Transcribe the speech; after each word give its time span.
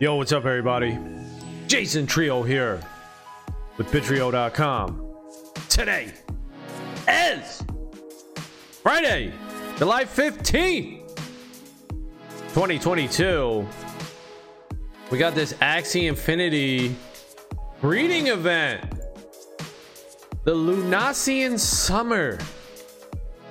Yo, 0.00 0.14
what's 0.14 0.30
up, 0.30 0.44
everybody? 0.44 0.96
Jason 1.66 2.06
Trio 2.06 2.44
here 2.44 2.80
with 3.76 3.88
Bitrio.com. 3.88 5.04
Today 5.68 6.12
is 7.08 7.64
Friday, 8.80 9.32
July 9.76 10.04
15th, 10.04 11.16
2022. 12.54 13.66
We 15.10 15.18
got 15.18 15.34
this 15.34 15.54
Axie 15.54 16.08
Infinity 16.08 16.94
breeding 17.80 18.28
event, 18.28 18.88
the 20.44 20.54
Lunacian 20.54 21.58
Summer. 21.58 22.38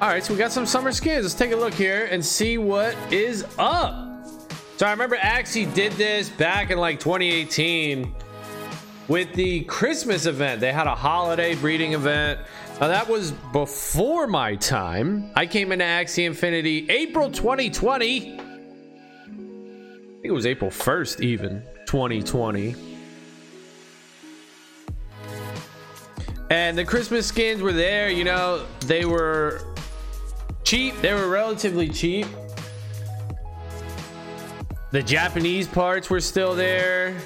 All 0.02 0.08
right, 0.08 0.24
so 0.24 0.32
we 0.32 0.40
got 0.40 0.54
some 0.54 0.66
summer 0.66 0.94
skins. 0.94 1.24
Let's 1.24 1.36
take 1.36 1.52
a 1.52 1.58
look 1.58 1.74
here 1.74 2.08
and 2.10 2.24
see 2.24 2.58
what 2.58 2.96
is 3.12 3.46
up. 3.60 4.07
So 4.78 4.86
I 4.86 4.92
remember 4.92 5.18
Axie 5.18 5.74
did 5.74 5.92
this 5.94 6.30
back 6.30 6.70
in 6.70 6.78
like 6.78 7.00
2018 7.00 8.14
with 9.08 9.34
the 9.34 9.62
Christmas 9.62 10.28
event. 10.28 10.62
They 10.62 10.72
had 10.72 10.86
a 10.86 10.94
holiday 10.94 11.56
breeding 11.56 11.94
event. 11.94 12.40
Now 12.80 12.88
that 12.88 13.10
was 13.10 13.32
before 13.52 14.28
my 14.28 14.56
time. 14.56 15.32
I 15.36 15.48
came 15.48 15.72
into 15.72 15.84
Axie 15.84 16.28
Infinity 16.28 16.88
April 16.92 17.32
2020. 17.32 18.34
I 18.34 18.40
think 19.26 20.24
it 20.24 20.32
was 20.32 20.46
April 20.46 20.70
1st, 20.70 21.22
even 21.22 21.64
2020. 21.88 22.76
And 26.52 26.78
the 26.78 26.86
Christmas 26.86 27.26
skins 27.26 27.64
were 27.64 27.74
there, 27.74 28.12
you 28.12 28.24
know, 28.24 28.64
they 28.82 29.06
were 29.06 29.74
cheap, 30.64 31.02
they 31.02 31.16
were 31.16 31.30
relatively 31.30 31.90
cheap. 31.90 32.28
The 34.90 35.04
Japanese 35.04 35.68
parts 35.68 36.10
were 36.10 36.22
still 36.22 36.56
there. 36.56 37.18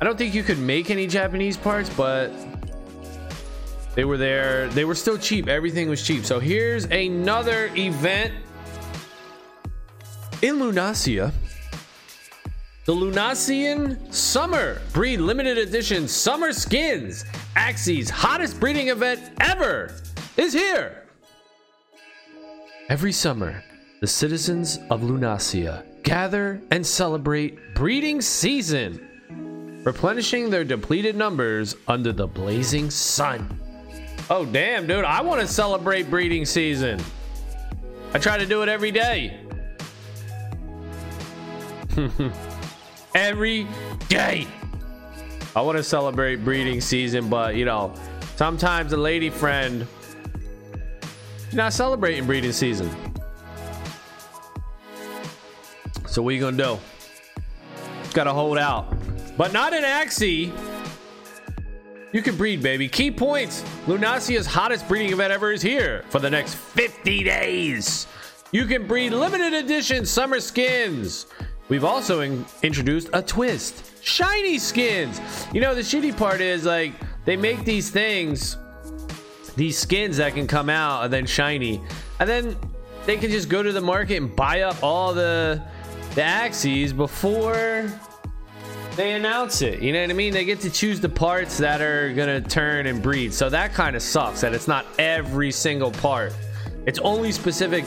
I 0.00 0.04
don't 0.04 0.16
think 0.16 0.34
you 0.34 0.44
could 0.44 0.60
make 0.60 0.88
any 0.88 1.08
Japanese 1.08 1.56
parts, 1.56 1.90
but 1.90 2.30
they 3.96 4.04
were 4.04 4.16
there. 4.16 4.68
They 4.68 4.84
were 4.84 4.94
still 4.94 5.18
cheap. 5.18 5.48
Everything 5.48 5.88
was 5.88 6.06
cheap. 6.06 6.24
So 6.24 6.38
here's 6.38 6.84
another 6.84 7.70
event 7.74 8.32
in 10.42 10.60
Lunacia. 10.60 11.32
The 12.84 12.94
Lunacian 12.94 14.14
Summer 14.14 14.80
Breed 14.92 15.18
Limited 15.18 15.58
Edition 15.58 16.06
Summer 16.06 16.52
Skins, 16.52 17.24
Axie's 17.56 18.08
hottest 18.08 18.60
breeding 18.60 18.88
event 18.90 19.32
ever, 19.40 19.92
is 20.36 20.52
here. 20.52 21.08
Every 22.88 23.12
summer, 23.12 23.64
the 24.00 24.06
citizens 24.06 24.78
of 24.88 25.02
Lunacia 25.02 25.84
gather 26.08 26.58
and 26.70 26.86
celebrate 26.86 27.74
breeding 27.74 28.22
season, 28.22 29.82
replenishing 29.84 30.48
their 30.48 30.64
depleted 30.64 31.14
numbers 31.14 31.76
under 31.86 32.14
the 32.14 32.26
blazing 32.26 32.88
sun. 32.88 33.46
Oh, 34.30 34.46
damn, 34.46 34.86
dude, 34.86 35.04
I 35.04 35.20
want 35.20 35.42
to 35.42 35.46
celebrate 35.46 36.08
breeding 36.08 36.46
season. 36.46 36.98
I 38.14 38.18
try 38.18 38.38
to 38.38 38.46
do 38.46 38.62
it 38.62 38.70
every 38.70 38.90
day. 38.90 39.38
every 43.14 43.66
day. 44.08 44.46
I 45.54 45.60
want 45.60 45.76
to 45.76 45.84
celebrate 45.84 46.36
breeding 46.36 46.80
season, 46.80 47.28
but 47.28 47.54
you 47.54 47.66
know, 47.66 47.92
sometimes 48.36 48.94
a 48.94 48.96
lady 48.96 49.28
friend 49.28 49.86
not 51.52 51.74
celebrating 51.74 52.24
breeding 52.24 52.52
season. 52.52 53.07
So 56.08 56.22
what 56.22 56.30
are 56.30 56.32
you 56.32 56.40
gonna 56.40 56.56
do? 56.56 56.78
Gotta 58.14 58.32
hold 58.32 58.58
out. 58.58 58.96
But 59.36 59.52
not 59.52 59.72
in 59.72 59.84
Axie. 59.84 60.50
You 62.12 62.22
can 62.22 62.36
breed, 62.36 62.62
baby. 62.62 62.88
Key 62.88 63.10
points. 63.10 63.62
Lunacia's 63.86 64.46
hottest 64.46 64.88
breeding 64.88 65.12
event 65.12 65.30
ever 65.30 65.52
is 65.52 65.60
here 65.60 66.04
for 66.08 66.18
the 66.18 66.30
next 66.30 66.54
50 66.54 67.22
days. 67.22 68.06
You 68.50 68.64
can 68.64 68.86
breed 68.86 69.12
limited 69.12 69.52
edition 69.52 70.06
summer 70.06 70.40
skins. 70.40 71.26
We've 71.68 71.84
also 71.84 72.20
in- 72.20 72.46
introduced 72.62 73.10
a 73.12 73.20
twist. 73.20 74.02
Shiny 74.02 74.58
skins. 74.58 75.20
You 75.52 75.60
know, 75.60 75.74
the 75.74 75.82
shitty 75.82 76.16
part 76.16 76.40
is 76.40 76.64
like 76.64 76.94
they 77.26 77.36
make 77.36 77.66
these 77.66 77.90
things, 77.90 78.56
these 79.54 79.76
skins 79.78 80.16
that 80.16 80.32
can 80.32 80.46
come 80.46 80.70
out 80.70 81.04
and 81.04 81.12
then 81.12 81.26
shiny. 81.26 81.82
And 82.18 82.28
then 82.28 82.56
they 83.04 83.18
can 83.18 83.30
just 83.30 83.50
go 83.50 83.62
to 83.62 83.70
the 83.70 83.82
market 83.82 84.16
and 84.16 84.34
buy 84.34 84.62
up 84.62 84.82
all 84.82 85.12
the 85.12 85.62
the 86.18 86.24
Axies 86.24 86.96
before 86.96 87.88
they 88.96 89.12
announce 89.12 89.62
it. 89.62 89.80
You 89.80 89.92
know 89.92 90.00
what 90.00 90.10
I 90.10 90.14
mean? 90.14 90.32
They 90.32 90.44
get 90.44 90.58
to 90.62 90.70
choose 90.70 90.98
the 90.98 91.08
parts 91.08 91.56
that 91.58 91.80
are 91.80 92.12
gonna 92.12 92.40
turn 92.40 92.86
and 92.86 93.00
breed. 93.00 93.32
So 93.32 93.48
that 93.48 93.72
kind 93.72 93.94
of 93.94 94.02
sucks 94.02 94.40
that 94.40 94.52
it's 94.52 94.66
not 94.66 94.84
every 94.98 95.52
single 95.52 95.92
part. 95.92 96.32
It's 96.86 96.98
only 96.98 97.30
specific 97.30 97.84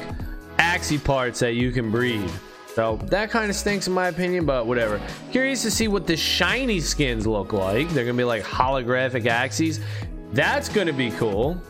Axie 0.59 1.03
parts 1.03 1.41
that 1.41 1.55
you 1.55 1.73
can 1.73 1.91
breed. 1.91 2.31
So 2.73 2.95
that 3.07 3.31
kind 3.31 3.49
of 3.49 3.55
stinks 3.57 3.87
in 3.87 3.93
my 3.93 4.07
opinion, 4.07 4.45
but 4.45 4.65
whatever. 4.65 5.01
Curious 5.33 5.61
to 5.63 5.69
see 5.71 5.89
what 5.89 6.07
the 6.07 6.15
shiny 6.15 6.79
skins 6.79 7.27
look 7.27 7.51
like. 7.51 7.89
They're 7.89 8.05
gonna 8.05 8.17
be 8.17 8.23
like 8.23 8.43
holographic 8.43 9.25
Axies. 9.25 9.81
That's 10.31 10.69
gonna 10.69 10.93
be 10.93 11.11
cool. 11.11 11.61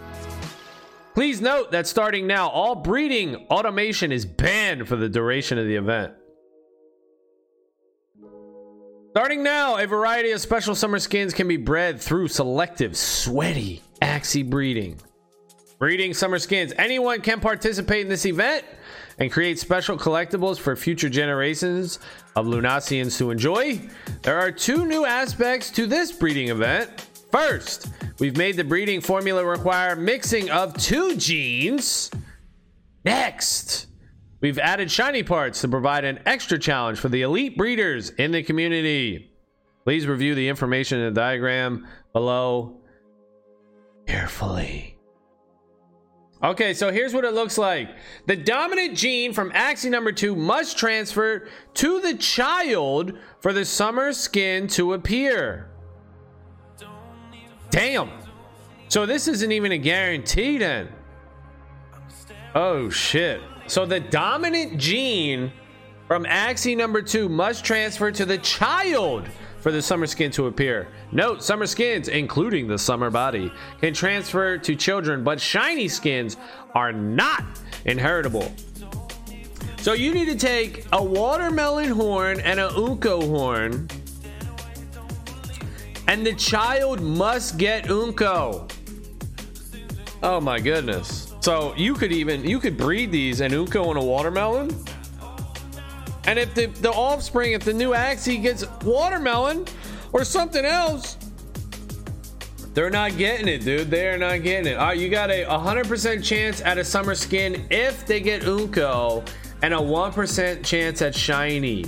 Please 1.15 1.41
note 1.41 1.71
that 1.71 1.87
starting 1.87 2.27
now, 2.27 2.49
all 2.49 2.75
breeding 2.75 3.47
automation 3.49 4.11
is 4.11 4.27
banned 4.27 4.87
for 4.87 4.95
the 4.95 5.09
duration 5.09 5.57
of 5.57 5.65
the 5.65 5.75
event. 5.75 6.13
Starting 9.11 9.43
now, 9.43 9.75
a 9.75 9.85
variety 9.85 10.31
of 10.31 10.39
special 10.39 10.73
summer 10.73 10.97
skins 10.97 11.33
can 11.33 11.45
be 11.45 11.57
bred 11.57 11.99
through 11.99 12.29
selective, 12.29 12.95
sweaty 12.95 13.81
Axie 14.01 14.49
breeding. 14.49 14.97
Breeding 15.79 16.13
summer 16.13 16.39
skins. 16.39 16.71
Anyone 16.77 17.19
can 17.19 17.41
participate 17.41 18.03
in 18.03 18.07
this 18.07 18.25
event 18.25 18.63
and 19.19 19.29
create 19.29 19.59
special 19.59 19.97
collectibles 19.97 20.57
for 20.57 20.77
future 20.77 21.09
generations 21.09 21.99
of 22.37 22.45
Lunacians 22.45 23.17
to 23.17 23.31
enjoy. 23.31 23.81
There 24.21 24.39
are 24.39 24.49
two 24.49 24.85
new 24.85 25.05
aspects 25.05 25.71
to 25.71 25.87
this 25.87 26.13
breeding 26.13 26.47
event. 26.47 27.09
First, 27.33 27.89
we've 28.19 28.37
made 28.37 28.55
the 28.55 28.63
breeding 28.63 29.01
formula 29.01 29.43
require 29.43 29.97
mixing 29.97 30.49
of 30.49 30.73
two 30.77 31.17
genes. 31.17 32.11
Next, 33.03 33.87
We've 34.41 34.57
added 34.57 34.91
shiny 34.91 35.21
parts 35.21 35.61
to 35.61 35.67
provide 35.67 36.03
an 36.03 36.19
extra 36.25 36.57
challenge 36.57 36.99
for 36.99 37.09
the 37.09 37.21
elite 37.21 37.55
breeders 37.55 38.09
in 38.09 38.31
the 38.31 38.41
community. 38.41 39.31
Please 39.83 40.07
review 40.07 40.35
the 40.35 40.49
information 40.49 40.99
in 40.99 41.13
the 41.13 41.19
diagram 41.19 41.87
below 42.11 42.81
carefully. 44.07 44.97
Okay, 46.43 46.73
so 46.73 46.91
here's 46.91 47.13
what 47.13 47.23
it 47.23 47.35
looks 47.35 47.59
like. 47.59 47.89
The 48.25 48.35
dominant 48.35 48.97
gene 48.97 49.31
from 49.31 49.51
Axie 49.51 49.91
number 49.91 50.11
two 50.11 50.35
must 50.35 50.75
transfer 50.75 51.47
to 51.75 52.01
the 52.01 52.15
child 52.15 53.13
for 53.41 53.53
the 53.53 53.63
summer 53.63 54.11
skin 54.11 54.65
to 54.69 54.93
appear. 54.93 55.69
Damn. 57.69 58.09
So 58.87 59.05
this 59.05 59.27
isn't 59.27 59.51
even 59.51 59.71
a 59.71 59.77
guarantee 59.77 60.57
then. 60.57 60.89
Oh 62.55 62.89
shit. 62.89 63.39
So 63.71 63.85
the 63.85 64.01
dominant 64.01 64.77
gene 64.77 65.49
from 66.05 66.25
Axie 66.25 66.75
number 66.75 67.01
two 67.01 67.29
must 67.29 67.63
transfer 67.63 68.11
to 68.11 68.25
the 68.25 68.37
child 68.39 69.29
for 69.61 69.71
the 69.71 69.81
summer 69.81 70.07
skin 70.07 70.29
to 70.31 70.47
appear. 70.47 70.89
Note, 71.13 71.41
summer 71.41 71.65
skins, 71.65 72.09
including 72.09 72.67
the 72.67 72.77
summer 72.77 73.09
body, 73.09 73.49
can 73.79 73.93
transfer 73.93 74.57
to 74.57 74.75
children, 74.75 75.23
but 75.23 75.39
shiny 75.39 75.87
skins 75.87 76.35
are 76.75 76.91
not 76.91 77.45
inheritable. 77.85 78.51
So 79.77 79.93
you 79.93 80.13
need 80.13 80.25
to 80.25 80.37
take 80.37 80.85
a 80.91 81.01
watermelon 81.01 81.91
horn 81.91 82.41
and 82.41 82.59
a 82.59 82.67
Unko 82.71 83.25
horn, 83.25 83.87
and 86.09 86.25
the 86.25 86.33
child 86.33 86.99
must 86.99 87.57
get 87.57 87.85
Unko. 87.85 88.69
Oh 90.21 90.41
my 90.41 90.59
goodness. 90.59 91.30
So 91.41 91.73
you 91.75 91.95
could 91.95 92.11
even 92.11 92.43
you 92.43 92.59
could 92.59 92.77
breed 92.77 93.11
these 93.11 93.41
and 93.41 93.53
Unko 93.53 93.89
and 93.89 93.97
a 93.97 94.03
watermelon. 94.03 94.69
And 96.25 96.37
if 96.37 96.53
the, 96.53 96.67
the 96.67 96.91
offspring, 96.91 97.53
if 97.53 97.63
the 97.63 97.73
new 97.73 97.91
Axie 97.91 98.41
gets 98.41 98.63
watermelon 98.83 99.65
or 100.13 100.23
something 100.23 100.63
else, 100.63 101.17
they're 102.75 102.91
not 102.91 103.17
getting 103.17 103.47
it, 103.47 103.65
dude. 103.65 103.89
They 103.89 104.07
are 104.07 104.19
not 104.19 104.43
getting 104.43 104.71
it. 104.71 104.77
All 104.77 104.87
right, 104.87 104.97
you 104.97 105.09
got 105.09 105.31
a 105.31 105.43
100% 105.45 106.23
chance 106.23 106.61
at 106.61 106.77
a 106.77 106.85
summer 106.85 107.15
skin 107.15 107.65
if 107.69 108.05
they 108.05 108.21
get 108.21 108.43
Unko, 108.43 109.27
and 109.61 109.73
a 109.73 109.77
1% 109.77 110.63
chance 110.63 111.01
at 111.01 111.13
shiny. 111.13 111.85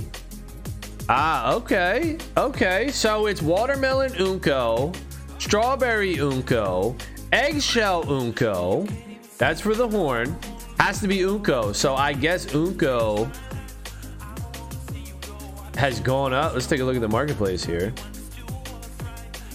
Ah, 1.08 1.54
okay. 1.54 2.18
Okay, 2.36 2.90
so 2.90 3.26
it's 3.26 3.40
watermelon 3.40 4.12
Unko, 4.14 4.94
strawberry 5.38 6.16
Unko, 6.16 7.00
eggshell 7.32 8.04
Unko, 8.04 8.86
that's 9.38 9.60
for 9.60 9.74
the 9.74 9.88
horn. 9.88 10.36
Has 10.78 11.00
to 11.00 11.08
be 11.08 11.18
Unko. 11.18 11.74
So 11.74 11.94
I 11.94 12.12
guess 12.12 12.46
Unko 12.46 13.34
has 15.76 16.00
gone 16.00 16.32
up. 16.32 16.54
Let's 16.54 16.66
take 16.66 16.80
a 16.80 16.84
look 16.84 16.96
at 16.96 17.00
the 17.00 17.08
marketplace 17.08 17.64
here. 17.64 17.92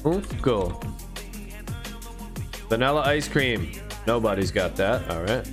Unko. 0.03 0.83
Vanilla 2.69 3.01
ice 3.01 3.27
cream. 3.27 3.71
Nobody's 4.05 4.51
got 4.51 4.75
that. 4.75 5.09
All 5.09 5.23
right. 5.23 5.47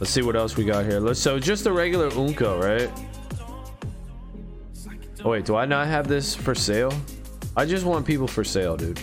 Let's 0.00 0.10
see 0.10 0.22
what 0.22 0.34
else 0.34 0.56
we 0.56 0.64
got 0.64 0.84
here. 0.84 0.98
Let's 0.98 1.20
so 1.20 1.38
just 1.38 1.66
a 1.66 1.72
regular 1.72 2.10
Unko, 2.10 2.60
right? 2.60 2.90
Oh 5.24 5.30
wait, 5.30 5.44
do 5.44 5.54
I 5.54 5.64
not 5.64 5.86
have 5.86 6.08
this 6.08 6.34
for 6.34 6.54
sale? 6.54 6.92
I 7.56 7.64
just 7.64 7.84
want 7.84 8.04
people 8.04 8.26
for 8.26 8.42
sale, 8.42 8.76
dude. 8.76 9.00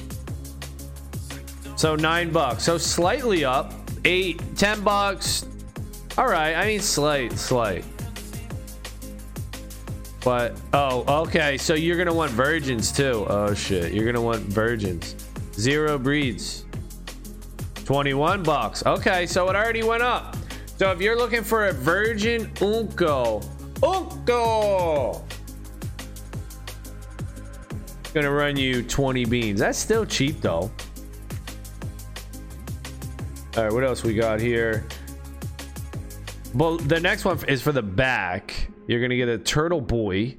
So 1.80 1.96
nine 1.96 2.30
bucks. 2.30 2.66
So 2.66 2.78
slightly 2.78 3.46
up. 3.46 3.74
Eight, 4.04 4.42
ten 4.58 4.82
bucks. 4.82 5.46
All 6.18 6.28
right. 6.28 6.54
I 6.54 6.66
mean, 6.66 6.82
slight, 6.82 7.32
slight. 7.40 7.86
But 10.22 10.60
oh, 10.74 11.22
okay. 11.22 11.56
So 11.58 11.76
you're 11.76 11.98
gonna 11.98 12.14
want 12.14 12.32
virgins 12.32 12.92
too. 12.92 13.26
Oh 13.30 13.54
shit, 13.54 13.94
you're 13.94 14.06
gonna 14.06 14.20
want 14.22 14.42
virgins. 14.42 15.16
Zero 15.54 15.98
breeds. 15.98 16.66
21 17.86 18.44
bucks. 18.44 18.86
Okay, 18.86 19.26
so 19.26 19.50
it 19.50 19.56
already 19.56 19.84
went 19.84 20.04
up. 20.04 20.36
So 20.76 20.92
if 20.92 21.00
you're 21.00 21.18
looking 21.18 21.46
for 21.46 21.68
a 21.68 21.72
virgin 21.72 22.48
Unko, 22.56 23.42
Unko, 23.76 25.24
gonna 28.14 28.32
run 28.32 28.58
you 28.58 28.84
20 28.84 29.24
beans. 29.24 29.62
That's 29.62 29.80
still 29.80 30.06
cheap 30.06 30.42
though. 30.42 30.70
All 33.58 33.64
right, 33.64 33.74
what 33.74 33.84
else 33.84 34.04
we 34.04 34.14
got 34.14 34.40
here? 34.40 34.86
Well, 36.54 36.78
the 36.78 37.00
next 37.00 37.26
one 37.26 37.44
is 37.48 37.62
for 37.62 37.72
the 37.72 37.82
back. 37.82 38.70
You're 38.88 39.02
gonna 39.02 39.16
get 39.16 39.28
a 39.28 39.38
turtle 39.38 39.82
boy, 39.82 40.38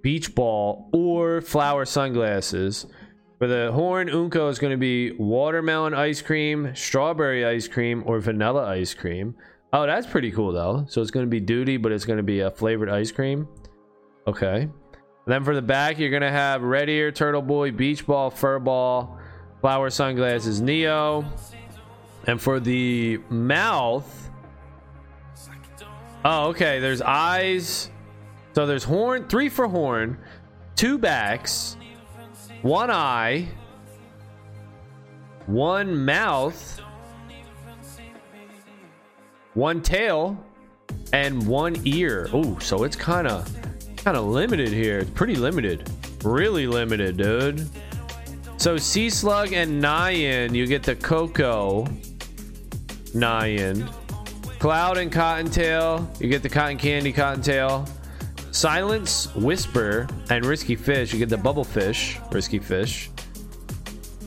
beach 0.00 0.34
ball, 0.34 0.88
or 0.92 1.40
flower 1.40 1.84
sunglasses. 1.84 2.86
For 3.38 3.48
the 3.48 3.72
horn, 3.72 4.08
Unko 4.08 4.48
is 4.48 4.60
to 4.70 4.76
be 4.76 5.10
watermelon 5.12 5.94
ice 5.94 6.22
cream, 6.22 6.72
strawberry 6.74 7.44
ice 7.44 7.66
cream, 7.66 8.04
or 8.06 8.20
vanilla 8.20 8.64
ice 8.64 8.94
cream. 8.94 9.34
Oh, 9.72 9.84
that's 9.84 10.06
pretty 10.06 10.30
cool 10.30 10.52
though. 10.52 10.84
So 10.88 11.02
it's 11.02 11.10
to 11.26 11.30
be 11.30 11.40
duty, 11.40 11.78
but 11.78 11.90
it's 11.90 12.04
to 12.18 12.22
be 12.22 12.40
a 12.40 12.50
flavored 12.50 12.90
ice 12.90 13.10
cream. 13.10 13.48
Okay. 14.26 14.62
And 14.62 14.70
then 15.26 15.42
for 15.42 15.54
the 15.54 15.62
back, 15.62 15.98
you're 15.98 16.10
to 16.22 16.30
have 16.30 16.62
red 16.62 16.88
ear, 16.88 17.10
turtle 17.10 17.42
boy, 17.42 17.72
beach 17.72 18.06
ball, 18.06 18.30
fur 18.30 18.58
ball, 18.58 19.18
flower 19.60 19.90
sunglasses, 19.90 20.60
Neo. 20.60 21.24
And 22.26 22.40
for 22.40 22.60
the 22.60 23.18
mouth, 23.28 24.30
oh, 26.24 26.48
okay. 26.48 26.78
There's 26.78 27.02
eyes. 27.02 27.90
So 28.54 28.66
there's 28.66 28.84
horn, 28.84 29.28
three 29.28 29.48
for 29.48 29.66
horn, 29.66 30.18
two 30.76 30.98
backs, 30.98 31.76
one 32.60 32.90
eye, 32.90 33.48
one 35.46 36.04
mouth, 36.04 36.80
one 39.54 39.80
tail, 39.80 40.38
and 41.12 41.46
one 41.46 41.76
ear. 41.84 42.28
Oh, 42.32 42.58
so 42.58 42.84
it's 42.84 42.96
kind 42.96 43.26
of 43.26 43.50
kind 43.96 44.16
of 44.16 44.26
limited 44.26 44.68
here. 44.68 44.98
It's 44.98 45.10
pretty 45.10 45.36
limited. 45.36 45.90
Really 46.24 46.66
limited, 46.66 47.16
dude. 47.16 47.68
So 48.56 48.76
Sea 48.76 49.10
Slug 49.10 49.52
and 49.52 49.82
Nyan, 49.82 50.54
you 50.54 50.66
get 50.66 50.82
the 50.82 50.94
Cocoa 50.94 51.86
Nyan. 53.14 53.90
Cloud 54.58 54.98
and 54.98 55.10
Cottontail, 55.10 56.08
you 56.20 56.28
get 56.28 56.42
the 56.42 56.48
Cotton 56.48 56.78
Candy 56.78 57.12
Cottontail. 57.12 57.86
Silence, 58.52 59.34
Whisper, 59.34 60.06
and 60.30 60.44
Risky 60.44 60.76
Fish, 60.76 61.12
you 61.12 61.18
get 61.18 61.28
the 61.28 61.38
Bubble 61.38 61.64
Fish, 61.64 62.18
Risky 62.30 62.58
Fish. 62.58 63.10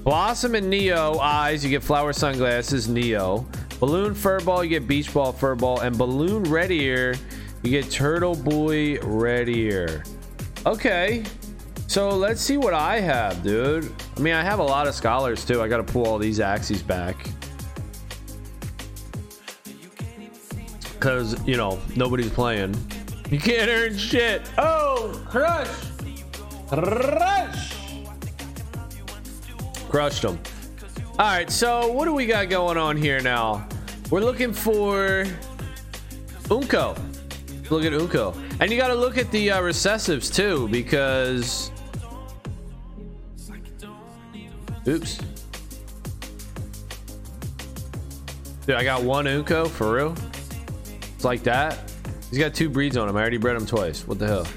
Blossom 0.04 0.56
and 0.56 0.70
Neo 0.70 1.18
eyes, 1.20 1.64
you 1.64 1.70
get 1.70 1.84
flower 1.84 2.14
sunglasses, 2.14 2.88
Neo. 2.88 3.46
Balloon 3.80 4.14
Furball, 4.14 4.64
you 4.64 4.70
get 4.70 4.88
Beach 4.88 5.14
Ball 5.14 5.34
Furball. 5.34 5.82
And 5.82 5.98
Balloon 5.98 6.44
Red 6.44 6.72
Ear, 6.72 7.16
you 7.64 7.72
get 7.72 7.90
Turtle 7.90 8.36
Boy 8.36 9.00
Red 9.00 9.50
Ear. 9.50 10.04
Okay, 10.66 11.24
so 11.88 12.10
let's 12.10 12.42
see 12.42 12.58
what 12.58 12.74
I 12.74 13.00
have, 13.00 13.42
dude. 13.44 13.92
I 14.16 14.20
mean, 14.20 14.34
I 14.34 14.44
have 14.44 14.60
a 14.60 14.64
lot 14.64 14.88
of 14.88 14.96
scholars 14.96 15.46
too. 15.46 15.62
I 15.62 15.68
got 15.68 15.78
to 15.78 15.84
pull 15.84 16.08
all 16.08 16.18
these 16.18 16.40
Axies 16.40 16.86
back. 16.86 17.28
Because, 21.06 21.38
you 21.48 21.56
know, 21.56 21.80
nobody's 21.96 22.32
playing. 22.32 22.76
You 23.30 23.38
can't 23.38 23.70
earn 23.70 23.96
shit. 23.96 24.42
Oh, 24.58 25.24
crush. 25.30 25.70
Crush. 26.68 27.76
Crushed 29.88 30.24
them. 30.24 30.40
All 31.20 31.28
right, 31.28 31.52
so 31.52 31.92
what 31.92 32.06
do 32.06 32.14
we 32.16 32.26
got 32.26 32.50
going 32.50 32.78
on 32.78 32.98
here 32.98 33.22
now? 33.22 33.68
We're 34.10 34.22
looking 34.22 34.52
for 34.52 35.28
Unko. 36.46 37.00
Look 37.70 37.86
at 37.86 37.94
Unko. 37.94 38.36
And 38.60 38.72
you 38.72 38.78
got 38.80 38.88
to 38.88 38.96
look 38.96 39.20
at 39.20 39.30
the 39.30 39.52
uh, 39.52 39.62
recessives 39.62 40.34
too, 40.34 40.68
because. 40.70 41.70
Oops. 44.88 45.20
Dude, 48.66 48.76
I 48.76 48.84
got 48.84 49.04
one 49.04 49.26
Unko 49.26 49.70
for 49.70 49.94
real. 49.94 50.16
It's 51.26 51.28
like 51.28 51.44
that. 51.46 51.80
He's 52.30 52.38
got 52.38 52.54
two 52.54 52.70
breeds 52.70 52.96
on 52.98 53.10
him. 53.10 53.18
I 53.18 53.22
already 53.22 53.38
bred 53.38 53.56
him 53.56 53.66
twice. 53.66 54.08
What 54.08 54.20
the 54.20 54.28
hell? 54.28 54.48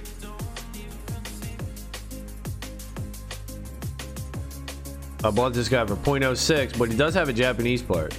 I 5.24 5.30
bought 5.30 5.54
this 5.54 5.70
guy 5.70 5.86
for 5.86 5.96
0.06, 5.96 6.78
but 6.78 6.90
he 6.90 6.96
does 6.98 7.14
have 7.14 7.30
a 7.30 7.32
Japanese 7.32 7.80
part. 7.80 8.14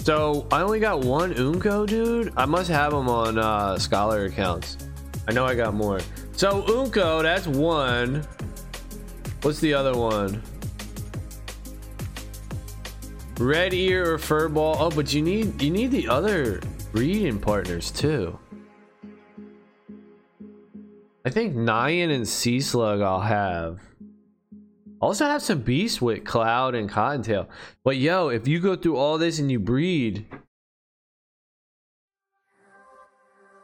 So 0.00 0.46
I 0.52 0.60
only 0.60 0.80
got 0.80 1.00
one 1.06 1.32
Unko, 1.32 1.86
dude. 1.86 2.34
I 2.36 2.44
must 2.44 2.68
have 2.68 2.92
them 2.92 3.08
on 3.08 3.38
uh, 3.38 3.78
Scholar 3.78 4.26
accounts. 4.26 4.76
I 5.26 5.32
know 5.32 5.46
I 5.46 5.54
got 5.54 5.72
more. 5.72 6.00
So 6.32 6.64
Unko, 6.64 7.22
that's 7.22 7.46
one. 7.46 8.26
What's 9.40 9.60
the 9.60 9.72
other 9.72 9.96
one? 9.96 10.42
Red 13.38 13.72
ear 13.72 14.14
or 14.14 14.18
fur 14.18 14.48
ball. 14.48 14.76
Oh, 14.80 14.90
but 14.90 15.14
you 15.14 15.22
need 15.22 15.62
you 15.62 15.70
need 15.70 15.92
the 15.92 16.08
other 16.08 16.60
breeding 16.90 17.38
partners 17.38 17.92
too. 17.92 18.36
I 21.24 21.30
think 21.30 21.54
Nyan 21.54 22.12
and 22.12 22.26
Sea 22.26 22.60
Slug 22.60 23.00
I'll 23.00 23.20
have. 23.20 23.80
Also 25.00 25.24
have 25.24 25.42
some 25.42 25.60
beasts 25.60 26.02
with 26.02 26.24
Cloud 26.24 26.74
and 26.74 26.88
Cottontail. 26.88 27.48
But 27.84 27.96
yo, 27.98 28.30
if 28.30 28.48
you 28.48 28.58
go 28.58 28.74
through 28.74 28.96
all 28.96 29.18
this 29.18 29.38
and 29.38 29.52
you 29.52 29.60
breed 29.60 30.26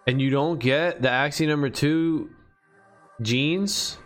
and 0.06 0.22
you 0.22 0.30
don't 0.30 0.60
get 0.60 1.02
the 1.02 1.08
Axie 1.08 1.48
number 1.48 1.68
two 1.68 2.30
genes, 3.20 3.98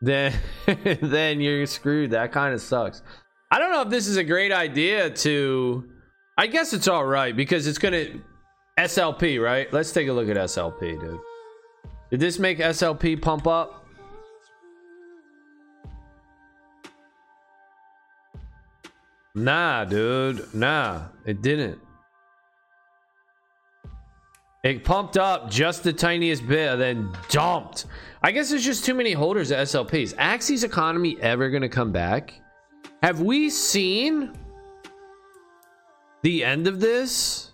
then 0.00 0.32
then 1.02 1.40
you're 1.42 1.66
screwed. 1.66 2.12
That 2.12 2.32
kind 2.32 2.54
of 2.54 2.62
sucks. 2.62 3.02
I 3.54 3.58
don't 3.60 3.70
know 3.70 3.82
if 3.82 3.88
this 3.88 4.08
is 4.08 4.16
a 4.16 4.24
great 4.24 4.50
idea 4.50 5.08
to. 5.10 5.88
I 6.36 6.48
guess 6.48 6.72
it's 6.72 6.88
all 6.88 7.04
right 7.04 7.36
because 7.36 7.68
it's 7.68 7.78
gonna 7.78 8.06
SLP, 8.76 9.40
right? 9.40 9.72
Let's 9.72 9.92
take 9.92 10.08
a 10.08 10.12
look 10.12 10.28
at 10.28 10.36
SLP, 10.36 11.00
dude. 11.00 11.20
Did 12.10 12.18
this 12.18 12.40
make 12.40 12.58
SLP 12.58 13.22
pump 13.22 13.46
up? 13.46 13.86
Nah, 19.36 19.84
dude. 19.84 20.52
Nah, 20.52 21.02
it 21.24 21.40
didn't. 21.40 21.78
It 24.64 24.82
pumped 24.82 25.16
up 25.16 25.48
just 25.48 25.84
the 25.84 25.92
tiniest 25.92 26.44
bit 26.48 26.72
and 26.72 26.80
then 26.80 27.12
dumped. 27.28 27.84
I 28.20 28.32
guess 28.32 28.50
there's 28.50 28.64
just 28.64 28.84
too 28.84 28.94
many 28.94 29.12
holders 29.12 29.52
of 29.52 29.58
SLPs. 29.58 30.12
Axie's 30.16 30.64
economy 30.64 31.16
ever 31.20 31.50
gonna 31.50 31.68
come 31.68 31.92
back? 31.92 32.40
Have 33.04 33.20
we 33.20 33.50
seen 33.50 34.32
the 36.22 36.42
end 36.42 36.66
of 36.66 36.80
this? 36.80 37.52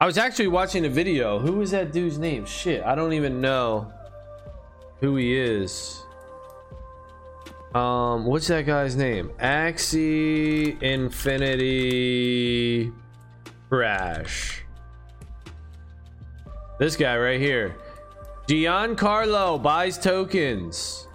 I 0.00 0.06
was 0.06 0.18
actually 0.18 0.46
watching 0.46 0.86
a 0.86 0.88
video. 0.88 1.40
Who 1.40 1.60
is 1.62 1.72
that 1.72 1.90
dude's 1.92 2.16
name? 2.16 2.46
Shit, 2.46 2.84
I 2.84 2.94
don't 2.94 3.12
even 3.12 3.40
know 3.40 3.92
who 5.00 5.16
he 5.16 5.36
is. 5.36 6.00
Um, 7.74 8.24
what's 8.24 8.46
that 8.46 8.66
guy's 8.66 8.94
name? 8.94 9.32
Axie 9.40 10.80
Infinity 10.80 12.12
Crash. 13.68 14.62
This 16.78 16.94
guy 16.94 17.18
right 17.18 17.40
here. 17.40 17.74
Giancarlo 18.46 19.60
buys 19.60 19.98
tokens. 19.98 21.05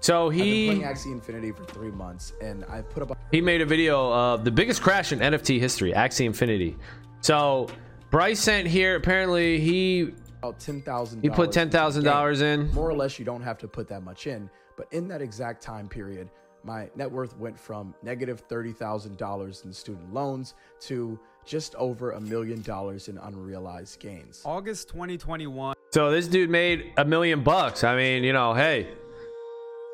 So 0.00 0.26
I've 0.28 0.32
been 0.36 0.44
he 0.44 0.66
playing 0.66 0.82
Axie 0.82 1.12
Infinity 1.12 1.52
for 1.52 1.64
three 1.64 1.90
months, 1.90 2.32
and 2.40 2.64
I 2.68 2.82
put 2.82 3.02
up 3.02 3.10
A- 3.10 3.16
he 3.32 3.40
made 3.40 3.60
a 3.60 3.66
video 3.66 4.12
of 4.12 4.44
the 4.44 4.50
biggest 4.50 4.80
crash 4.82 5.12
in 5.12 5.18
NFT 5.18 5.58
history, 5.58 5.92
Axie 5.92 6.24
Infinity. 6.24 6.76
So 7.20 7.68
Bryce 8.10 8.40
sent 8.40 8.66
here. 8.68 8.94
Apparently 8.96 9.58
he 9.60 10.12
about 10.42 10.60
ten 10.60 10.80
thousand. 10.82 11.22
he 11.22 11.28
put 11.30 11.50
ten 11.52 11.68
thousand 11.70 12.04
dollars 12.04 12.42
in. 12.42 12.72
More 12.72 12.88
or 12.88 12.94
less, 12.94 13.18
you 13.18 13.24
don't 13.24 13.42
have 13.42 13.58
to 13.58 13.68
put 13.68 13.88
that 13.88 14.02
much 14.02 14.26
in, 14.26 14.48
but 14.76 14.86
in 14.92 15.08
that 15.08 15.20
exact 15.20 15.62
time 15.62 15.88
period, 15.88 16.30
my 16.62 16.88
net 16.94 17.10
worth 17.10 17.36
went 17.36 17.58
from 17.58 17.92
negative 18.02 18.40
thirty 18.48 18.72
thousand 18.72 19.16
dollars 19.18 19.62
in 19.64 19.72
student 19.72 20.14
loans 20.14 20.54
to 20.80 21.18
just 21.44 21.74
over 21.74 22.12
a 22.12 22.20
million 22.20 22.62
dollars 22.62 23.08
in 23.08 23.18
unrealized 23.18 23.98
gains. 23.98 24.42
August 24.44 24.88
2021. 24.90 25.74
So 25.90 26.10
this 26.10 26.28
dude 26.28 26.50
made 26.50 26.92
a 26.98 27.04
million 27.04 27.42
bucks. 27.42 27.82
I 27.84 27.96
mean, 27.96 28.22
you 28.22 28.34
know, 28.34 28.52
hey, 28.52 28.88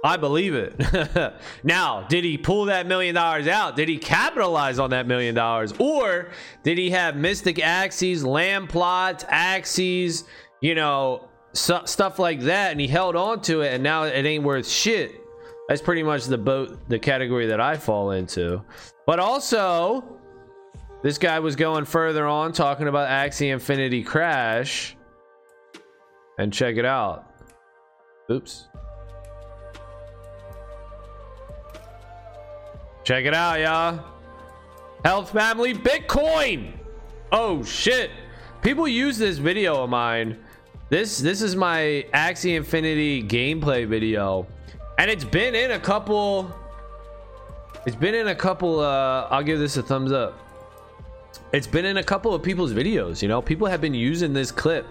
I 0.04 0.18
believe 0.18 0.54
it. 0.54 0.78
now, 1.64 2.02
did 2.02 2.24
he 2.24 2.36
pull 2.36 2.66
that 2.66 2.86
million 2.86 3.14
dollars 3.14 3.48
out? 3.48 3.74
Did 3.74 3.88
he 3.88 3.96
capitalize 3.96 4.78
on 4.78 4.90
that 4.90 5.06
million 5.06 5.34
dollars? 5.34 5.72
Or 5.78 6.28
did 6.62 6.76
he 6.76 6.90
have 6.90 7.16
mystic 7.16 7.56
Axies, 7.56 8.22
land 8.22 8.68
plots, 8.68 9.24
Axies, 9.24 10.24
you 10.60 10.74
know, 10.74 11.30
su- 11.54 11.86
stuff 11.86 12.18
like 12.18 12.40
that, 12.40 12.72
and 12.72 12.80
he 12.80 12.86
held 12.86 13.16
on 13.16 13.40
to 13.42 13.62
it, 13.62 13.72
and 13.72 13.82
now 13.82 14.02
it 14.02 14.26
ain't 14.26 14.44
worth 14.44 14.68
shit? 14.68 15.12
That's 15.68 15.80
pretty 15.80 16.02
much 16.02 16.26
the 16.26 16.36
boat, 16.36 16.86
the 16.90 16.98
category 16.98 17.46
that 17.46 17.60
I 17.60 17.78
fall 17.78 18.10
into. 18.10 18.62
But 19.06 19.20
also, 19.20 20.04
this 21.02 21.16
guy 21.16 21.38
was 21.38 21.56
going 21.56 21.86
further 21.86 22.26
on 22.26 22.52
talking 22.52 22.88
about 22.88 23.08
Axie 23.08 23.50
Infinity 23.50 24.02
Crash. 24.02 24.98
And 26.36 26.52
check 26.52 26.76
it 26.76 26.84
out. 26.84 27.30
Oops. 28.30 28.68
Check 33.04 33.26
it 33.26 33.34
out, 33.34 33.60
y'all. 33.60 34.02
Health 35.04 35.30
Family 35.30 35.74
Bitcoin. 35.74 36.72
Oh 37.30 37.62
shit. 37.62 38.10
People 38.62 38.88
use 38.88 39.18
this 39.18 39.36
video 39.36 39.84
of 39.84 39.90
mine. 39.90 40.38
This 40.88 41.18
this 41.18 41.42
is 41.42 41.54
my 41.54 42.06
Axie 42.14 42.56
Infinity 42.56 43.22
gameplay 43.22 43.86
video. 43.86 44.46
And 44.96 45.10
it's 45.10 45.24
been 45.24 45.54
in 45.54 45.72
a 45.72 45.78
couple 45.78 46.50
It's 47.84 47.96
been 47.96 48.14
in 48.14 48.28
a 48.28 48.34
couple 48.34 48.80
uh 48.80 49.28
I'll 49.30 49.42
give 49.42 49.58
this 49.58 49.76
a 49.76 49.82
thumbs 49.82 50.10
up. 50.10 50.38
It's 51.52 51.66
been 51.66 51.84
in 51.84 51.98
a 51.98 52.02
couple 52.02 52.34
of 52.34 52.42
people's 52.42 52.72
videos, 52.72 53.20
you 53.20 53.28
know. 53.28 53.42
People 53.42 53.66
have 53.66 53.82
been 53.82 53.94
using 53.94 54.32
this 54.32 54.50
clip. 54.50 54.86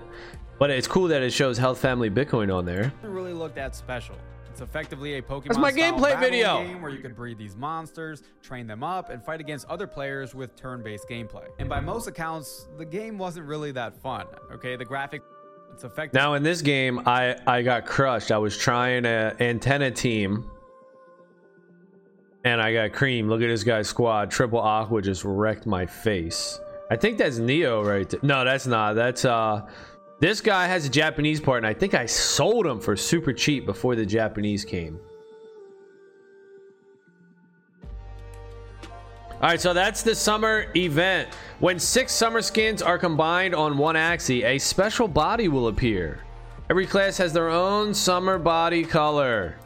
But 0.60 0.70
it's 0.70 0.88
cool 0.88 1.08
that 1.08 1.24
it 1.24 1.34
shows 1.34 1.58
Health 1.58 1.80
Family 1.80 2.12
Bitcoin 2.12 2.56
on 2.56 2.64
there. 2.66 2.94
really 3.02 3.34
looked 3.34 3.56
that 3.56 3.76
special. 3.76 4.16
It's 4.54 4.62
effectively 4.62 5.16
a 5.16 5.22
Pokemon 5.24 5.46
That's 5.46 5.58
my 5.58 5.72
style 5.72 5.94
gameplay 5.94 6.14
battle 6.14 6.30
video. 6.30 6.64
game 6.64 6.80
where 6.80 6.92
you 6.92 7.00
could 7.00 7.16
breed 7.16 7.40
these 7.40 7.56
monsters, 7.56 8.22
train 8.44 8.68
them 8.68 8.84
up, 8.84 9.10
and 9.10 9.26
fight 9.26 9.40
against 9.40 9.68
other 9.68 9.88
players 9.88 10.36
with 10.36 10.56
turn-based 10.56 11.10
gameplay. 11.10 11.48
And 11.58 11.68
by 11.68 11.80
most 11.80 12.06
accounts, 12.06 12.68
the 12.78 12.86
game 12.86 13.18
wasn't 13.18 13.48
really 13.48 13.72
that 13.72 14.00
fun. 14.00 14.28
Okay, 14.52 14.76
the 14.76 14.86
graphic, 14.86 15.24
it's 15.74 15.84
effective. 15.84 16.14
Now 16.14 16.36
in 16.36 16.44
this 16.44 16.62
game, 16.62 17.02
I 17.08 17.36
I 17.48 17.64
got 17.64 17.88
crushed. 17.88 18.32
I 18.32 18.38
was 18.38 18.56
trying 18.56 19.06
a 19.06 19.36
antenna 19.40 19.90
team, 19.90 20.48
and 22.46 22.62
I 22.62 22.74
got 22.74 22.94
cream. 22.94 23.30
Look 23.30 23.42
at 23.42 23.48
this 23.48 23.64
guy's 23.64 23.88
squad. 23.88 24.30
Triple 24.30 24.60
Aqua 24.60 25.02
just 25.02 25.24
wrecked 25.26 25.66
my 25.66 25.88
face. 25.88 26.60
I 26.92 26.96
think 26.96 27.18
that's 27.18 27.40
Neo 27.40 27.84
right 27.84 28.08
there. 28.08 28.20
No, 28.22 28.46
that's 28.46 28.68
not. 28.68 28.94
That's 28.94 29.26
uh, 29.26 29.68
this 30.24 30.40
guy 30.40 30.68
has 30.68 30.86
a 30.86 30.90
Japanese 30.90 31.42
part, 31.42 31.58
and 31.58 31.68
I 31.68 31.74
think 31.74 31.94
I 31.94 32.06
sold 32.06 32.66
him 32.66 32.80
for 32.80 32.96
super 32.96 33.34
cheap 33.34 33.66
before 33.66 33.94
the 33.94 34.06
Japanese 34.06 34.64
came. 34.64 34.98
All 39.34 39.50
right, 39.50 39.60
so 39.60 39.74
that's 39.74 40.02
the 40.02 40.16
summer 40.16 40.68
event. 40.78 41.28
When 41.60 41.78
six 41.78 42.14
summer 42.14 42.42
skins 42.42 42.82
are 42.82 42.98
combined 42.98 43.54
on 43.54 43.78
one 43.78 43.96
axie, 43.96 44.46
a 44.46 44.58
special 44.60 45.10
body 45.10 45.50
will 45.50 45.68
appear. 45.68 46.22
Every 46.70 46.88
class 46.88 47.18
has 47.18 47.34
their 47.34 47.50
own 47.50 47.94
summer 47.94 48.40
body 48.40 48.86
color. 48.86 49.58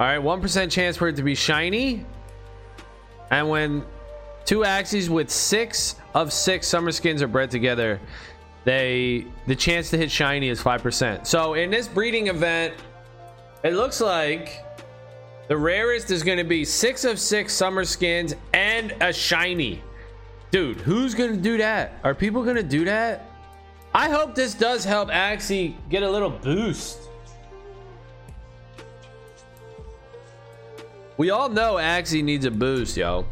All 0.00 0.06
right, 0.06 0.20
1% 0.20 0.72
chance 0.72 0.96
for 0.96 1.06
it 1.06 1.14
to 1.14 1.22
be 1.22 1.36
shiny. 1.36 2.04
And 3.30 3.48
when 3.48 3.84
two 4.48 4.60
Axies 4.60 5.10
with 5.10 5.28
six 5.28 5.96
of 6.14 6.32
six 6.32 6.66
summer 6.66 6.90
skins 6.90 7.20
are 7.20 7.28
bred 7.28 7.50
together, 7.50 8.00
they 8.64 9.26
the 9.46 9.54
chance 9.54 9.90
to 9.90 9.98
hit 9.98 10.10
shiny 10.10 10.48
is 10.48 10.58
5%. 10.58 11.26
So 11.26 11.52
in 11.52 11.70
this 11.70 11.86
breeding 11.86 12.28
event, 12.28 12.72
it 13.62 13.74
looks 13.74 14.00
like 14.00 14.64
the 15.48 15.56
rarest 15.56 16.10
is 16.10 16.22
going 16.22 16.38
to 16.38 16.44
be 16.44 16.64
six 16.64 17.04
of 17.04 17.20
six 17.20 17.52
summer 17.52 17.84
skins 17.84 18.34
and 18.54 18.94
a 19.02 19.12
shiny. 19.12 19.82
Dude, 20.50 20.78
who's 20.78 21.14
going 21.14 21.32
to 21.32 21.40
do 21.40 21.58
that? 21.58 22.00
Are 22.02 22.14
people 22.14 22.42
going 22.42 22.56
to 22.56 22.62
do 22.62 22.86
that? 22.86 23.26
I 23.92 24.08
hope 24.08 24.34
this 24.34 24.54
does 24.54 24.82
help 24.82 25.10
Axie 25.10 25.74
get 25.90 26.02
a 26.02 26.10
little 26.10 26.30
boost. 26.30 27.00
We 31.18 31.28
all 31.28 31.50
know 31.50 31.74
Axie 31.74 32.24
needs 32.24 32.46
a 32.46 32.50
boost, 32.50 32.96
yo. 32.96 33.26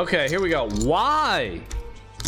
Okay, 0.00 0.30
here 0.30 0.40
we 0.40 0.48
go. 0.48 0.66
Why? 0.82 1.60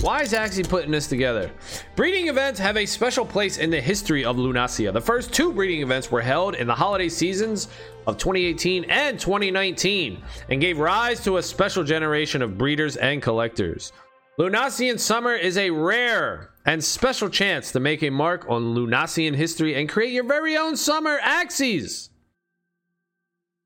Why 0.02 0.20
is 0.20 0.34
Axie 0.34 0.68
putting 0.68 0.90
this 0.90 1.06
together? 1.06 1.50
Breeding 1.96 2.28
events 2.28 2.60
have 2.60 2.76
a 2.76 2.84
special 2.84 3.24
place 3.24 3.56
in 3.56 3.70
the 3.70 3.80
history 3.80 4.26
of 4.26 4.36
Lunacia. 4.36 4.92
The 4.92 5.00
first 5.00 5.32
two 5.32 5.54
breeding 5.54 5.80
events 5.80 6.10
were 6.10 6.20
held 6.20 6.54
in 6.54 6.66
the 6.66 6.74
holiday 6.74 7.08
seasons 7.08 7.68
of 8.06 8.18
2018 8.18 8.84
and 8.90 9.18
2019 9.18 10.22
and 10.50 10.60
gave 10.60 10.78
rise 10.78 11.24
to 11.24 11.38
a 11.38 11.42
special 11.42 11.82
generation 11.82 12.42
of 12.42 12.58
breeders 12.58 12.98
and 12.98 13.22
collectors. 13.22 13.90
Lunacian 14.38 15.00
Summer 15.00 15.34
is 15.34 15.56
a 15.56 15.70
rare 15.70 16.50
and 16.66 16.84
special 16.84 17.30
chance 17.30 17.72
to 17.72 17.80
make 17.80 18.02
a 18.02 18.10
mark 18.10 18.44
on 18.50 18.74
Lunacian 18.74 19.34
history 19.34 19.76
and 19.76 19.88
create 19.88 20.12
your 20.12 20.24
very 20.24 20.58
own 20.58 20.76
summer 20.76 21.18
Axies. 21.20 22.10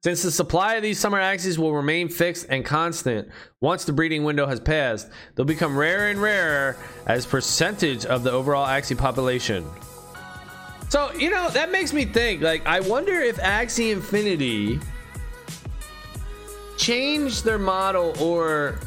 Since 0.06 0.22
the 0.22 0.30
supply 0.30 0.74
of 0.74 0.84
these 0.84 1.00
summer 1.00 1.18
Axies 1.18 1.58
will 1.58 1.74
remain 1.74 2.08
fixed 2.08 2.46
and 2.48 2.64
constant 2.64 3.28
once 3.60 3.84
the 3.84 3.92
breeding 3.92 4.22
window 4.22 4.46
has 4.46 4.60
passed, 4.60 5.10
they'll 5.34 5.44
become 5.44 5.76
rarer 5.76 6.10
and 6.10 6.22
rarer 6.22 6.76
as 7.08 7.26
percentage 7.26 8.06
of 8.06 8.22
the 8.22 8.30
overall 8.30 8.68
axie 8.68 8.96
population. 8.96 9.66
So, 10.90 11.12
you 11.14 11.28
know, 11.28 11.48
that 11.48 11.72
makes 11.72 11.92
me 11.92 12.04
think 12.04 12.40
like 12.40 12.64
I 12.66 12.78
wonder 12.78 13.14
if 13.14 13.36
Axie 13.38 13.90
Infinity 13.90 14.78
changed 16.78 17.44
their 17.44 17.58
model 17.58 18.14
or 18.22 18.78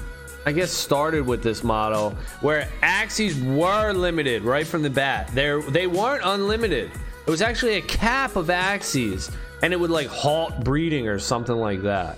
I 0.46 0.54
guess 0.54 0.72
started 0.72 1.28
with 1.28 1.44
this 1.44 1.66
model 1.66 2.12
where 2.40 2.70
Axies 2.82 3.36
were 3.58 3.92
limited 3.92 4.44
right 4.44 4.66
from 4.66 4.84
the 4.84 4.90
bat. 4.90 5.32
They 5.34 5.62
they 5.68 5.86
weren't 5.86 6.24
unlimited. 6.24 6.90
It 7.28 7.30
was 7.30 7.42
actually 7.42 7.76
a 7.76 7.82
cap 7.82 8.38
of 8.38 8.48
Axies 8.48 9.36
and 9.62 9.74
it 9.74 9.80
would 9.80 9.90
like 9.90 10.08
halt 10.08 10.64
breeding 10.64 11.08
or 11.08 11.20
something 11.20 11.56
like 11.56 11.82
that. 11.84 12.18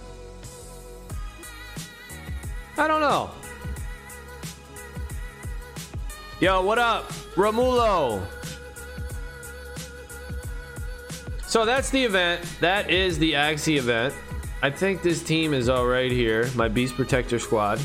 I 2.78 2.88
don't 2.88 3.02
know. 3.02 3.32
Yo, 6.40 6.64
what 6.64 6.80
up, 6.80 7.12
Romulo? 7.36 8.26
So 11.46 11.66
that's 11.66 11.90
the 11.90 12.04
event. 12.04 12.42
That 12.62 12.90
is 12.90 13.20
the 13.20 13.34
Axie 13.34 13.78
event. 13.78 14.14
I 14.64 14.70
think 14.70 15.02
this 15.02 15.22
team 15.22 15.54
is 15.54 15.70
all 15.70 15.86
right 15.86 16.12
here. 16.12 16.50
My 16.56 16.68
Beast 16.68 16.96
Protector 16.96 17.40
squad. 17.40 17.80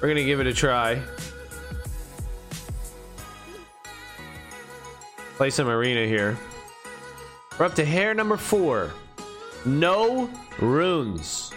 We're 0.00 0.08
gonna 0.08 0.24
give 0.24 0.40
it 0.40 0.46
a 0.46 0.52
try. 0.52 1.00
Play 5.36 5.50
some 5.50 5.68
arena 5.68 6.06
here. 6.06 6.38
We're 7.58 7.66
up 7.66 7.74
to 7.74 7.84
hair 7.84 8.12
number 8.12 8.36
four. 8.36 8.92
No 9.64 10.30
runes. 10.60 11.52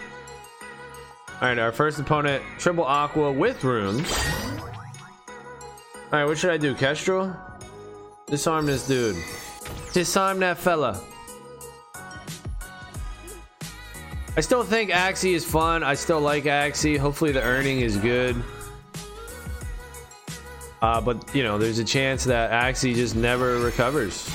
All 1.42 1.48
right, 1.48 1.60
our 1.60 1.72
first 1.72 2.00
opponent, 2.00 2.44
triple 2.58 2.86
aqua 2.86 3.32
with 3.32 3.64
runes. 3.64 4.12
All 6.12 6.20
right, 6.20 6.26
what 6.26 6.38
should 6.38 6.52
I 6.52 6.58
do? 6.58 6.74
Kestrel? 6.74 7.36
Disarm 8.28 8.66
this 8.66 8.88
dude. 8.88 9.18
Disarm 9.94 10.40
that 10.40 10.58
fella. 10.58 11.02
I 14.38 14.42
still 14.42 14.64
think 14.64 14.92
Axie 14.92 15.34
is 15.34 15.44
fun. 15.44 15.84
I 15.84 15.96
still 15.96 16.22
like 16.22 16.46
Axie. 16.46 16.98
Hopefully 16.98 17.34
the 17.34 17.42
earning 17.42 17.82
is 17.82 17.98
good. 17.98 18.42
Uh, 20.82 21.02
but, 21.02 21.36
you 21.36 21.44
know, 21.44 21.58
there's 21.58 21.80
a 21.80 21.84
chance 21.84 22.24
that 22.24 22.52
Axie 22.52 22.96
just 22.96 23.16
never 23.16 23.60
recovers. 23.60 24.30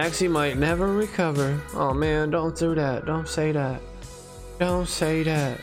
Axie 0.00 0.30
might 0.30 0.56
never 0.56 0.94
recover. 0.94 1.60
Oh 1.74 1.92
man, 1.92 2.30
don't 2.30 2.56
do 2.56 2.74
that. 2.74 3.04
Don't 3.04 3.28
say 3.28 3.52
that. 3.52 3.82
Don't 4.58 4.88
say 4.88 5.22
that. 5.24 5.60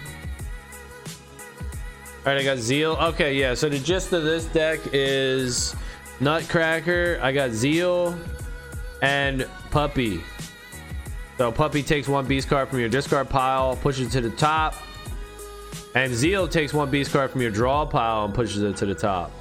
All 1.07 2.33
right, 2.33 2.37
I 2.37 2.43
got 2.43 2.59
Zeal. 2.59 2.97
Okay, 3.01 3.33
yeah. 3.33 3.55
So 3.55 3.67
the 3.67 3.79
gist 3.79 4.13
of 4.13 4.23
this 4.23 4.45
deck 4.45 4.79
is 4.93 5.75
Nutcracker. 6.19 7.19
I 7.19 7.31
got 7.31 7.49
Zeal 7.49 8.15
and 9.01 9.47
Puppy. 9.71 10.21
So 11.39 11.51
Puppy 11.51 11.81
takes 11.81 12.07
one 12.07 12.27
beast 12.27 12.47
card 12.47 12.69
from 12.69 12.79
your 12.79 12.89
discard 12.89 13.29
pile, 13.29 13.75
pushes 13.77 14.07
it 14.09 14.21
to 14.21 14.29
the 14.29 14.35
top. 14.35 14.75
And 15.95 16.13
Zeal 16.13 16.47
takes 16.47 16.75
one 16.75 16.91
beast 16.91 17.11
card 17.11 17.31
from 17.31 17.41
your 17.41 17.49
draw 17.49 17.87
pile 17.87 18.25
and 18.25 18.35
pushes 18.35 18.61
it 18.61 18.77
to 18.77 18.85
the 18.85 18.93
top. 18.93 19.31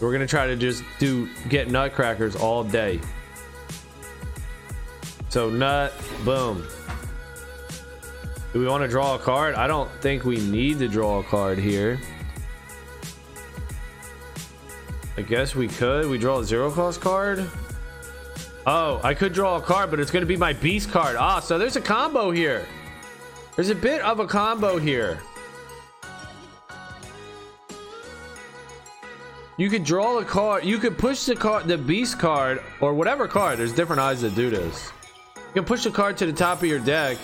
We're 0.00 0.12
gonna 0.12 0.26
try 0.26 0.48
to 0.48 0.56
just 0.56 0.82
do 0.98 1.28
get 1.48 1.70
nutcrackers 1.70 2.34
all 2.34 2.64
day. 2.64 3.00
So 5.34 5.50
nut, 5.50 5.92
boom. 6.24 6.64
Do 8.52 8.60
we 8.60 8.68
want 8.68 8.84
to 8.84 8.88
draw 8.88 9.16
a 9.16 9.18
card? 9.18 9.56
I 9.56 9.66
don't 9.66 9.90
think 10.00 10.24
we 10.24 10.36
need 10.36 10.78
to 10.78 10.86
draw 10.86 11.18
a 11.18 11.24
card 11.24 11.58
here. 11.58 11.98
I 15.16 15.22
guess 15.22 15.56
we 15.56 15.66
could. 15.66 16.06
We 16.06 16.18
draw 16.18 16.38
a 16.38 16.44
zero 16.44 16.70
cost 16.70 17.00
card. 17.00 17.50
Oh, 18.64 19.00
I 19.02 19.12
could 19.12 19.32
draw 19.32 19.56
a 19.56 19.60
card, 19.60 19.90
but 19.90 19.98
it's 19.98 20.12
going 20.12 20.20
to 20.20 20.26
be 20.26 20.36
my 20.36 20.52
beast 20.52 20.92
card. 20.92 21.16
Ah, 21.16 21.40
so 21.40 21.58
there's 21.58 21.74
a 21.74 21.80
combo 21.80 22.30
here. 22.30 22.64
There's 23.56 23.70
a 23.70 23.74
bit 23.74 24.02
of 24.02 24.20
a 24.20 24.28
combo 24.28 24.78
here. 24.78 25.18
You 29.58 29.68
could 29.68 29.82
draw 29.82 30.20
a 30.20 30.24
card. 30.24 30.64
You 30.64 30.78
could 30.78 30.96
push 30.96 31.24
the 31.24 31.34
card, 31.34 31.66
the 31.66 31.76
beast 31.76 32.20
card, 32.20 32.62
or 32.80 32.94
whatever 32.94 33.26
card. 33.26 33.58
There's 33.58 33.72
different 33.72 34.00
eyes 34.00 34.20
that 34.20 34.36
do 34.36 34.48
this. 34.48 34.92
You 35.54 35.60
can 35.62 35.68
push 35.68 35.84
the 35.84 35.92
card 35.92 36.16
to 36.16 36.26
the 36.26 36.32
top 36.32 36.58
of 36.58 36.64
your 36.64 36.80
deck. 36.80 37.16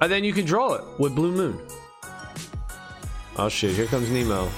And 0.00 0.10
then 0.10 0.24
you 0.24 0.32
can 0.32 0.44
draw 0.44 0.74
it 0.74 0.82
with 0.98 1.14
Blue 1.14 1.30
Moon. 1.30 1.60
Oh 3.36 3.48
shit, 3.48 3.76
here 3.76 3.86
comes 3.86 4.10
Nemo. 4.10 4.48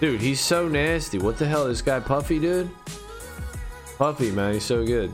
Dude, 0.00 0.20
he's 0.20 0.40
so 0.40 0.66
nasty. 0.66 1.18
What 1.18 1.38
the 1.38 1.46
hell? 1.46 1.68
This 1.68 1.82
guy 1.82 2.00
Puffy, 2.00 2.40
dude? 2.40 2.68
Puffy, 3.96 4.32
man, 4.32 4.54
he's 4.54 4.64
so 4.64 4.84
good. 4.84 5.12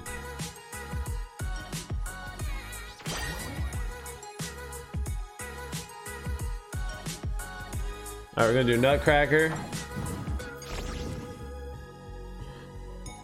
Alright, 8.36 8.48
we're 8.48 8.52
gonna 8.54 8.64
do 8.64 8.80
Nutcracker. 8.80 9.52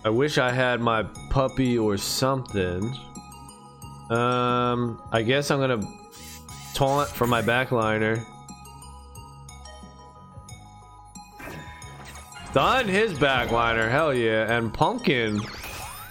I 0.05 0.09
wish 0.09 0.39
I 0.39 0.51
had 0.51 0.81
my 0.81 1.03
puppy 1.29 1.79
or 1.79 1.97
something. 1.99 2.95
Um, 4.09 5.01
I 5.13 5.23
guess 5.23 5.51
I'm 5.51 5.61
gonna 5.61 5.83
taunt 6.75 7.09
for 7.09 7.27
my 7.27 7.43
backliner. 7.43 8.25
Done 12.55 12.89
his 12.89 13.13
backliner, 13.13 13.91
hell 13.91 14.13
yeah. 14.13 14.51
And 14.53 14.73
Pumpkin. 14.73 15.41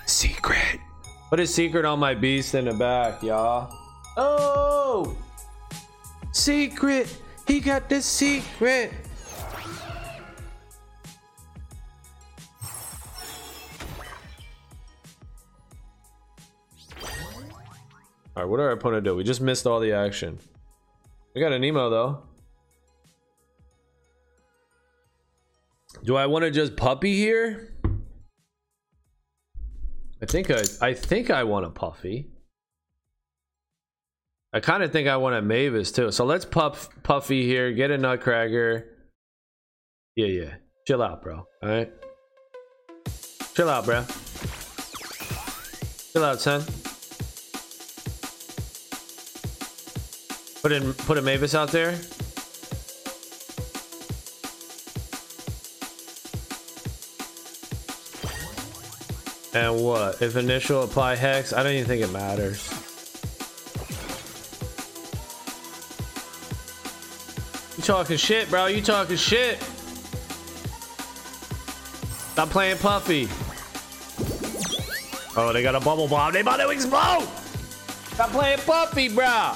Secret. 0.05 0.79
Put 1.29 1.39
a 1.39 1.48
secret 1.48 1.84
on 1.84 2.00
my 2.00 2.13
beast 2.15 2.55
in 2.55 2.65
the 2.65 2.74
back, 2.74 3.22
y'all. 3.22 3.75
Oh! 4.15 5.15
Secret! 6.31 7.22
He 7.46 7.60
got 7.60 7.89
the 7.89 8.01
secret! 8.01 9.09
Alright, 18.39 18.50
what 18.50 18.55
did 18.55 18.63
our 18.63 18.72
opponent 18.72 19.03
do? 19.03 19.17
We 19.17 19.25
just 19.25 19.41
missed 19.41 19.67
all 19.67 19.81
the 19.81 19.91
action. 19.91 20.39
We 21.36 21.41
got 21.41 21.51
an 21.51 21.62
emo 21.62 21.89
though. 21.89 22.24
Do 26.05 26.15
I 26.15 26.25
want 26.25 26.46
to 26.46 26.51
just 26.51 26.77
puppy 26.77 27.15
here? 27.15 27.75
I 30.22 30.25
think 30.25 30.49
I 30.49 30.63
I 30.80 30.93
think 30.93 31.30
I 31.30 31.43
want 31.43 31.65
a 31.65 31.69
puffy. 31.69 32.30
I 34.54 34.62
kind 34.62 34.84
of 34.84 34.93
think 34.93 35.10
I 35.10 35.17
want 35.17 35.36
a 35.36 35.41
Mavis 35.41 35.91
too. 35.91 36.10
So 36.10 36.23
let's 36.23 36.45
puff 36.45 36.88
puffy 37.04 37.45
here, 37.45 37.73
get 37.73 37.91
a 37.91 37.97
nutcracker. 37.97 38.86
Yeah, 40.15 40.28
yeah. 40.28 40.54
Chill 40.88 41.04
out, 41.04 41.21
bro. 41.21 41.45
All 41.62 41.69
right. 41.69 41.91
Chill 43.54 43.67
out, 43.67 43.84
bro. 43.84 44.06
Chill 46.13 46.23
out, 46.23 46.39
son. 46.39 46.63
Put 50.62 50.72
in 50.74 50.93
put 50.93 51.17
a 51.17 51.22
Mavis 51.22 51.56
out 51.56 51.69
there. 51.69 52.00
And 59.54 59.84
what? 59.84 60.22
If 60.22 60.36
initial 60.36 60.84
apply 60.84 61.15
hex, 61.15 61.54
I 61.54 61.63
don't 61.63 61.74
even 61.74 61.88
think 61.88 62.04
it 62.04 62.12
matters. 62.12 62.69
You 67.78 67.84
talking 67.84 68.17
shit, 68.17 68.50
bro. 68.50 68.67
You 68.67 68.82
talking 68.82 69.15
shit. 69.15 69.62
Stop 72.34 72.50
playing 72.50 72.78
Puffy. 72.78 73.28
Oh, 75.36 75.52
they 75.54 75.63
got 75.63 75.76
a 75.76 75.80
bubble 75.80 76.08
bomb. 76.08 76.34
They 76.34 76.41
about 76.41 76.58
to 76.58 76.69
explode. 76.69 77.28
Stop 78.13 78.30
playing 78.32 78.60
Puffy, 78.60 79.10
bro. 79.10 79.54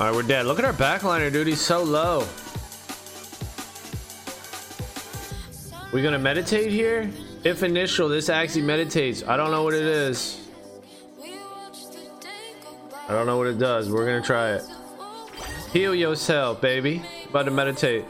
All 0.00 0.06
right, 0.06 0.16
we're 0.16 0.22
dead. 0.22 0.46
Look 0.46 0.58
at 0.58 0.64
our 0.64 0.72
backliner, 0.72 1.30
dude. 1.30 1.46
He's 1.46 1.60
so 1.60 1.82
low. 1.82 2.26
We 5.92 6.00
gonna 6.00 6.18
meditate 6.18 6.72
here? 6.72 7.10
If 7.44 7.62
initial, 7.62 8.08
this 8.08 8.30
actually 8.30 8.62
meditates. 8.62 9.22
I 9.22 9.36
don't 9.36 9.50
know 9.50 9.62
what 9.62 9.74
it 9.74 9.82
is. 9.82 10.48
I 11.22 13.08
don't 13.08 13.26
know 13.26 13.36
what 13.36 13.48
it 13.48 13.58
does. 13.58 13.90
We're 13.90 14.06
gonna 14.06 14.22
try 14.22 14.52
it. 14.52 14.62
Heal 15.70 15.94
yourself, 15.94 16.62
baby. 16.62 17.02
About 17.28 17.42
to 17.42 17.50
meditate. 17.50 18.06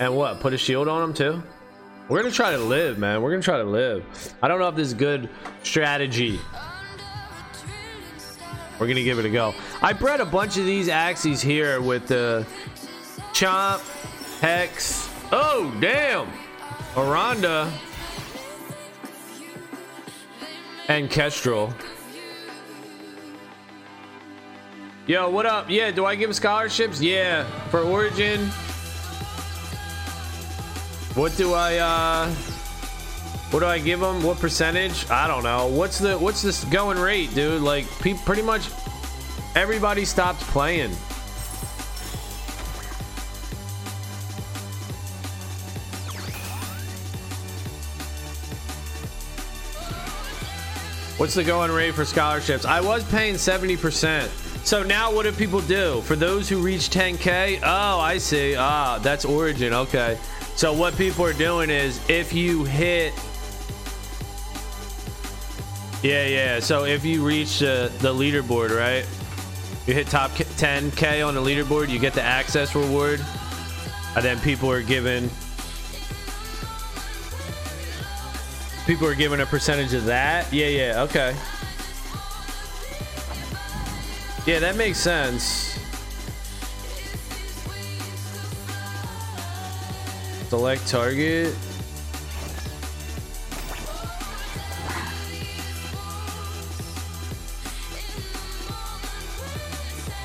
And 0.00 0.16
what? 0.16 0.40
Put 0.40 0.52
a 0.52 0.58
shield 0.58 0.88
on 0.88 1.00
him 1.10 1.14
too? 1.14 1.40
We're 2.08 2.22
gonna 2.22 2.34
try 2.34 2.50
to 2.50 2.58
live, 2.58 2.98
man. 2.98 3.22
We're 3.22 3.30
gonna 3.30 3.40
try 3.40 3.58
to 3.58 3.62
live. 3.62 4.04
I 4.42 4.48
don't 4.48 4.58
know 4.58 4.66
if 4.66 4.74
this 4.74 4.88
is 4.88 4.94
good 4.94 5.30
strategy. 5.62 6.40
We're 8.80 8.86
gonna 8.86 9.02
give 9.02 9.18
it 9.18 9.26
a 9.26 9.30
go. 9.30 9.54
I 9.82 9.92
bred 9.92 10.20
a 10.20 10.24
bunch 10.24 10.56
of 10.56 10.64
these 10.64 10.88
Axies 10.88 11.42
here 11.42 11.82
with 11.82 12.08
the 12.08 12.46
Chomp, 13.34 13.82
Hex. 14.40 15.06
Oh, 15.30 15.76
damn. 15.80 16.26
Aranda. 16.96 17.70
And 20.88 21.10
Kestrel. 21.10 21.74
Yo, 25.06 25.28
what 25.28 25.44
up? 25.44 25.68
Yeah, 25.68 25.90
do 25.90 26.06
I 26.06 26.14
give 26.14 26.34
scholarships? 26.34 27.02
Yeah, 27.02 27.44
for 27.68 27.80
Origin. 27.80 28.46
What 31.14 31.36
do 31.36 31.52
I, 31.52 31.76
uh... 31.76 32.34
What 33.50 33.60
do 33.60 33.66
I 33.66 33.80
give 33.80 33.98
them? 33.98 34.22
What 34.22 34.38
percentage? 34.38 35.10
I 35.10 35.26
don't 35.26 35.42
know. 35.42 35.66
What's 35.66 35.98
the 35.98 36.16
what's 36.16 36.40
this 36.40 36.62
going 36.64 36.98
rate, 36.98 37.34
dude? 37.34 37.62
Like, 37.62 37.84
pe 37.98 38.14
pretty 38.14 38.42
much 38.42 38.68
everybody 39.56 40.04
stops 40.04 40.42
playing. 40.50 40.92
What's 51.18 51.34
the 51.34 51.44
going 51.44 51.70
rate 51.70 51.94
for 51.94 52.04
scholarships? 52.04 52.64
I 52.64 52.80
was 52.80 53.04
paying 53.10 53.34
70%. 53.34 54.28
So 54.64 54.82
now 54.82 55.12
what 55.12 55.24
do 55.24 55.32
people 55.32 55.60
do? 55.60 56.00
For 56.02 56.16
those 56.16 56.48
who 56.48 56.62
reach 56.62 56.88
10K? 56.88 57.60
Oh, 57.62 58.00
I 58.00 58.16
see. 58.16 58.54
Ah, 58.56 58.98
that's 59.02 59.26
Origin. 59.26 59.74
Okay. 59.74 60.16
So 60.56 60.72
what 60.72 60.96
people 60.96 61.24
are 61.24 61.32
doing 61.32 61.68
is 61.68 62.00
if 62.08 62.32
you 62.32 62.64
hit. 62.64 63.12
Yeah, 66.02 66.26
yeah. 66.26 66.60
So 66.60 66.84
if 66.84 67.04
you 67.04 67.24
reach 67.24 67.62
uh, 67.62 67.88
the 67.98 68.12
leaderboard, 68.12 68.76
right? 68.76 69.06
You 69.86 69.94
hit 69.94 70.06
top 70.06 70.30
10K 70.32 71.26
on 71.26 71.34
the 71.34 71.40
leaderboard, 71.40 71.88
you 71.88 71.98
get 71.98 72.14
the 72.14 72.22
access 72.22 72.74
reward. 72.74 73.24
And 74.16 74.24
then 74.24 74.40
people 74.40 74.70
are 74.70 74.82
given 74.82 75.30
People 78.90 79.06
are 79.06 79.14
given 79.14 79.40
a 79.40 79.46
percentage 79.46 79.94
of 79.94 80.06
that. 80.06 80.52
Yeah, 80.52 80.66
yeah, 80.66 81.02
okay. 81.02 81.36
Yeah, 84.46 84.58
that 84.58 84.74
makes 84.74 84.98
sense. 84.98 85.78
Select 90.48 90.88
target. 90.88 91.54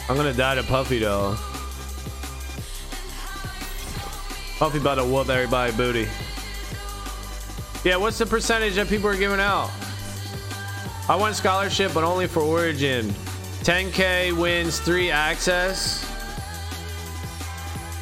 I'm 0.07 0.15
gonna 0.15 0.33
die 0.33 0.55
to 0.55 0.63
Puffy 0.63 0.99
though. 0.99 1.35
Puffy 4.59 4.77
about 4.77 4.95
to 4.95 5.03
whoop 5.03 5.29
everybody 5.29 5.71
booty. 5.73 6.07
Yeah, 7.83 7.97
what's 7.97 8.17
the 8.17 8.25
percentage 8.25 8.75
that 8.75 8.87
people 8.87 9.09
are 9.09 9.17
giving 9.17 9.39
out? 9.39 9.71
I 11.09 11.15
want 11.15 11.35
scholarship, 11.35 11.93
but 11.93 12.03
only 12.03 12.27
for 12.27 12.41
Origin. 12.41 13.09
10k 13.63 14.31
wins 14.37 14.79
three 14.79 15.07
Axies. 15.07 16.03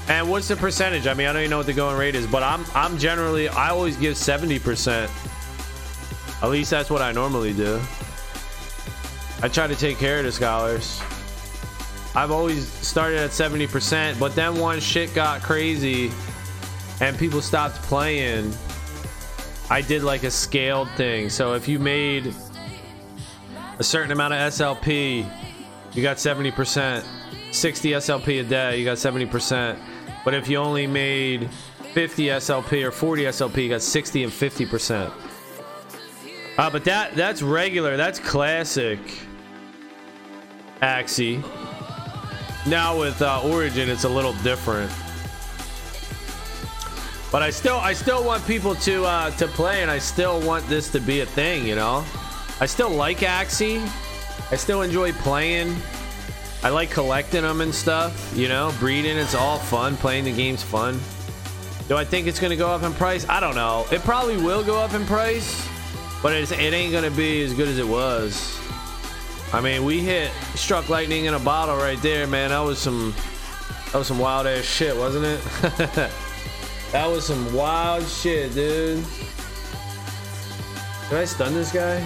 And 0.09 0.29
what's 0.29 0.49
the 0.49 0.57
percentage? 0.57 1.07
I 1.07 1.13
mean, 1.13 1.27
I 1.27 1.33
don't 1.33 1.41
even 1.43 1.51
know 1.51 1.57
what 1.57 1.65
the 1.65 1.73
going 1.73 1.97
rate 1.97 2.15
is, 2.15 2.27
but 2.27 2.43
I'm 2.43 2.65
I'm 2.75 2.97
generally 2.97 3.47
I 3.47 3.69
always 3.69 3.95
give 3.95 4.15
70%. 4.15 5.09
At 6.43 6.49
least 6.49 6.69
that's 6.69 6.89
what 6.89 7.01
I 7.01 7.13
normally 7.13 7.53
do. 7.53 7.79
I 9.41 9.47
try 9.47 9.67
to 9.67 9.75
take 9.75 9.97
care 9.97 10.19
of 10.19 10.25
the 10.25 10.31
scholars. 10.31 11.01
I've 12.15 12.31
always 12.31 12.67
started 12.67 13.19
at 13.19 13.31
70%, 13.31 14.19
but 14.19 14.35
then 14.35 14.59
once 14.59 14.83
shit 14.83 15.13
got 15.15 15.41
crazy 15.41 16.11
and 17.01 17.17
people 17.17 17.41
stopped 17.41 17.75
playing, 17.83 18.53
I 19.69 19.81
did 19.81 20.03
like 20.03 20.23
a 20.23 20.31
scaled 20.31 20.89
thing. 20.91 21.29
So 21.29 21.53
if 21.53 21.67
you 21.67 21.79
made 21.79 22.33
a 23.79 23.83
certain 23.83 24.11
amount 24.11 24.33
of 24.33 24.39
SLP, 24.53 25.27
you 25.93 26.03
got 26.03 26.17
70%. 26.17 27.03
60 27.51 27.91
SLP 27.91 28.41
a 28.41 28.43
day, 28.43 28.77
you 28.77 28.85
got 28.85 28.97
70%. 28.97 29.77
But 30.23 30.33
if 30.33 30.47
you 30.47 30.57
only 30.57 30.87
made 30.87 31.49
50 31.93 32.25
SLP 32.25 32.83
or 32.83 32.91
40 32.91 33.23
SLP, 33.23 33.63
you 33.63 33.69
got 33.69 33.81
60 33.81 34.23
and 34.23 34.31
50%. 34.31 35.11
Uh, 36.55 36.69
but 36.69 36.83
that 36.83 37.15
that's 37.15 37.41
regular. 37.41 37.97
That's 37.97 38.19
classic 38.19 38.99
Axie. 40.81 41.43
Now 42.65 42.97
with 42.97 43.21
uh, 43.21 43.41
Origin, 43.43 43.89
it's 43.89 44.05
a 44.05 44.09
little 44.09 44.33
different. 44.35 44.91
But 47.31 47.41
I 47.41 47.49
still 47.49 47.77
I 47.77 47.93
still 47.93 48.23
want 48.23 48.45
people 48.45 48.75
to 48.75 49.05
uh, 49.05 49.31
to 49.31 49.47
play, 49.47 49.81
and 49.81 49.91
I 49.91 49.97
still 49.97 50.39
want 50.41 50.67
this 50.67 50.89
to 50.91 50.99
be 50.99 51.21
a 51.21 51.25
thing. 51.25 51.65
You 51.65 51.75
know, 51.75 52.05
I 52.61 52.67
still 52.67 52.89
like 52.89 53.17
Axie. 53.19 53.81
I 54.51 54.55
still 54.55 54.83
enjoy 54.83 55.11
playing. 55.13 55.75
I 56.61 56.69
like 56.69 56.91
collecting 56.91 57.41
them 57.41 57.59
and 57.59 57.73
stuff. 57.73 58.31
You 58.35 58.47
know, 58.47 58.71
breeding. 58.79 59.17
It's 59.17 59.35
all 59.35 59.57
fun. 59.57 59.97
Playing 59.97 60.25
the 60.25 60.31
game's 60.31 60.63
fun. 60.63 60.99
Do 61.89 61.97
I 61.97 62.05
think 62.05 62.27
it's 62.27 62.39
gonna 62.39 62.55
go 62.55 62.69
up 62.69 62.83
in 62.83 62.93
price? 62.93 63.27
I 63.27 63.41
don't 63.41 63.55
know. 63.55 63.85
It 63.91 64.01
probably 64.01 64.37
will 64.37 64.63
go 64.63 64.79
up 64.79 64.93
in 64.93 65.03
price, 65.05 65.67
but 66.21 66.33
it 66.33 66.51
ain't 66.51 66.93
gonna 66.93 67.11
be 67.11 67.43
as 67.43 67.53
good 67.53 67.67
as 67.67 67.77
it 67.77 67.87
was. 67.87 68.62
I 69.53 69.61
mean, 69.61 69.85
we 69.85 69.99
hit 69.99 70.31
struck 70.55 70.89
lightning 70.89 71.25
in 71.25 71.35
a 71.35 71.39
bottle 71.39 71.75
right 71.77 72.01
there, 72.01 72.25
man. 72.25 72.49
That 72.49 72.61
was 72.61 72.79
some 72.79 73.13
that 73.91 73.99
was 73.99 74.07
some 74.07 74.17
wild 74.17 74.47
ass 74.47 74.65
shit, 74.65 74.97
wasn't 74.97 75.25
it? 75.25 75.41
that 76.91 77.07
was 77.07 77.27
some 77.27 77.53
wild 77.53 78.03
shit, 78.07 78.55
dude. 78.55 79.05
Can 81.07 81.17
I 81.17 81.25
stun 81.25 81.53
this 81.53 81.71
guy? 81.71 82.03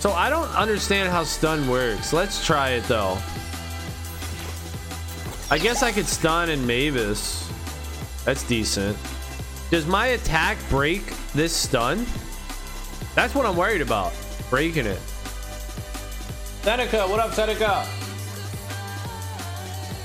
So 0.00 0.12
I 0.12 0.28
don't 0.28 0.54
understand 0.54 1.10
how 1.10 1.24
stun 1.24 1.66
works. 1.70 2.12
Let's 2.12 2.44
try 2.44 2.72
it 2.72 2.84
though. 2.84 3.16
I 5.50 5.58
guess 5.58 5.82
I 5.82 5.90
could 5.90 6.06
stun 6.06 6.50
in 6.50 6.66
Mavis. 6.66 7.50
That's 8.26 8.42
decent. 8.42 8.96
Does 9.70 9.86
my 9.86 10.08
attack 10.08 10.58
break 10.68 11.14
this 11.32 11.56
stun? 11.56 12.04
That's 13.14 13.34
what 13.34 13.46
I'm 13.46 13.56
worried 13.56 13.80
about. 13.80 14.12
Breaking 14.50 14.84
it. 14.84 15.00
Seneca, 16.70 17.04
what 17.08 17.18
up, 17.18 17.34
Seneca? 17.34 17.84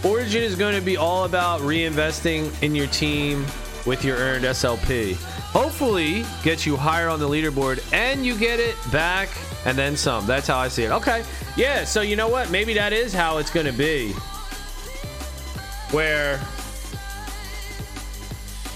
Origin 0.03 0.41
is 0.41 0.55
going 0.55 0.73
to 0.73 0.81
be 0.81 0.97
all 0.97 1.25
about 1.25 1.61
reinvesting 1.61 2.51
in 2.63 2.73
your 2.73 2.87
team 2.87 3.45
with 3.85 4.03
your 4.03 4.17
earned 4.17 4.45
SLP. 4.45 5.13
Hopefully, 5.51 6.25
get 6.41 6.65
you 6.65 6.75
higher 6.75 7.07
on 7.07 7.19
the 7.19 7.29
leaderboard 7.29 7.87
and 7.93 8.25
you 8.25 8.35
get 8.35 8.59
it 8.59 8.75
back 8.91 9.29
and 9.65 9.77
then 9.77 9.95
some. 9.95 10.25
That's 10.25 10.47
how 10.47 10.57
I 10.57 10.67
see 10.67 10.85
it. 10.85 10.91
Okay. 10.91 11.23
Yeah, 11.55 11.83
so 11.83 12.01
you 12.01 12.15
know 12.15 12.29
what? 12.29 12.49
Maybe 12.49 12.73
that 12.73 12.93
is 12.93 13.13
how 13.13 13.37
it's 13.37 13.51
going 13.51 13.67
to 13.67 13.71
be. 13.71 14.11
Where 15.91 16.39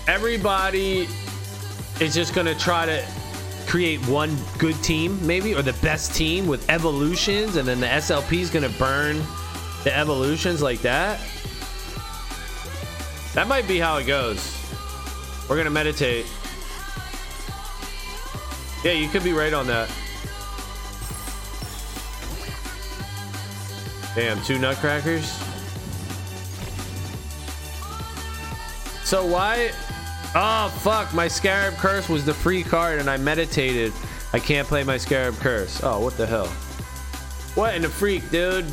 everybody 0.08 1.08
is 2.00 2.14
just 2.14 2.36
going 2.36 2.46
to 2.46 2.54
try 2.54 2.86
to 2.86 3.04
create 3.70 4.00
one 4.08 4.36
good 4.58 4.82
team, 4.84 5.16
maybe, 5.26 5.54
or 5.54 5.62
the 5.62 5.74
best 5.74 6.16
team 6.16 6.48
with 6.48 6.68
evolutions, 6.72 7.56
and 7.56 7.68
then 7.68 7.80
the 7.80 7.86
SLP 7.86 8.40
is 8.42 8.50
gonna 8.50 8.68
burn 8.68 9.22
the 9.84 9.96
evolutions 9.96 10.60
like 10.60 10.82
that. 10.82 11.20
That 13.36 13.48
might 13.48 13.68
be 13.68 13.78
how 13.78 13.98
it 13.98 14.08
goes. 14.08 14.58
We're 15.48 15.56
gonna 15.56 15.70
meditate. 15.70 16.26
Yeah, 18.84 18.94
you 18.94 19.08
could 19.08 19.24
be 19.24 19.34
right 19.34 19.54
on 19.54 19.68
that. 19.68 19.88
Damn, 24.16 24.42
two 24.44 24.58
nutcrackers. 24.58 25.32
So 29.06 29.26
why 29.26 29.72
Oh, 30.36 30.70
fuck. 30.82 31.14
My 31.14 31.28
Scarab 31.28 31.76
Curse 31.76 32.08
was 32.08 32.24
the 32.24 32.34
free 32.34 32.64
card 32.64 33.00
and 33.00 33.10
I 33.10 33.18
meditated. 33.18 33.92
I 34.32 34.40
can't 34.40 34.68
play 34.68 34.84
my 34.84 34.98
Scarab 34.98 35.36
Curse. 35.38 35.82
Oh, 35.84 36.00
what 36.00 36.18
the 36.18 36.28
hell? 36.28 36.48
What 37.56 37.76
in 37.76 37.82
the 37.82 37.90
freak, 37.90 38.30
dude? 38.30 38.66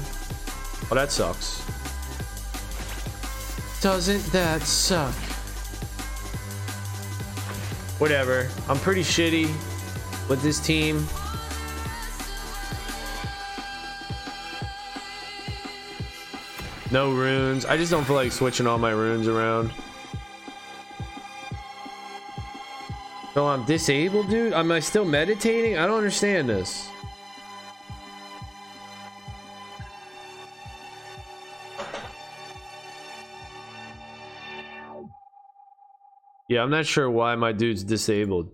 Oh, 0.90 0.94
that 0.94 1.10
sucks. 1.10 1.64
Doesn't 3.80 4.24
that 4.32 4.62
suck? 4.62 5.14
Whatever. 7.98 8.48
I'm 8.68 8.78
pretty 8.78 9.02
shitty 9.02 9.46
with 10.28 10.42
this 10.42 10.60
team. 10.60 11.06
No 16.90 17.12
runes. 17.12 17.64
I 17.64 17.76
just 17.76 17.90
don't 17.90 18.04
feel 18.04 18.16
like 18.16 18.30
switching 18.30 18.66
all 18.66 18.78
my 18.78 18.90
runes 18.90 19.26
around. 19.26 19.72
So 23.37 23.46
I'm 23.46 23.66
disabled, 23.66 24.31
dude? 24.31 24.55
Am 24.55 24.72
I 24.72 24.81
still 24.81 25.05
meditating? 25.05 25.77
I 25.77 25.85
don't 25.85 25.99
understand 25.99 26.49
this. 26.49 26.88
Yeah, 36.49 36.62
I'm 36.62 36.70
not 36.70 36.87
sure 36.87 37.11
why 37.11 37.35
my 37.35 37.53
dude's 37.53 37.85
disabled. 37.85 38.49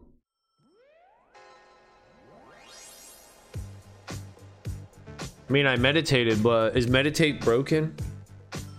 I 4.10 5.52
mean, 5.52 5.68
I 5.68 5.76
meditated, 5.76 6.42
but 6.42 6.76
is 6.76 6.88
meditate 6.88 7.40
broken? 7.40 7.94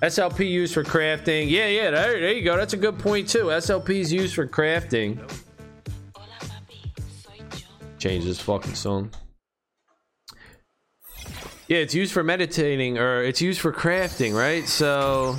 SLP 0.01 0.49
used 0.49 0.73
for 0.73 0.83
crafting. 0.83 1.49
Yeah, 1.49 1.67
yeah, 1.67 1.91
there, 1.91 2.19
there 2.19 2.33
you 2.33 2.43
go. 2.43 2.57
That's 2.57 2.73
a 2.73 2.77
good 2.77 2.99
point, 2.99 3.29
too. 3.29 3.45
SLP 3.45 4.01
is 4.01 4.11
used 4.11 4.35
for 4.35 4.45
crafting. 4.45 5.17
Change 8.03 8.25
this 8.25 8.41
fucking 8.41 8.75
song. 8.75 9.11
Yeah, 11.69 11.77
it's 11.77 11.95
used 11.95 12.11
for 12.11 12.21
meditating 12.21 12.97
or 12.97 13.23
it's 13.23 13.41
used 13.41 13.61
for 13.61 13.71
crafting, 13.71 14.37
right? 14.37 14.67
So 14.67 15.37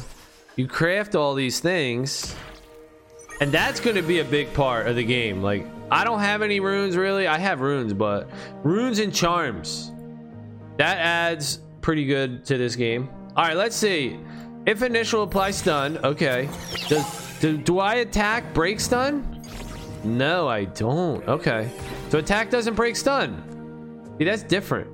you 0.57 0.67
craft 0.67 1.15
all 1.15 1.35
these 1.35 1.61
things. 1.61 2.35
And 3.43 3.53
that's 3.53 3.81
going 3.81 3.97
to 3.97 4.03
be 4.03 4.21
a 4.21 4.25
big 4.25 4.51
part 4.55 4.87
of 4.87 4.97
the 4.97 5.05
game. 5.05 5.43
Like, 5.43 5.67
I 5.91 6.05
don't 6.05 6.21
have 6.21 6.41
any 6.41 6.59
runes 6.59 6.97
really. 6.97 7.27
I 7.27 7.37
have 7.37 7.61
runes, 7.61 7.93
but 7.93 8.31
runes 8.63 8.99
and 8.99 9.15
charms. 9.15 9.93
That 10.79 10.97
adds 10.97 11.61
pretty 11.83 12.07
good 12.07 12.47
to 12.47 12.57
this 12.57 12.77
game. 12.77 13.11
All 13.37 13.45
right, 13.45 13.59
let's 13.59 13.77
see. 13.77 14.19
If 14.65 14.83
initial 14.83 15.23
apply 15.23 15.51
stun, 15.51 15.99
okay. 15.99 16.49
Does, 16.89 17.39
do, 17.41 17.59
do 17.59 17.79
I 17.79 17.97
attack 17.97 18.55
break 18.55 18.81
stun? 18.81 19.34
No, 20.05 20.49
I 20.49 20.67
don't. 20.67 21.27
Okay. 21.27 21.71
So 22.11 22.19
attack 22.19 22.51
doesn't 22.51 22.75
break 22.75 22.97
stun. 22.97 24.15
See, 24.19 24.25
that's 24.25 24.43
different. 24.43 24.91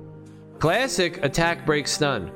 Classic 0.59 1.23
attack 1.23 1.65
breaks 1.65 1.91
stun. 1.91 2.31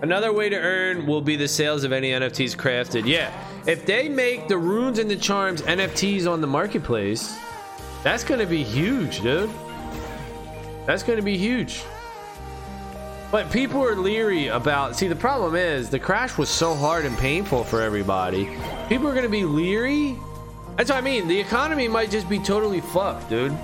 Another 0.00 0.32
way 0.32 0.48
to 0.48 0.56
earn 0.56 1.06
will 1.06 1.20
be 1.20 1.34
the 1.34 1.48
sales 1.48 1.82
of 1.82 1.92
any 1.92 2.10
NFTs 2.10 2.56
crafted. 2.56 3.04
Yeah, 3.04 3.32
if 3.66 3.84
they 3.84 4.08
make 4.08 4.46
the 4.46 4.56
runes 4.56 5.00
and 5.00 5.10
the 5.10 5.16
charms 5.16 5.62
NFTs 5.62 6.30
on 6.30 6.40
the 6.40 6.46
marketplace, 6.46 7.36
that's 8.04 8.22
going 8.22 8.38
to 8.38 8.46
be 8.46 8.62
huge, 8.62 9.20
dude. 9.22 9.50
That's 10.86 11.02
going 11.02 11.16
to 11.16 11.24
be 11.24 11.36
huge. 11.36 11.82
But 13.30 13.50
people 13.52 13.84
are 13.84 13.94
leery 13.94 14.48
about. 14.48 14.96
See, 14.96 15.06
the 15.06 15.16
problem 15.16 15.54
is 15.54 15.90
the 15.90 15.98
crash 15.98 16.38
was 16.38 16.48
so 16.48 16.74
hard 16.74 17.04
and 17.04 17.16
painful 17.18 17.62
for 17.64 17.82
everybody. 17.82 18.46
People 18.88 19.06
are 19.06 19.12
going 19.12 19.24
to 19.24 19.28
be 19.28 19.44
leery. 19.44 20.16
That's 20.76 20.90
what 20.90 20.96
I 20.96 21.02
mean. 21.02 21.28
The 21.28 21.38
economy 21.38 21.88
might 21.88 22.10
just 22.10 22.28
be 22.28 22.38
totally 22.38 22.80
fucked, 22.80 23.28
dude. 23.28 23.56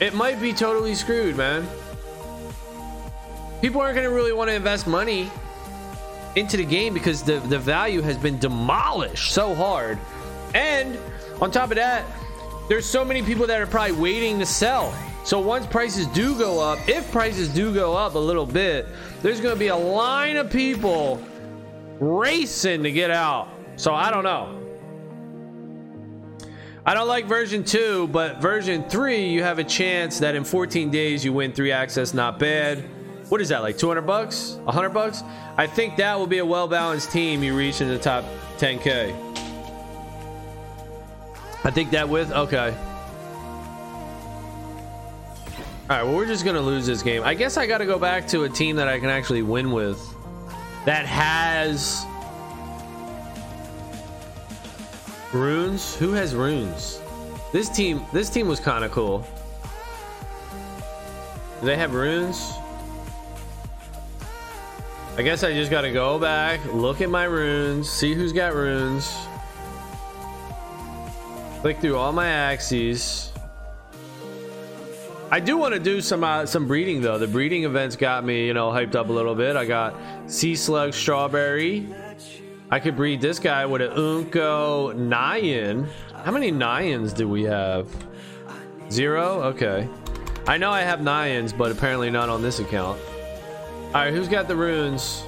it 0.00 0.14
might 0.14 0.40
be 0.40 0.52
totally 0.52 0.94
screwed, 0.94 1.36
man. 1.36 1.68
People 3.60 3.82
aren't 3.82 3.96
going 3.96 4.08
to 4.08 4.14
really 4.14 4.32
want 4.32 4.48
to 4.48 4.54
invest 4.54 4.86
money 4.86 5.30
into 6.36 6.56
the 6.56 6.64
game 6.64 6.94
because 6.94 7.22
the, 7.22 7.40
the 7.40 7.58
value 7.58 8.00
has 8.00 8.16
been 8.16 8.38
demolished 8.38 9.32
so 9.32 9.54
hard. 9.54 9.98
And 10.54 10.98
on 11.42 11.50
top 11.50 11.70
of 11.70 11.76
that, 11.76 12.06
there's 12.68 12.86
so 12.86 13.04
many 13.04 13.22
people 13.22 13.46
that 13.48 13.60
are 13.60 13.66
probably 13.66 13.92
waiting 13.92 14.38
to 14.38 14.46
sell. 14.46 14.94
So 15.24 15.38
once 15.38 15.66
prices 15.66 16.06
do 16.08 16.36
go 16.36 16.60
up, 16.60 16.78
if 16.88 17.10
prices 17.12 17.48
do 17.48 17.72
go 17.72 17.94
up 17.94 18.14
a 18.14 18.18
little 18.18 18.46
bit, 18.46 18.86
there's 19.22 19.40
going 19.40 19.54
to 19.54 19.58
be 19.58 19.68
a 19.68 19.76
line 19.76 20.36
of 20.36 20.50
people 20.50 21.22
racing 22.00 22.82
to 22.82 22.90
get 22.90 23.10
out. 23.10 23.48
So 23.76 23.94
I 23.94 24.10
don't 24.10 24.24
know. 24.24 24.56
I 26.84 26.94
don't 26.94 27.06
like 27.08 27.26
version 27.26 27.62
2, 27.62 28.08
but 28.08 28.40
version 28.40 28.88
3, 28.88 29.28
you 29.28 29.42
have 29.42 29.58
a 29.58 29.64
chance 29.64 30.18
that 30.18 30.34
in 30.34 30.44
14 30.44 30.90
days 30.90 31.24
you 31.24 31.32
win 31.32 31.52
3 31.52 31.68
Axies, 31.68 32.14
not 32.14 32.38
bad. 32.38 32.82
What 33.28 33.40
is 33.40 33.50
that, 33.50 33.62
like 33.62 33.78
200 33.78 34.00
bucks? 34.02 34.52
100 34.64 34.88
bucks? 34.88 35.22
I 35.56 35.66
think 35.66 35.96
that 35.98 36.18
will 36.18 36.26
be 36.26 36.38
a 36.38 36.44
well-balanced 36.46 37.12
team 37.12 37.44
you 37.44 37.54
reach 37.56 37.80
in 37.82 37.88
the 37.88 37.98
top 37.98 38.24
10k. 38.58 39.14
I 41.62 41.70
think 41.70 41.90
that 41.90 42.08
with, 42.08 42.32
okay. 42.32 42.74
All 45.90 45.96
right, 45.96 46.04
well, 46.04 46.14
we're 46.14 46.26
just 46.26 46.44
going 46.44 46.54
to 46.54 46.62
lose 46.62 46.86
this 46.86 47.02
game. 47.02 47.24
I 47.24 47.34
guess 47.34 47.56
I 47.56 47.66
got 47.66 47.78
to 47.78 47.84
go 47.84 47.98
back 47.98 48.28
to 48.28 48.44
a 48.44 48.48
team 48.48 48.76
that 48.76 48.86
I 48.86 49.00
can 49.00 49.08
actually 49.08 49.42
win 49.42 49.72
with 49.72 49.98
that 50.84 51.04
has 51.04 52.06
runes. 55.32 55.96
Who 55.96 56.12
has 56.12 56.36
runes? 56.36 57.00
This 57.50 57.68
team, 57.68 58.02
this 58.12 58.30
team 58.30 58.46
was 58.46 58.60
kind 58.60 58.84
of 58.84 58.92
cool. 58.92 59.26
Do 61.58 61.66
they 61.66 61.76
have 61.76 61.92
runes? 61.92 62.52
I 65.16 65.22
guess 65.22 65.42
I 65.42 65.52
just 65.54 65.72
got 65.72 65.80
to 65.80 65.90
go 65.90 66.20
back, 66.20 66.60
look 66.72 67.00
at 67.00 67.10
my 67.10 67.24
runes, 67.24 67.90
see 67.90 68.14
who's 68.14 68.32
got 68.32 68.54
runes. 68.54 69.12
Click 71.62 71.80
through 71.80 71.96
all 71.96 72.12
my 72.12 72.26
Axies. 72.26 73.29
I 75.32 75.38
do 75.38 75.56
want 75.56 75.74
to 75.74 75.80
do 75.80 76.00
some 76.00 76.24
uh, 76.24 76.44
some 76.44 76.66
breeding 76.66 77.02
though. 77.02 77.16
The 77.16 77.28
breeding 77.28 77.62
events 77.62 77.94
got 77.94 78.24
me, 78.24 78.46
you 78.48 78.54
know, 78.54 78.70
hyped 78.70 78.96
up 78.96 79.10
a 79.10 79.12
little 79.12 79.36
bit. 79.36 79.54
I 79.54 79.64
got 79.64 79.94
sea 80.26 80.56
slug 80.56 80.92
strawberry. 80.92 81.86
I 82.68 82.80
could 82.80 82.96
breed 82.96 83.20
this 83.20 83.38
guy 83.38 83.64
with 83.64 83.80
an 83.80 83.92
Unco 83.92 84.92
Nyan. 84.92 85.88
How 86.24 86.32
many 86.32 86.50
Nyans 86.50 87.14
do 87.14 87.28
we 87.28 87.44
have? 87.44 87.88
Zero? 88.90 89.42
Okay. 89.42 89.88
I 90.48 90.56
know 90.56 90.70
I 90.70 90.80
have 90.80 90.98
Nyans, 90.98 91.56
but 91.56 91.70
apparently 91.70 92.10
not 92.10 92.28
on 92.28 92.42
this 92.42 92.58
account. 92.58 93.00
All 93.86 93.92
right, 93.92 94.12
who's 94.12 94.28
got 94.28 94.48
the 94.48 94.56
runes? 94.56 95.24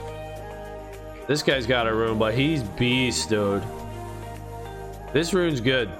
This 1.28 1.42
guy's 1.44 1.66
got 1.66 1.86
a 1.86 1.94
rune, 1.94 2.18
but 2.18 2.34
he's 2.34 2.62
beast, 2.62 3.28
dude. 3.28 3.62
This 5.12 5.32
rune's 5.32 5.60
good. 5.60 5.90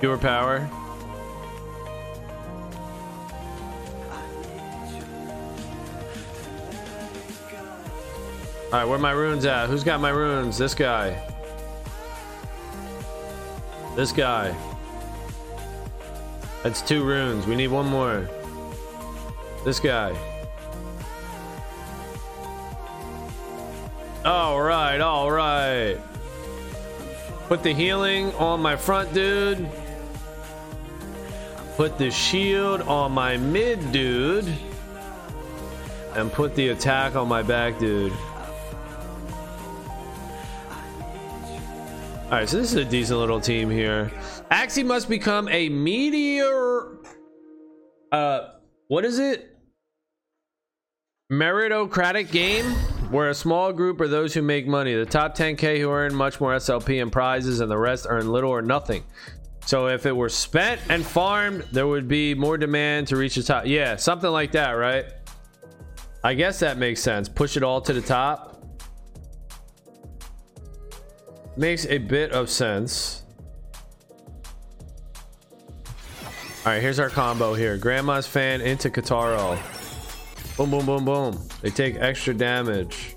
Pure 0.00 0.18
power. 0.18 0.68
All 8.66 8.80
right, 8.80 8.84
where 8.84 8.98
my 8.98 9.12
runes 9.12 9.44
at? 9.44 9.68
Who's 9.68 9.84
got 9.84 10.00
my 10.00 10.10
runes? 10.10 10.58
This 10.58 10.74
guy. 10.74 11.16
This 13.94 14.10
guy. 14.10 14.56
That's 16.64 16.82
two 16.82 17.04
runes. 17.04 17.46
We 17.46 17.54
need 17.54 17.68
one 17.68 17.86
more. 17.86 18.28
This 19.64 19.78
guy. 19.78 20.16
All 24.24 24.60
right, 24.60 25.00
all 25.00 25.30
right. 25.30 25.96
Put 27.46 27.62
the 27.62 27.72
healing 27.72 28.32
on 28.34 28.60
my 28.60 28.74
front 28.74 29.14
dude. 29.14 29.70
Put 31.76 31.98
the 31.98 32.10
shield 32.10 32.80
on 32.82 33.12
my 33.12 33.36
mid 33.36 33.92
dude. 33.92 34.52
And 36.16 36.32
put 36.32 36.56
the 36.56 36.70
attack 36.70 37.14
on 37.14 37.28
my 37.28 37.42
back 37.42 37.78
dude. 37.78 38.12
Alright, 42.26 42.48
so 42.48 42.56
this 42.56 42.72
is 42.72 42.74
a 42.74 42.84
decent 42.84 43.20
little 43.20 43.40
team 43.40 43.70
here. 43.70 44.10
Axie 44.50 44.84
must 44.84 45.08
become 45.08 45.48
a 45.48 45.68
meteor. 45.68 46.98
Uh, 48.10 48.48
what 48.88 49.04
is 49.04 49.20
it? 49.20 49.56
Meritocratic 51.32 52.32
game 52.32 52.64
where 53.12 53.28
a 53.28 53.34
small 53.34 53.72
group 53.72 54.00
are 54.00 54.08
those 54.08 54.34
who 54.34 54.42
make 54.42 54.66
money. 54.66 54.92
The 54.92 55.06
top 55.06 55.36
10k 55.36 55.78
who 55.78 55.88
earn 55.88 56.16
much 56.16 56.40
more 56.40 56.52
SLP 56.56 57.00
and 57.00 57.12
prizes, 57.12 57.60
and 57.60 57.70
the 57.70 57.78
rest 57.78 58.08
earn 58.08 58.28
little 58.28 58.50
or 58.50 58.60
nothing. 58.60 59.04
So 59.64 59.86
if 59.86 60.04
it 60.04 60.14
were 60.14 60.28
spent 60.28 60.80
and 60.88 61.06
farmed, 61.06 61.62
there 61.70 61.86
would 61.86 62.08
be 62.08 62.34
more 62.34 62.58
demand 62.58 63.06
to 63.08 63.16
reach 63.16 63.36
the 63.36 63.44
top. 63.44 63.66
Yeah, 63.66 63.94
something 63.94 64.30
like 64.30 64.50
that, 64.50 64.72
right? 64.72 65.04
I 66.24 66.34
guess 66.34 66.58
that 66.58 66.76
makes 66.76 67.02
sense. 67.02 67.28
Push 67.28 67.56
it 67.56 67.62
all 67.62 67.80
to 67.82 67.92
the 67.92 68.00
top. 68.00 68.55
Makes 71.56 71.86
a 71.86 71.98
bit 71.98 72.32
of 72.32 72.50
sense. 72.50 73.22
All 76.66 76.72
right, 76.72 76.82
here's 76.82 76.98
our 76.98 77.08
combo 77.08 77.54
here. 77.54 77.78
Grandma's 77.78 78.26
fan 78.26 78.60
into 78.60 78.90
Kotaro. 78.90 79.56
Boom, 80.56 80.70
boom, 80.70 80.84
boom, 80.84 81.04
boom. 81.04 81.48
They 81.62 81.70
take 81.70 81.96
extra 81.96 82.34
damage. 82.34 83.14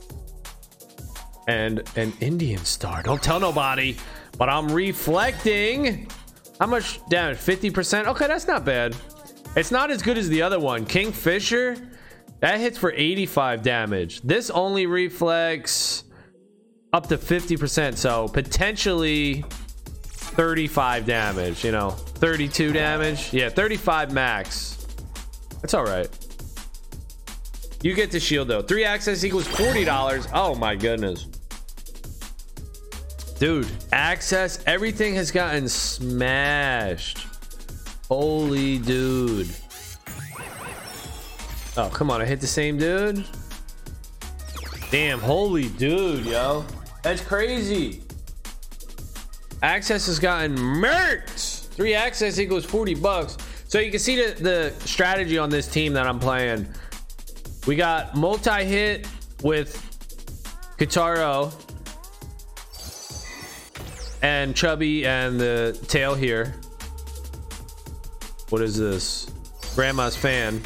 And 1.48 1.84
an 1.96 2.14
Indian 2.22 2.64
star. 2.64 3.02
Don't 3.02 3.22
tell 3.22 3.40
nobody, 3.40 3.98
but 4.38 4.50
I'm 4.50 4.72
reflecting. 4.72 6.08
How 6.60 6.68
much 6.68 7.00
damage? 7.10 7.38
50%? 7.38 8.06
Okay, 8.06 8.28
that's 8.28 8.48
not 8.48 8.64
bad. 8.64 8.96
It's 9.56 9.72
not 9.72 9.90
as 9.90 10.02
good 10.02 10.18
as 10.18 10.30
the 10.30 10.42
other 10.44 10.60
one. 10.60 10.86
Kingfisher, 10.86 11.76
that 12.40 12.60
hits 12.60 12.78
for 12.78 12.94
85 12.96 13.64
damage. 13.64 14.22
This 14.22 14.50
only 14.50 14.86
reflects 14.86 16.04
up 16.94 17.08
to 17.08 17.18
50%. 17.18 17.96
So 17.96 18.28
potentially 18.28 19.44
35 20.04 21.06
damage, 21.06 21.64
you 21.64 21.72
know, 21.72 21.92
32 21.92 22.72
damage. 22.72 23.34
Yeah, 23.34 23.50
35 23.50 24.12
max. 24.14 24.86
That's 25.62 25.74
all 25.74 25.84
right. 25.84 26.10
You 27.82 27.94
get 27.94 28.12
the 28.12 28.20
shield 28.20 28.48
though. 28.48 28.62
Three 28.62 28.84
Axies 28.84 29.24
equals 29.24 29.48
$40. 29.48 30.30
Oh 30.34 30.56
my 30.56 30.76
goodness. 30.76 31.26
Dude, 33.40 33.68
Axies, 33.94 34.62
everything 34.66 35.16
has 35.16 35.32
gotten 35.32 35.70
smashed. 35.70 37.26
Holy 38.10 38.80
dude. 38.80 39.50
Oh, 41.78 41.90
come 41.94 42.12
on. 42.12 42.22
I 42.22 42.26
hit 42.26 42.42
the 42.42 42.48
same 42.48 42.78
dude. 42.78 43.24
Damn, 44.92 45.20
holy 45.20 45.70
dude, 45.70 46.26
yo. 46.26 46.66
That's 47.02 47.22
crazy. 47.22 48.02
Axies 49.64 50.08
has 50.08 50.20
gotten 50.20 50.56
murked. 50.58 51.68
Three 51.70 51.94
Axies 51.94 52.40
equals 52.40 52.66
40 52.66 52.96
bucks. 52.96 53.38
So 53.68 53.80
you 53.80 53.92
can 53.92 54.00
see 54.00 54.16
the, 54.16 54.42
the 54.42 54.88
strategy 54.88 55.38
on 55.38 55.50
this 55.50 55.68
team 55.68 55.94
that 55.94 56.08
I'm 56.08 56.20
playing. 56.20 56.68
We 57.68 57.76
got 57.76 58.16
multi-hit 58.16 59.08
with 59.44 59.76
Kotaro 60.78 61.54
and 64.22 64.56
Chubby 64.56 65.06
and 65.06 65.40
the 65.40 65.80
tail 65.88 66.16
here. 66.16 66.56
What 68.50 68.62
is 68.62 68.78
this? 68.78 69.32
Grandma's 69.76 70.16
fan. 70.16 70.62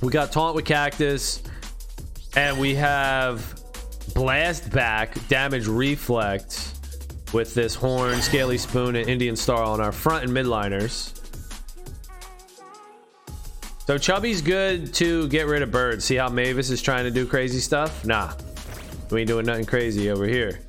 We 0.00 0.10
got 0.10 0.32
Taunt 0.32 0.56
with 0.56 0.64
Cactus. 0.64 1.42
And 2.34 2.58
we 2.58 2.74
have 2.74 3.54
Blast 4.16 4.70
Back, 4.70 5.14
Damage 5.28 5.66
Reflect 5.66 6.72
with 7.34 7.52
this 7.52 7.74
Horn, 7.74 8.22
Scaly 8.22 8.56
Spoon, 8.56 8.96
and 8.96 9.06
Indian 9.10 9.36
Star 9.36 9.62
on 9.62 9.78
our 9.78 9.92
front 9.92 10.24
and 10.24 10.32
midliners. 10.32 11.12
So 13.86 13.98
Chubby's 13.98 14.40
good 14.40 14.94
to 14.94 15.28
get 15.28 15.46
rid 15.46 15.60
of 15.60 15.70
birds. 15.70 16.06
See 16.06 16.14
how 16.14 16.30
Mavis 16.30 16.70
is 16.70 16.80
trying 16.80 17.04
to 17.04 17.10
do 17.10 17.26
crazy 17.26 17.60
stuff? 17.60 18.06
Nah. 18.06 18.32
We 19.10 19.20
ain't 19.20 19.28
doing 19.28 19.44
nothing 19.44 19.66
crazy 19.66 20.08
over 20.10 20.26
here. 20.26 20.60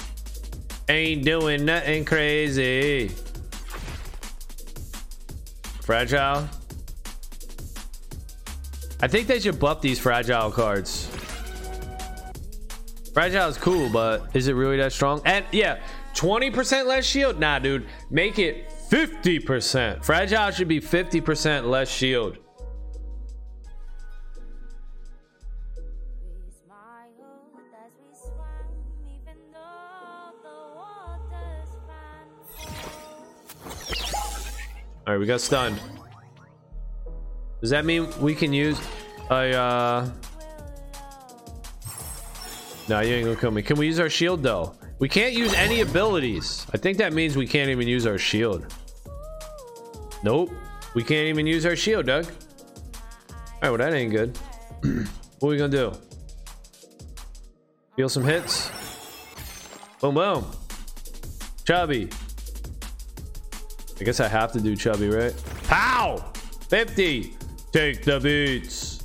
Ain't 0.89 1.23
doing 1.23 1.63
nothing 1.63 2.03
crazy. 2.03 3.07
Fragile. 5.83 6.49
I 9.01 9.07
think 9.07 9.27
they 9.27 9.39
should 9.39 9.57
buff 9.57 9.79
these 9.79 10.01
fragile 10.01 10.51
cards. 10.51 11.09
Fragile 13.17 13.47
is 13.47 13.57
cool, 13.57 13.89
but 13.89 14.29
is 14.35 14.47
it 14.47 14.53
really 14.53 14.77
that 14.77 14.93
strong? 14.93 15.23
And 15.25 15.43
yeah, 15.51 15.79
20% 16.13 16.85
less 16.85 17.03
shield? 17.03 17.39
Nah, 17.39 17.57
dude. 17.57 17.87
Make 18.11 18.37
it 18.37 18.69
50%. 18.91 20.05
Fragile 20.05 20.51
should 20.51 20.67
be 20.67 20.79
50% 20.79 21.67
less 21.67 21.89
shield. 21.89 22.37
All 35.07 35.13
right, 35.13 35.17
we 35.17 35.25
got 35.25 35.41
stunned. 35.41 35.79
Does 37.61 37.71
that 37.71 37.83
mean 37.83 38.07
we 38.21 38.35
can 38.35 38.53
use 38.53 38.79
a, 39.31 39.57
uh... 39.57 40.09
No, 42.89 43.01
you 43.01 43.15
ain't 43.15 43.25
gonna 43.25 43.39
kill 43.39 43.51
me. 43.51 43.61
Can 43.61 43.77
we 43.77 43.85
use 43.87 43.99
our 43.99 44.09
shield, 44.09 44.41
though? 44.41 44.73
We 44.99 45.09
can't 45.09 45.33
use 45.33 45.53
any 45.53 45.81
abilities. 45.81 46.65
I 46.73 46.77
think 46.77 46.97
that 46.99 47.13
means 47.13 47.35
we 47.35 47.45
can't 47.45 47.69
even 47.69 47.87
use 47.87 48.07
our 48.07 48.17
shield. 48.17 48.73
Nope. 50.23 50.51
We 50.95 51.03
can't 51.03 51.27
even 51.27 51.45
use 51.45 51.65
our 51.65 51.75
shield, 51.75 52.05
Doug. 52.05 52.25
All 52.25 52.31
right, 53.61 53.69
well, 53.69 53.77
that 53.77 53.93
ain't 53.93 54.11
good. 54.11 54.37
what 55.39 55.49
are 55.49 55.51
we 55.51 55.57
gonna 55.57 55.69
do? 55.69 55.91
Feel 57.95 58.09
some 58.09 58.23
hits? 58.23 58.71
Boom, 59.99 60.15
boom. 60.15 60.45
Chubby. 61.65 62.09
I 63.99 64.03
guess 64.03 64.19
I 64.19 64.27
have 64.27 64.51
to 64.53 64.61
do 64.61 64.75
chubby, 64.75 65.09
right? 65.09 65.33
Pow! 65.63 66.17
50. 66.69 67.33
Take 67.71 68.03
the 68.05 68.19
beats. 68.19 69.03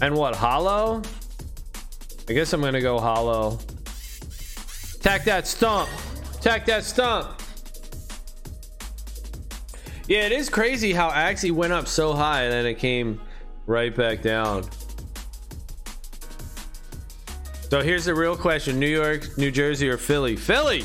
And 0.00 0.14
what, 0.14 0.36
hollow? 0.36 1.02
I 2.28 2.32
guess 2.32 2.52
I'm 2.52 2.60
gonna 2.60 2.80
go 2.80 2.98
hollow. 2.98 3.58
Attack 4.96 5.24
that 5.24 5.46
stump. 5.46 5.88
Attack 6.38 6.66
that 6.66 6.84
stump. 6.84 7.40
Yeah, 10.08 10.26
it 10.26 10.32
is 10.32 10.48
crazy 10.48 10.92
how 10.92 11.10
Axie 11.10 11.52
went 11.52 11.72
up 11.72 11.88
so 11.88 12.12
high 12.12 12.42
and 12.42 12.52
then 12.52 12.66
it 12.66 12.78
came 12.78 13.20
right 13.66 13.94
back 13.94 14.22
down. 14.22 14.64
So 17.70 17.80
here's 17.80 18.04
the 18.04 18.14
real 18.14 18.36
question 18.36 18.78
New 18.78 18.86
York, 18.86 19.38
New 19.38 19.50
Jersey, 19.50 19.88
or 19.88 19.96
Philly? 19.96 20.36
Philly! 20.36 20.84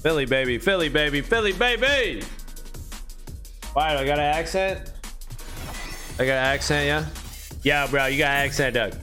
Philly, 0.00 0.24
baby. 0.24 0.56
Philly, 0.56 0.88
baby. 0.88 1.20
Philly, 1.20 1.52
baby. 1.52 2.24
Why? 3.74 3.94
I 3.94 4.04
got 4.06 4.18
an 4.18 4.24
accent? 4.24 4.92
I 6.18 6.24
got 6.24 6.32
an 6.32 6.44
accent, 6.44 6.86
yeah? 6.86 7.06
Yeah, 7.62 7.86
bro. 7.86 8.06
You 8.06 8.18
got 8.18 8.30
an 8.30 8.46
accent, 8.46 8.74
Doug. 8.74 8.94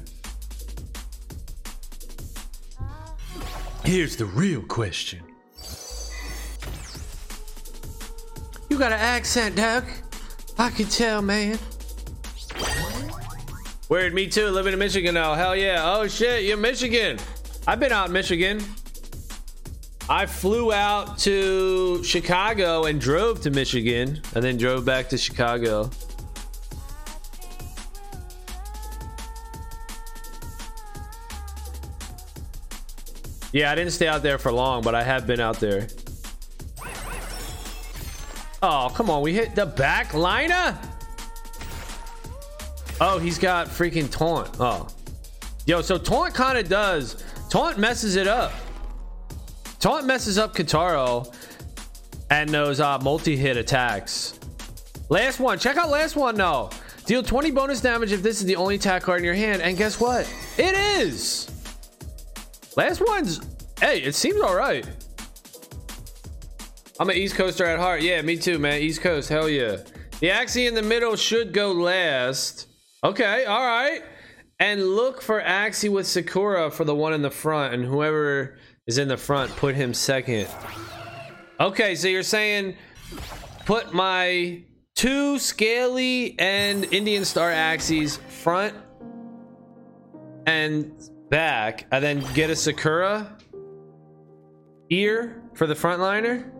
Here's 3.88 4.18
the 4.18 4.26
real 4.26 4.62
question. 4.64 5.22
You 8.70 8.78
got 8.78 8.92
an 8.92 9.00
accent, 9.00 9.56
Doug. 9.56 9.86
I 10.58 10.72
can 10.72 10.88
tell, 10.88 11.22
man. 11.22 11.58
Weird, 13.88 14.14
me 14.14 14.28
too. 14.28 14.48
Living 14.48 14.74
in 14.74 14.80
Michigan 14.80 15.14
now. 15.14 15.36
Hell 15.36 15.56
yeah. 15.56 15.84
Oh 15.86 16.06
shit, 16.06 16.44
you're 16.44 16.58
Michigan. 16.58 17.18
I've 17.66 17.80
been 17.80 17.94
out 17.94 18.08
in 18.08 18.12
Michigan. 18.12 18.62
I 20.10 20.26
flew 20.26 20.74
out 20.74 21.18
to 21.20 22.04
Chicago 22.04 22.84
and 22.88 23.00
drove 23.00 23.40
to 23.44 23.52
Michigan 23.52 24.22
and 24.36 24.44
then 24.44 24.58
drove 24.58 24.84
back 24.84 25.08
to 25.12 25.18
Chicago. 25.18 25.90
Yeah, 33.58 33.72
I 33.72 33.76
didn't 33.76 33.94
stay 33.94 34.08
out 34.08 34.22
there 34.22 34.38
for 34.38 34.52
long, 34.52 34.84
but 34.84 34.94
I 34.94 35.02
have 35.02 35.26
been 35.26 35.40
out 35.40 35.60
there. 35.60 35.88
Oh, 38.62 38.92
come 38.94 39.10
on. 39.10 39.24
We 39.24 39.34
hit 39.34 39.56
the 39.56 39.66
back 39.66 40.14
liner? 40.14 40.78
Oh, 43.02 43.18
he's 43.18 43.40
got 43.40 43.66
freaking 43.66 44.12
taunt. 44.12 44.58
Oh. 44.60 44.88
Yo, 45.66 45.82
so 45.82 45.98
taunt 45.98 46.36
kind 46.36 46.60
of 46.60 46.70
does. 46.70 47.24
Taunt 47.50 47.80
messes 47.80 48.16
it 48.16 48.28
up. 48.28 48.52
Taunt 49.80 50.06
messes 50.06 50.38
up 50.38 50.54
Kotaro 50.54 51.34
and 52.30 52.52
those 52.52 52.80
uh, 52.80 53.00
multi-hit 53.00 53.58
attacks. 53.58 54.40
Last 55.10 55.40
one. 55.40 55.58
Check 55.58 55.78
out 55.78 55.90
last 55.90 56.16
one 56.16 56.36
though. 56.36 56.70
Deal 57.08 57.24
20 57.24 57.50
bonus 57.50 57.82
damage 57.82 58.12
if 58.12 58.22
this 58.22 58.40
is 58.40 58.46
the 58.46 58.56
only 58.56 58.76
attack 58.76 59.02
card 59.02 59.18
in 59.18 59.26
your 59.26 59.34
hand. 59.34 59.64
And 59.64 59.76
guess 59.76 60.00
what? 60.00 60.32
It 60.60 60.76
is. 60.76 61.57
Last 62.78 63.02
one's. 63.06 63.42
Hey, 63.82 64.04
it 64.04 64.14
seems 64.14 64.40
all 64.40 64.56
right. 64.56 64.88
I'm 67.00 67.10
an 67.10 67.18
East 67.18 67.36
Coaster 67.36 67.66
at 67.66 67.80
heart. 67.80 68.04
Yeah, 68.04 68.22
me 68.22 68.38
too, 68.38 68.60
man. 68.60 68.82
East 68.82 69.02
Coast. 69.02 69.30
Hell 69.30 69.50
yeah. 69.50 69.78
The 70.20 70.30
Axie 70.30 70.68
in 70.68 70.76
the 70.76 70.84
middle 70.84 71.16
should 71.16 71.54
go 71.54 71.72
last. 71.72 72.68
Okay, 73.04 73.46
all 73.46 73.66
right. 73.66 74.04
And 74.60 74.84
look 74.84 75.24
for 75.24 75.42
Axie 75.42 75.92
with 75.92 76.06
Sakura 76.06 76.70
for 76.70 76.84
the 76.84 76.94
one 76.94 77.14
in 77.14 77.24
the 77.24 77.32
front. 77.32 77.74
And 77.74 77.84
whoever 77.84 78.60
is 78.86 79.00
in 79.00 79.08
the 79.08 79.18
front, 79.18 79.56
put 79.56 79.74
him 79.74 79.94
second. 79.96 80.48
Okay, 81.60 81.96
so 81.96 82.08
you're 82.08 82.22
saying 82.22 82.76
put 83.66 83.92
my 83.92 84.62
two 84.96 85.40
Scaly 85.40 86.36
and 86.38 86.86
Indian 86.94 87.26
Star 87.26 87.50
Axies 87.50 88.20
front 88.20 88.76
and 90.46 90.92
back, 91.30 91.86
and 91.92 92.04
then 92.04 92.24
get 92.34 92.50
a 92.50 92.56
Sakura 92.56 93.38
ear 94.90 95.44
for 95.54 95.68
the 95.68 95.74
frontliner? 95.74 96.52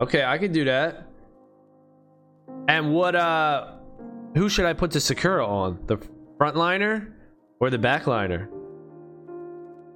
Okay, 0.00 0.24
I 0.24 0.38
could 0.38 0.52
do 0.52 0.64
that. 0.64 1.08
And 2.68 2.92
what 2.92 3.14
uh 3.16 3.72
who 4.34 4.48
should 4.48 4.66
I 4.66 4.72
put 4.72 4.90
the 4.90 5.00
Sakura 5.00 5.46
on? 5.46 5.80
The 5.86 5.96
frontliner 6.38 7.12
or 7.60 7.70
the 7.70 7.78
backliner? 7.78 8.48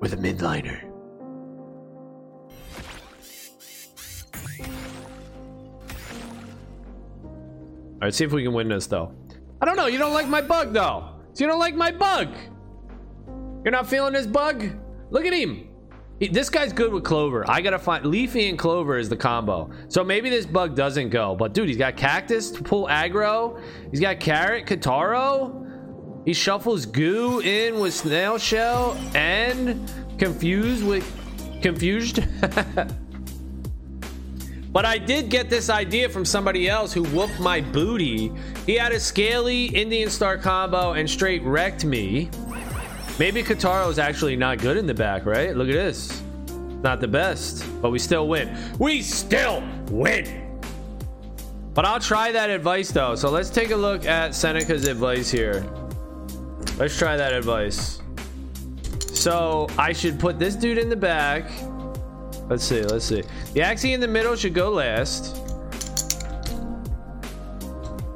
Or 0.01 0.09
the 0.09 0.17
midliner? 0.17 0.83
All 7.95 8.07
right, 8.07 8.15
see 8.15 8.25
if 8.25 8.33
we 8.33 8.43
can 8.43 8.53
win 8.53 8.69
this 8.69 8.89
though. 8.89 9.15
I 9.61 9.65
don't 9.65 9.77
know. 9.77 9.87
You 9.87 9.99
don't 9.99 10.13
like 10.13 10.27
my 10.27 10.43
bug 10.43 10.73
though. 10.73 11.11
So 11.35 11.45
you 11.45 11.49
don't 11.49 11.61
like 11.61 11.77
my 11.77 11.93
bug. 11.93 12.35
You're 13.65 13.73
not 13.73 13.87
feeling 13.87 14.13
this 14.13 14.27
bug? 14.27 14.65
Look 15.11 15.25
at 15.25 15.33
him. 15.33 15.69
He- 16.19 16.29
this 16.29 16.49
guy's 16.51 16.73
good 16.73 16.93
with 16.93 17.05
Clover. 17.05 17.45
I 17.49 17.61
gotta 17.61 17.79
find 17.79 18.05
Leafy 18.07 18.49
and 18.49 18.59
Clover 18.59 18.99
is 18.99 19.09
the 19.09 19.17
combo. 19.17 19.71
So 19.89 20.03
maybe 20.05 20.31
this 20.31 20.47
bug 20.47 20.75
doesn't 20.77 21.11
go. 21.11 21.35
But 21.35 21.53
dude, 21.55 21.69
he's 21.69 21.77
got 21.77 21.97
Cactus 21.97 22.51
to 22.53 22.63
pull 22.63 22.87
aggro. 22.87 23.61
He's 23.91 24.01
got 24.01 24.21
Carrot, 24.21 24.67
Kotaro. 24.67 25.59
He 26.25 26.33
shuffles 26.33 26.87
Goo 26.87 27.41
in 27.41 27.81
with 27.81 27.95
Snail 27.95 28.39
Shell 28.39 28.97
and 29.15 29.91
confused 30.19 30.85
with 30.85 31.05
confused. 31.63 32.21
But 34.73 34.87
I 34.87 34.97
did 34.97 35.29
get 35.29 35.51
this 35.51 35.69
idea 35.69 36.09
from 36.09 36.25
somebody 36.25 36.67
else 36.67 36.95
who 36.95 37.03
whooped 37.03 37.39
my 37.39 37.61
booty. 37.61 38.33
He 38.65 38.75
had 38.77 38.93
a 38.93 38.99
scaly 38.99 39.67
Indian 39.67 40.09
Star 40.09 40.39
combo 40.39 40.93
and 40.93 41.09
straight 41.09 41.43
wrecked 41.43 41.85
me. 41.85 42.31
Maybe 43.19 43.43
Kotaro 43.43 43.91
is 43.91 43.99
actually 43.99 44.37
not 44.37 44.59
good 44.59 44.77
in 44.77 44.87
the 44.87 44.95
back, 44.95 45.27
right? 45.27 45.55
Look 45.57 45.69
at 45.69 45.75
this. 45.75 46.23
Not 46.83 47.01
the 47.01 47.09
best, 47.09 47.65
but 47.81 47.91
we 47.91 47.99
still 47.99 48.27
win. 48.27 48.57
We 48.79 49.03
still 49.03 49.63
win. 49.91 50.61
But 51.75 51.85
I'll 51.85 52.01
try 52.01 52.33
that 52.33 52.51
advice 52.51 52.91
though. 52.91 53.15
So 53.15 53.31
let's 53.31 53.51
take 53.51 53.71
a 53.71 53.77
look 53.77 54.05
at 54.07 54.35
Seneca's 54.35 54.87
advice 54.89 55.31
here. 55.31 55.65
Let's 56.79 56.99
try 56.99 57.17
that 57.17 57.33
advice. 57.33 58.03
So 59.13 59.69
I 59.79 59.93
should 59.93 60.19
put 60.19 60.39
this 60.39 60.57
dude 60.57 60.79
in 60.79 60.89
the 60.89 60.97
back. 60.97 61.51
Let's 62.49 62.65
see, 62.65 62.83
let's 62.83 63.05
see. 63.05 63.23
The 63.53 63.61
Axie 63.61 63.95
in 63.95 64.01
the 64.01 64.09
middle 64.09 64.35
should 64.35 64.55
go 64.55 64.71
last. 64.71 65.37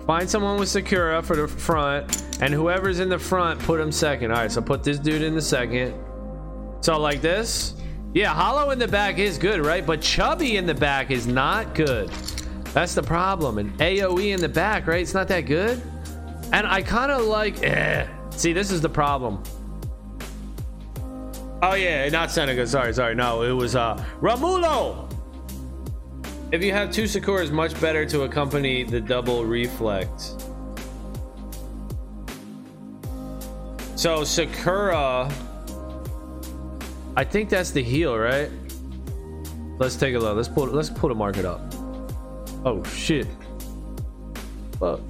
Find 0.07 0.29
someone 0.29 0.59
with 0.59 0.69
Sakura 0.69 1.23
for 1.23 1.37
the 1.37 1.49
front. 1.49 2.26
And 2.41 2.53
whoever's 2.53 3.01
in 3.01 3.09
the 3.09 3.19
front, 3.19 3.61
put 3.61 3.81
him 3.81 3.91
second. 3.91 4.31
All 4.31 4.39
right, 4.39 4.53
so 4.53 4.61
put 4.61 4.83
this 4.83 4.99
dude 4.99 5.23
in 5.23 5.35
the 5.35 5.43
second. 5.43 5.95
So 6.81 6.99
like 6.99 7.23
this. 7.23 7.75
Yeah, 8.13 8.33
Hollow 8.33 8.71
in 8.71 8.79
the 8.79 8.89
back 8.89 9.19
is 9.19 9.39
good, 9.39 9.65
right? 9.65 9.85
But 9.85 10.01
Chubby 10.01 10.57
in 10.57 10.67
the 10.67 10.75
back 10.75 11.11
is 11.11 11.27
not 11.27 11.75
good. 11.75 12.09
That's 12.73 12.95
the 12.95 13.03
problem. 13.03 13.59
And 13.59 13.77
AoE 13.79 14.35
in 14.35 14.41
the 14.41 14.49
back, 14.49 14.87
right? 14.87 15.01
It's 15.01 15.15
not 15.15 15.29
that 15.29 15.43
good. 15.43 15.83
And 16.53 16.67
I 16.67 16.83
kind 16.83 17.11
of 17.11 17.23
like, 17.25 17.63
eh. 17.63 18.07
See, 18.31 18.53
this 18.53 18.71
is 18.71 18.81
the 18.81 18.89
problem. 18.89 19.43
Oh 21.63 21.75
yeah, 21.75 22.09
not 22.11 22.31
Seneca. 22.31 22.67
Sorry, 22.67 22.93
sorry. 22.93 23.15
No, 23.15 23.43
it 23.43 23.51
was 23.53 23.75
uh 23.75 23.97
Ramulo. 24.21 25.11
If 26.53 26.63
you 26.63 26.73
have 26.73 26.93
two 26.93 27.05
Sakuras, 27.05 27.51
much 27.51 27.79
better 27.81 28.05
to 28.07 28.23
accompany 28.23 28.85
the 28.85 29.01
double 29.01 29.45
reflect. 29.45 30.46
So 33.97 34.25
Sakura, 34.25 35.33
I 37.17 37.25
think 37.25 37.49
that's 37.49 37.71
the 37.71 37.83
heal, 37.83 38.17
right? 38.17 38.51
Let's 39.79 39.97
take 39.97 40.15
a 40.15 40.19
look. 40.19 40.37
Let's 40.37 40.49
pull. 40.49 40.67
Let's 40.67 40.91
pull 40.91 41.09
the 41.09 41.15
market 41.15 41.47
up. 41.47 41.61
Oh 42.65 42.85
shit. 42.85 43.27
Fuck. 44.79 45.01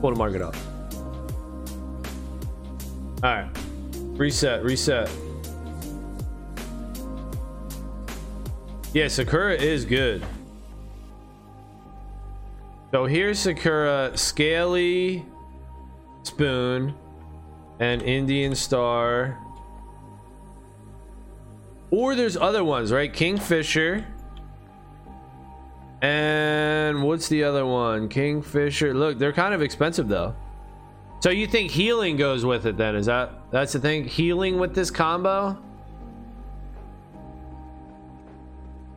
Pull 0.00 0.10
the 0.10 0.16
market 0.16 0.40
up. 0.40 0.56
Alright. 3.22 3.48
Reset, 4.18 4.64
reset. 4.64 5.10
Yeah, 8.94 9.08
Sakura 9.08 9.54
is 9.54 9.84
good. 9.84 10.24
So 12.90 13.04
here's 13.04 13.38
Sakura, 13.38 14.12
Scaly, 14.16 15.24
Spoon, 16.24 16.94
and 17.82 18.00
Indian 18.02 18.54
Star. 18.54 19.36
Or 21.90 22.14
there's 22.14 22.36
other 22.36 22.62
ones, 22.62 22.92
right? 22.92 23.12
Kingfisher. 23.12 24.06
And 26.00 27.02
what's 27.02 27.28
the 27.28 27.42
other 27.42 27.66
one? 27.66 28.08
Kingfisher. 28.08 28.94
Look, 28.94 29.18
they're 29.18 29.32
kind 29.32 29.52
of 29.52 29.62
expensive 29.62 30.06
though. 30.06 30.36
So 31.18 31.30
you 31.30 31.48
think 31.48 31.72
healing 31.72 32.16
goes 32.16 32.44
with 32.44 32.66
it 32.66 32.76
then? 32.76 32.94
Is 32.94 33.06
that 33.06 33.32
that's 33.50 33.72
the 33.72 33.80
thing? 33.80 34.04
Healing 34.04 34.60
with 34.60 34.76
this 34.76 34.90
combo? 34.90 35.58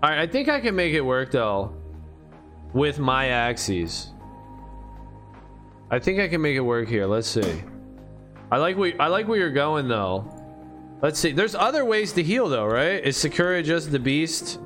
All 0.03 0.09
right, 0.11 0.19
I 0.19 0.27
think 0.27 0.47
I 0.47 0.59
can 0.59 0.75
make 0.75 0.93
it 0.93 1.01
work 1.01 1.31
though 1.31 1.75
with 2.71 2.99
my 2.99 3.29
axes. 3.29 4.11
I 5.89 5.97
think 5.97 6.19
I 6.19 6.27
can 6.27 6.39
make 6.39 6.55
it 6.55 6.61
work 6.61 6.87
here. 6.87 7.07
Let's 7.07 7.27
see. 7.27 7.63
I 8.51 8.57
like 8.57 8.77
we 8.77 8.97
I 8.99 9.07
like 9.07 9.27
where 9.27 9.37
you're 9.37 9.51
going 9.51 9.87
though. 9.87 10.31
Let's 11.01 11.19
see. 11.19 11.31
There's 11.31 11.55
other 11.55 11.83
ways 11.83 12.13
to 12.13 12.23
heal 12.23 12.47
though, 12.47 12.65
right? 12.65 13.03
Is 13.03 13.17
Sakura 13.17 13.61
just 13.63 13.91
the 13.91 13.99
beast? 13.99 14.59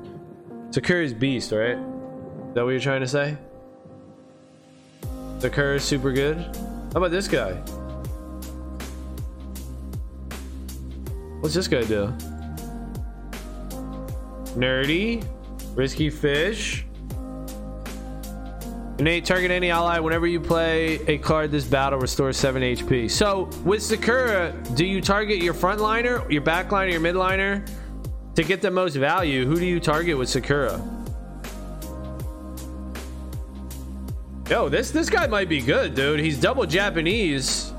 Sakura's 0.70 1.14
beast, 1.14 1.52
right? 1.52 1.76
Is 1.78 2.54
that 2.54 2.64
what 2.64 2.70
you're 2.70 2.80
trying 2.80 3.00
to 3.00 3.08
say? 3.08 3.36
Sakura's 5.38 5.84
super 5.84 6.12
good. 6.12 6.36
How 6.36 6.98
about 6.98 7.10
this 7.10 7.26
guy? 7.28 7.52
What's 11.40 11.54
this 11.54 11.68
guy 11.68 11.82
do? 11.84 12.12
Nerdy, 14.56 15.24
risky 15.74 16.10
fish. 16.10 16.84
Nate, 19.00 19.24
target 19.24 19.50
any 19.50 19.70
ally 19.70 19.98
whenever 19.98 20.26
you 20.26 20.40
play 20.40 20.96
a 21.06 21.16
card 21.16 21.50
this 21.50 21.64
battle 21.64 21.98
restores 21.98 22.36
7 22.36 22.62
HP. 22.62 23.10
So 23.10 23.48
with 23.64 23.82
Sakura, 23.82 24.54
do 24.74 24.84
you 24.84 25.00
target 25.00 25.42
your 25.42 25.54
frontliner, 25.54 26.30
your 26.30 26.42
backliner, 26.42 26.92
your 26.92 27.00
midliner 27.00 27.66
to 28.34 28.44
get 28.44 28.60
the 28.60 28.70
most 28.70 28.96
value? 28.96 29.46
Who 29.46 29.56
do 29.56 29.64
you 29.64 29.80
target 29.80 30.18
with 30.18 30.28
Sakura? 30.28 30.82
Yo, 34.50 34.68
this 34.68 34.90
this 34.90 35.08
guy 35.08 35.26
might 35.28 35.48
be 35.48 35.60
good, 35.60 35.94
dude. 35.94 36.18
He's 36.20 36.38
double 36.38 36.66
Japanese. 36.66 37.72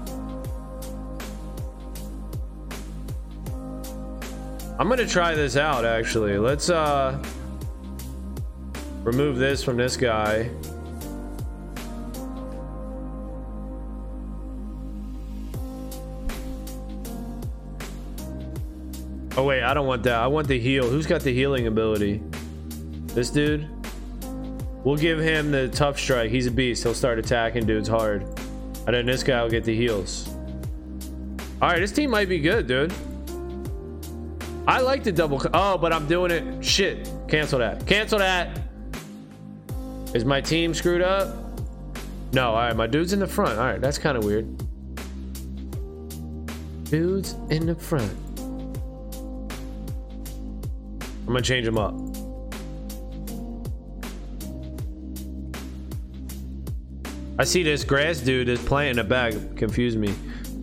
I'm 4.80 4.89
gonna 4.89 5.05
try 5.05 5.36
this 5.36 5.57
out 5.57 5.86
actually. 5.86 6.38
Let's 6.38 6.69
uh 6.69 7.22
remove 9.03 9.38
this 9.38 9.63
from 9.63 9.78
this 9.78 9.97
guy. 9.97 10.49
Oh 19.41 19.45
wait, 19.45 19.63
I 19.63 19.73
don't 19.73 19.87
want 19.87 20.03
that. 20.03 20.19
I 20.19 20.27
want 20.27 20.47
the 20.47 20.59
heal. 20.59 20.87
Who's 20.87 21.07
got 21.07 21.21
the 21.21 21.33
healing 21.33 21.65
ability? 21.65 22.21
This 23.07 23.31
dude? 23.31 23.67
We'll 24.83 24.97
give 24.97 25.17
him 25.17 25.49
the 25.49 25.67
tough 25.67 25.97
strike. 25.97 26.29
He's 26.29 26.45
a 26.45 26.51
beast. 26.51 26.83
He'll 26.83 26.93
start 26.93 27.17
attacking 27.17 27.65
dudes 27.65 27.89
hard. 27.89 28.21
And 28.85 28.93
then 28.93 29.07
this 29.07 29.23
guy 29.23 29.41
will 29.41 29.49
get 29.49 29.63
the 29.63 29.75
heals. 29.75 30.29
Alright, 31.59 31.79
this 31.79 31.91
team 31.91 32.11
might 32.11 32.29
be 32.29 32.37
good, 32.37 32.67
dude. 32.67 32.93
I 34.67 34.81
like 34.81 35.03
the 35.03 35.11
double. 35.11 35.41
Oh, 35.55 35.75
but 35.75 35.91
I'm 35.91 36.05
doing 36.05 36.29
it. 36.29 36.63
Shit. 36.63 37.09
Cancel 37.27 37.57
that. 37.57 37.87
Cancel 37.87 38.19
that. 38.19 38.61
Is 40.13 40.23
my 40.23 40.39
team 40.39 40.75
screwed 40.75 41.01
up? 41.01 41.35
No. 42.31 42.49
Alright, 42.49 42.75
my 42.75 42.85
dude's 42.85 43.11
in 43.11 43.17
the 43.17 43.25
front. 43.25 43.57
Alright, 43.57 43.81
that's 43.81 43.97
kind 43.97 44.19
of 44.19 44.23
weird. 44.23 44.45
Dude's 46.83 47.33
in 47.49 47.65
the 47.65 47.73
front. 47.73 48.20
I'm 51.32 51.36
gonna 51.36 51.45
change 51.45 51.65
them 51.65 51.77
up. 51.77 51.95
I 57.39 57.45
see 57.45 57.63
this 57.63 57.86
grass 57.86 58.19
dude 58.19 58.49
is 58.49 58.61
playing 58.61 58.97
the 58.97 59.05
bag. 59.05 59.55
Confuse 59.55 59.95
me. 59.95 60.13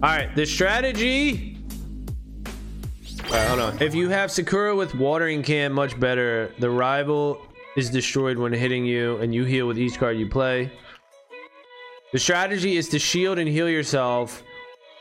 All 0.02 0.10
right, 0.10 0.28
the 0.36 0.44
strategy. 0.44 1.56
All 3.24 3.30
right, 3.30 3.48
hold 3.48 3.60
on. 3.60 3.82
If 3.82 3.94
you 3.94 4.10
have 4.10 4.30
Sakura 4.30 4.76
with 4.76 4.94
watering 4.94 5.42
can, 5.42 5.72
much 5.72 5.98
better. 5.98 6.52
The 6.58 6.68
rival 6.68 7.40
is 7.74 7.88
destroyed 7.88 8.36
when 8.36 8.52
hitting 8.52 8.84
you, 8.84 9.16
and 9.22 9.34
you 9.34 9.44
heal 9.44 9.66
with 9.66 9.78
each 9.78 9.98
card 9.98 10.18
you 10.18 10.28
play. 10.28 10.70
The 12.12 12.18
strategy 12.18 12.76
is 12.76 12.90
to 12.90 12.98
shield 12.98 13.38
and 13.38 13.48
heal 13.48 13.70
yourself, 13.70 14.42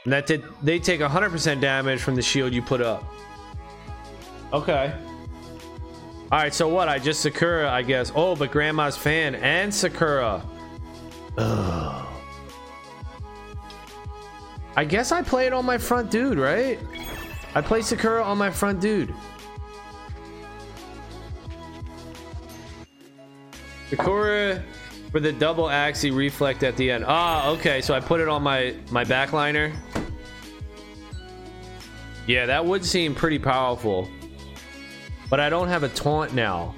and 0.05 0.13
that 0.13 0.31
they 0.63 0.79
take 0.79 1.01
100% 1.01 1.59
damage 1.59 1.99
from 1.99 2.15
the 2.15 2.21
shield 2.21 2.53
you 2.53 2.61
put 2.61 2.79
up. 2.79 3.03
Okay. 4.53 4.93
All 6.29 6.39
right, 6.39 6.53
so 6.53 6.67
what? 6.67 6.89
I 6.89 6.99
just 6.99 7.21
Sakura, 7.21 7.71
I 7.71 7.81
guess. 7.83 8.11
Oh, 8.13 8.35
but 8.35 8.51
Grandma's 8.51 8.97
fan 8.97 9.35
and 9.35 9.73
Sakura. 9.73 10.43
Ugh. 11.37 12.07
I 14.75 14.83
guess 14.83 15.13
I 15.13 15.21
play 15.21 15.47
it 15.47 15.53
on 15.53 15.65
my 15.65 15.77
front 15.77 16.11
dude, 16.11 16.37
right? 16.37 16.79
I 17.55 17.61
play 17.61 17.81
Sakura 17.81 18.21
on 18.23 18.37
my 18.37 18.51
front 18.51 18.81
dude. 18.81 19.13
Sakura 23.89 24.61
for 25.11 25.21
the 25.21 25.31
double 25.31 25.65
axie 25.65 26.13
reflect 26.13 26.63
at 26.63 26.75
the 26.75 26.91
end. 26.91 27.05
Ah, 27.07 27.49
okay. 27.51 27.79
So 27.79 27.93
I 27.93 28.01
put 28.01 28.19
it 28.19 28.27
on 28.27 28.43
my 28.43 28.75
my 28.91 29.05
backliner. 29.05 29.73
Yeah, 32.27 32.45
that 32.45 32.65
would 32.65 32.83
seem 32.83 33.15
pretty 33.15 33.39
powerful. 33.39 34.09
But 35.29 35.39
I 35.39 35.49
don't 35.49 35.67
have 35.67 35.83
a 35.83 35.89
taunt 35.89 36.33
now. 36.33 36.73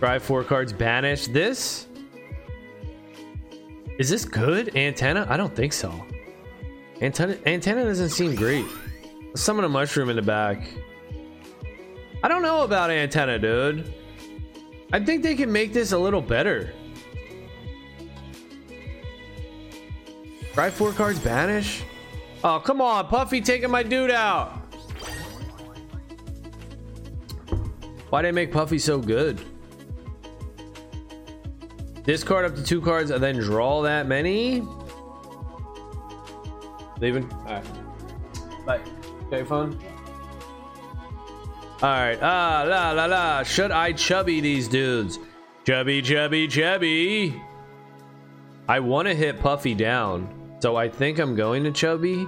Drive 0.00 0.22
four 0.22 0.44
cards 0.44 0.72
banish. 0.72 1.26
This? 1.26 1.86
Is 3.98 4.10
this 4.10 4.24
good? 4.24 4.76
Antenna? 4.76 5.26
I 5.28 5.36
don't 5.36 5.54
think 5.54 5.72
so. 5.72 6.04
Antenna 7.00 7.36
antenna 7.46 7.84
doesn't 7.84 8.10
seem 8.10 8.34
great. 8.34 8.66
Summon 9.34 9.64
a 9.64 9.68
mushroom 9.68 10.10
in 10.10 10.16
the 10.16 10.22
back. 10.22 10.68
I 12.22 12.28
don't 12.28 12.42
know 12.42 12.62
about 12.62 12.90
antenna, 12.90 13.38
dude. 13.38 13.94
I 14.92 15.04
think 15.04 15.22
they 15.22 15.34
can 15.34 15.50
make 15.52 15.72
this 15.72 15.92
a 15.92 15.98
little 15.98 16.22
better. 16.22 16.72
Drive 20.56 20.72
four 20.72 20.92
cards 20.92 21.18
banish? 21.18 21.84
Oh, 22.42 22.58
come 22.58 22.80
on, 22.80 23.08
Puffy 23.08 23.42
taking 23.42 23.70
my 23.70 23.82
dude 23.82 24.10
out. 24.10 24.52
Why 28.08 28.22
did 28.22 28.28
they 28.28 28.32
make 28.32 28.52
Puffy 28.52 28.78
so 28.78 28.98
good? 28.98 29.38
Discard 32.04 32.46
up 32.46 32.54
to 32.54 32.62
two 32.62 32.80
cards 32.80 33.10
and 33.10 33.22
then 33.22 33.36
draw 33.36 33.82
that 33.82 34.06
many? 34.06 34.62
Leaving? 37.00 37.30
Alright. 37.30 37.66
Bye. 38.64 38.80
Okay, 39.26 39.44
phone. 39.44 39.78
Alright. 41.82 42.18
Ah, 42.22 42.64
la, 42.66 42.92
la, 42.92 43.04
la. 43.04 43.42
Should 43.42 43.72
I 43.72 43.92
chubby 43.92 44.40
these 44.40 44.68
dudes? 44.68 45.18
Chubby, 45.66 46.00
chubby, 46.00 46.48
chubby. 46.48 47.42
I 48.66 48.80
want 48.80 49.06
to 49.06 49.14
hit 49.14 49.38
Puffy 49.38 49.74
down. 49.74 50.32
So 50.60 50.76
I 50.76 50.88
think 50.88 51.18
I'm 51.18 51.34
going 51.34 51.64
to 51.64 51.70
chubby. 51.70 52.26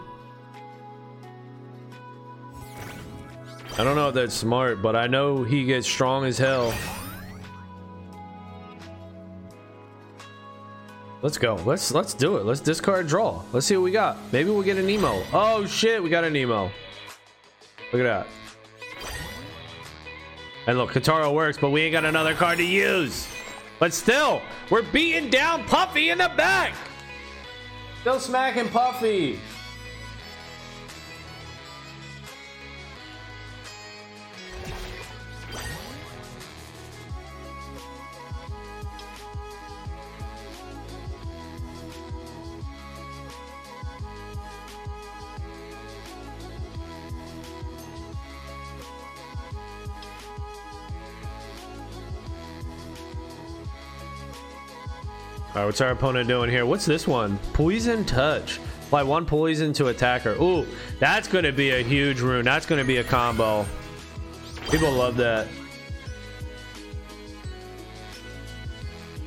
I 3.79 3.85
don't 3.85 3.95
know 3.95 4.09
if 4.09 4.15
that's 4.15 4.35
smart, 4.35 4.83
but 4.83 4.97
I 4.97 5.07
know 5.07 5.45
he 5.45 5.65
gets 5.65 5.87
strong 5.87 6.25
as 6.25 6.37
hell. 6.37 6.75
Let's 11.23 11.39
go. 11.39 11.57
Let's 11.65 11.93
let's 11.93 12.15
do 12.15 12.37
it. 12.37 12.45
Let's 12.45 12.61
discard 12.61 13.09
draw. 13.09 13.43
Let's 13.53 13.67
see 13.67 13.77
what 13.77 13.83
we 13.83 13.91
got. 13.91 14.17
Maybe 14.33 14.51
we'll 14.51 14.63
get 14.63 14.79
an 14.79 14.89
emo. 14.89 15.23
Oh 15.33 15.65
shit, 15.67 16.03
we 16.03 16.11
got 16.11 16.25
an 16.25 16.37
emo. 16.37 16.71
Look 17.93 18.03
at 18.03 18.05
that. 18.05 18.27
And 20.67 20.77
look, 20.77 20.91
Kotaro 20.91 21.33
works, 21.33 21.57
but 21.57 21.71
we 21.71 21.83
ain't 21.83 21.93
got 21.93 22.05
another 22.05 22.35
card 22.35 22.59
to 22.59 22.65
use. 22.65 23.27
But 23.79 23.95
still, 23.95 24.43
we're 24.71 24.83
beating 24.83 25.31
down 25.31 25.65
Puffy 25.65 26.11
in 26.11 26.19
the 26.19 26.31
back. 26.37 26.75
Still 28.01 28.21
smacking 28.21 28.69
Puffy. 28.69 29.41
All 55.59 55.65
right, 55.65 55.67
what's 55.71 55.81
our 55.81 55.91
opponent 55.91 56.29
doing 56.29 56.51
here? 56.51 56.65
What's 56.65 56.87
this 56.87 57.09
one? 57.09 57.37
Poison 57.53 58.05
touch. 58.05 58.61
Apply 58.83 59.03
one 59.03 59.27
poison 59.27 59.73
to 59.73 59.89
attacker. 59.89 60.41
Ooh, 60.41 60.65
that's 61.01 61.27
going 61.27 61.43
to 61.43 61.51
be 61.51 61.71
a 61.71 61.83
huge 61.83 62.21
rune. 62.21 62.45
That's 62.45 62.65
going 62.65 62.81
to 62.81 62.87
be 62.87 62.99
a 62.99 63.03
combo. 63.03 63.67
People 64.71 64.93
love 64.93 65.17
that. 65.17 65.49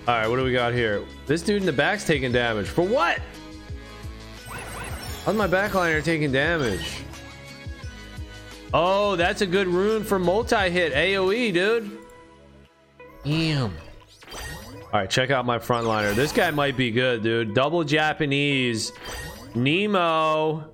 All 0.08 0.16
right, 0.16 0.28
what 0.30 0.38
do 0.38 0.46
we 0.46 0.54
got 0.54 0.72
here? 0.72 1.04
This 1.26 1.42
dude 1.42 1.58
in 1.58 1.66
the 1.66 1.74
back's 1.74 2.06
taking 2.06 2.32
damage. 2.32 2.68
For 2.68 2.84
what? 2.84 3.20
How's 5.26 5.36
my 5.36 5.50
backliner 5.50 6.02
taking 6.02 6.32
damage? 6.32 7.04
Oh, 8.74 9.18
that's 9.18 9.42
a 9.42 9.46
good 9.46 9.68
rune 9.68 10.06
for 10.06 10.18
multi-hit 10.18 10.94
AoE, 10.94 11.54
dude. 11.54 11.98
Damn. 13.26 13.74
All 14.94 15.00
right, 15.00 15.10
check 15.10 15.30
out 15.30 15.46
my 15.46 15.58
frontliner. 15.58 16.14
This 16.14 16.34
guy 16.34 16.52
might 16.52 16.76
be 16.76 16.92
good, 16.92 17.24
dude. 17.24 17.54
Double 17.54 17.86
Japanese. 17.86 18.92
Nemo. 19.56 20.70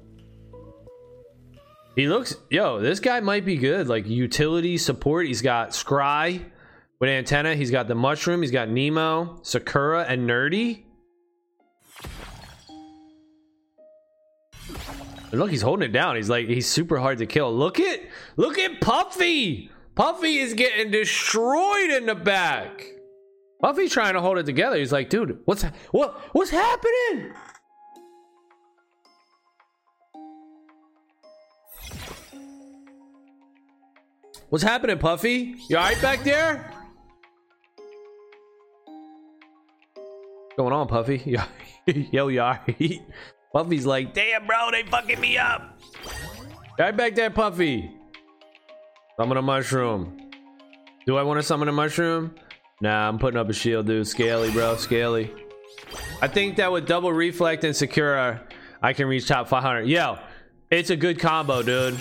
He 1.96 2.08
looks, 2.08 2.36
yo, 2.50 2.80
this 2.80 3.00
guy 3.00 3.20
might 3.20 3.46
be 3.46 3.58
good. 3.58 3.88
Like 3.88 4.08
utility 4.08 4.80
support. 4.80 5.28
He's 5.28 5.44
got 5.44 5.70
Scry 5.70 6.44
with 7.00 7.12
antenna. 7.12 7.54
He's 7.54 7.70
got 7.70 7.88
the 7.88 7.94
mushroom. 7.94 8.42
He's 8.42 8.50
got 8.50 8.70
Nemo, 8.70 9.40
Sakura, 9.44 10.04
and 10.08 10.28
Nerdy. 10.28 10.86
And 15.30 15.40
look, 15.40 15.52
he's 15.52 15.62
holding 15.62 15.88
it 15.88 15.94
down. 15.94 16.16
He's 16.16 16.30
like, 16.30 16.48
he's 16.48 16.68
super 16.68 16.98
hard 16.98 17.20
to 17.20 17.28
kill. 17.28 17.54
Look 17.56 17.80
at, 17.80 18.00
look 18.36 18.58
at 18.58 18.82
Puffy. 18.82 19.70
Puffy 19.94 20.40
is 20.40 20.56
getting 20.56 20.90
destroyed 20.90 21.92
in 21.92 22.08
the 22.08 22.16
back. 22.16 22.94
Puffy's 23.62 23.92
trying 23.92 24.14
to 24.14 24.22
hold 24.22 24.38
it 24.38 24.46
together. 24.46 24.78
He's 24.78 24.92
like, 24.92 25.10
dude, 25.10 25.40
what's 25.46 25.64
what 25.92 26.20
what's 26.34 26.52
happening? 26.52 27.34
What's 34.50 34.64
happening, 34.64 34.98
Puffy? 34.98 35.56
You 35.68 35.76
alright 35.76 36.02
back 36.02 36.24
there? 36.24 36.72
What's 40.06 40.56
going 40.58 40.72
on, 40.72 40.88
Puffy? 40.88 41.38
Yo, 41.86 42.30
you 42.30 42.40
alright? 42.40 43.02
Puffy's 43.52 43.86
like, 43.86 44.14
damn, 44.14 44.46
bro, 44.46 44.70
they 44.72 44.84
fucking 44.84 45.20
me 45.20 45.38
up. 45.38 45.80
Right 46.80 46.96
back 46.96 47.16
there, 47.16 47.30
Puffy. 47.30 47.92
Summon 49.18 49.38
a 49.38 49.42
mushroom. 49.42 50.32
Do 51.06 51.18
I 51.18 51.24
want 51.24 51.40
to 51.40 51.44
summon 51.44 51.68
a 51.68 51.74
mushroom? 51.74 52.34
Nah, 52.80 53.08
I'm 53.08 53.18
putting 53.18 53.40
up 53.40 53.50
a 53.50 53.54
shield, 53.54 53.88
dude. 53.88 54.08
Scaly, 54.08 54.52
bro. 54.52 54.76
Scaly. 54.78 55.34
I 56.22 56.28
think 56.28 56.58
that 56.58 56.72
with 56.72 56.88
double 56.88 57.12
reflect 57.12 57.64
and 57.64 57.76
Sakura, 57.76 58.44
I 58.82 58.94
can 58.94 59.08
reach 59.08 59.28
top 59.28 59.48
500. 59.48 59.88
Yo, 59.88 60.20
it's 60.70 60.90
a 60.90 60.96
good 60.96 61.20
combo, 61.20 61.64
dude. 61.64 62.00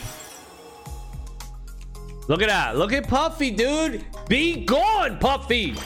Look 2.29 2.43
at 2.43 2.49
that. 2.49 2.77
Look 2.77 2.93
at 2.93 3.09
Puffy, 3.09 3.51
dude. 3.51 4.05
Be 4.29 4.65
gone, 4.65 5.19
Puffy. 5.19 5.77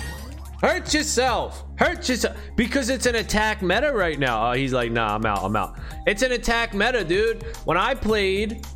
Hurt 0.61 0.93
yourself. 0.93 1.65
Hurt 1.77 2.09
yourself. 2.09 2.37
Because 2.57 2.91
it's 2.91 3.07
an 3.07 3.15
attack 3.17 3.63
meta 3.63 3.93
right 3.93 4.19
now. 4.19 4.51
Oh, 4.51 4.53
he's 4.53 4.73
like, 4.73 4.91
nah, 4.91 5.15
I'm 5.15 5.25
out. 5.25 5.43
I'm 5.43 5.55
out. 5.55 5.79
It's 6.07 6.23
an 6.23 6.33
attack 6.33 6.75
meta, 6.75 7.05
dude. 7.05 7.43
When 7.65 7.77
I 7.77 7.95
played 7.95 8.67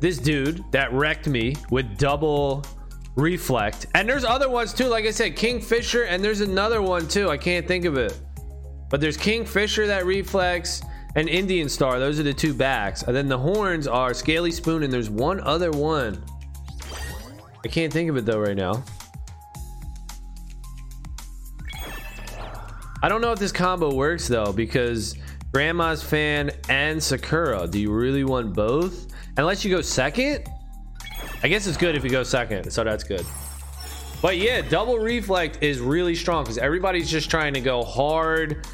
this 0.00 0.18
dude 0.18 0.62
that 0.72 0.92
wrecked 0.92 1.26
me 1.26 1.56
with 1.70 1.96
double 1.96 2.64
reflect, 3.16 3.86
and 3.94 4.08
there's 4.08 4.24
other 4.24 4.48
ones 4.48 4.72
too. 4.72 4.86
Like 4.86 5.04
I 5.04 5.10
said, 5.10 5.36
Kingfisher, 5.36 6.04
and 6.04 6.22
there's 6.22 6.40
another 6.40 6.82
one 6.82 7.08
too. 7.08 7.30
I 7.30 7.36
can't 7.36 7.66
think 7.66 7.84
of 7.84 7.96
it. 7.96 8.18
But 8.90 9.00
there's 9.00 9.16
Kingfisher 9.16 9.86
that 9.88 10.06
reflects 10.06 10.82
and 11.16 11.28
Indian 11.28 11.68
Star. 11.68 11.98
Those 11.98 12.18
are 12.18 12.24
the 12.24 12.34
two 12.34 12.54
backs. 12.54 13.02
And 13.02 13.14
then 13.14 13.28
the 13.28 13.38
horns 13.38 13.86
are 13.86 14.14
Scaly 14.14 14.50
Spoon, 14.50 14.82
and 14.82 14.92
there's 14.92 15.10
one 15.10 15.40
other 15.40 15.70
one. 15.70 16.24
I 17.64 17.68
can't 17.68 17.92
think 17.92 18.10
of 18.10 18.16
it 18.16 18.26
though 18.26 18.40
right 18.40 18.56
now. 18.56 18.84
I 23.02 23.08
don't 23.08 23.20
know 23.20 23.32
if 23.32 23.38
this 23.38 23.52
combo 23.52 23.94
works 23.94 24.28
though 24.28 24.52
because 24.52 25.16
Grandma's 25.52 26.02
fan 26.02 26.50
and 26.68 27.02
Sakura. 27.02 27.66
Do 27.68 27.78
you 27.78 27.92
really 27.92 28.24
want 28.24 28.54
both? 28.54 29.08
Unless 29.36 29.64
you 29.64 29.74
go 29.74 29.82
second? 29.82 30.46
I 31.44 31.48
guess 31.48 31.66
it's 31.66 31.76
good 31.76 31.94
if 31.94 32.02
you 32.02 32.08
go 32.08 32.22
second, 32.22 32.70
so 32.70 32.84
that's 32.84 33.04
good. 33.04 33.24
But 34.22 34.38
yeah, 34.38 34.62
double 34.62 34.98
reflect 34.98 35.62
is 35.62 35.78
really 35.78 36.14
strong 36.14 36.44
because 36.44 36.56
everybody's 36.56 37.10
just 37.10 37.28
trying 37.28 37.52
to 37.52 37.60
go 37.60 37.84
hard 37.84 38.66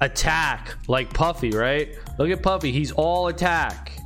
attack 0.00 0.76
like 0.86 1.12
Puffy, 1.12 1.50
right? 1.50 1.96
Look 2.16 2.30
at 2.30 2.40
Puffy, 2.40 2.70
he's 2.70 2.92
all 2.92 3.26
attack. 3.26 3.98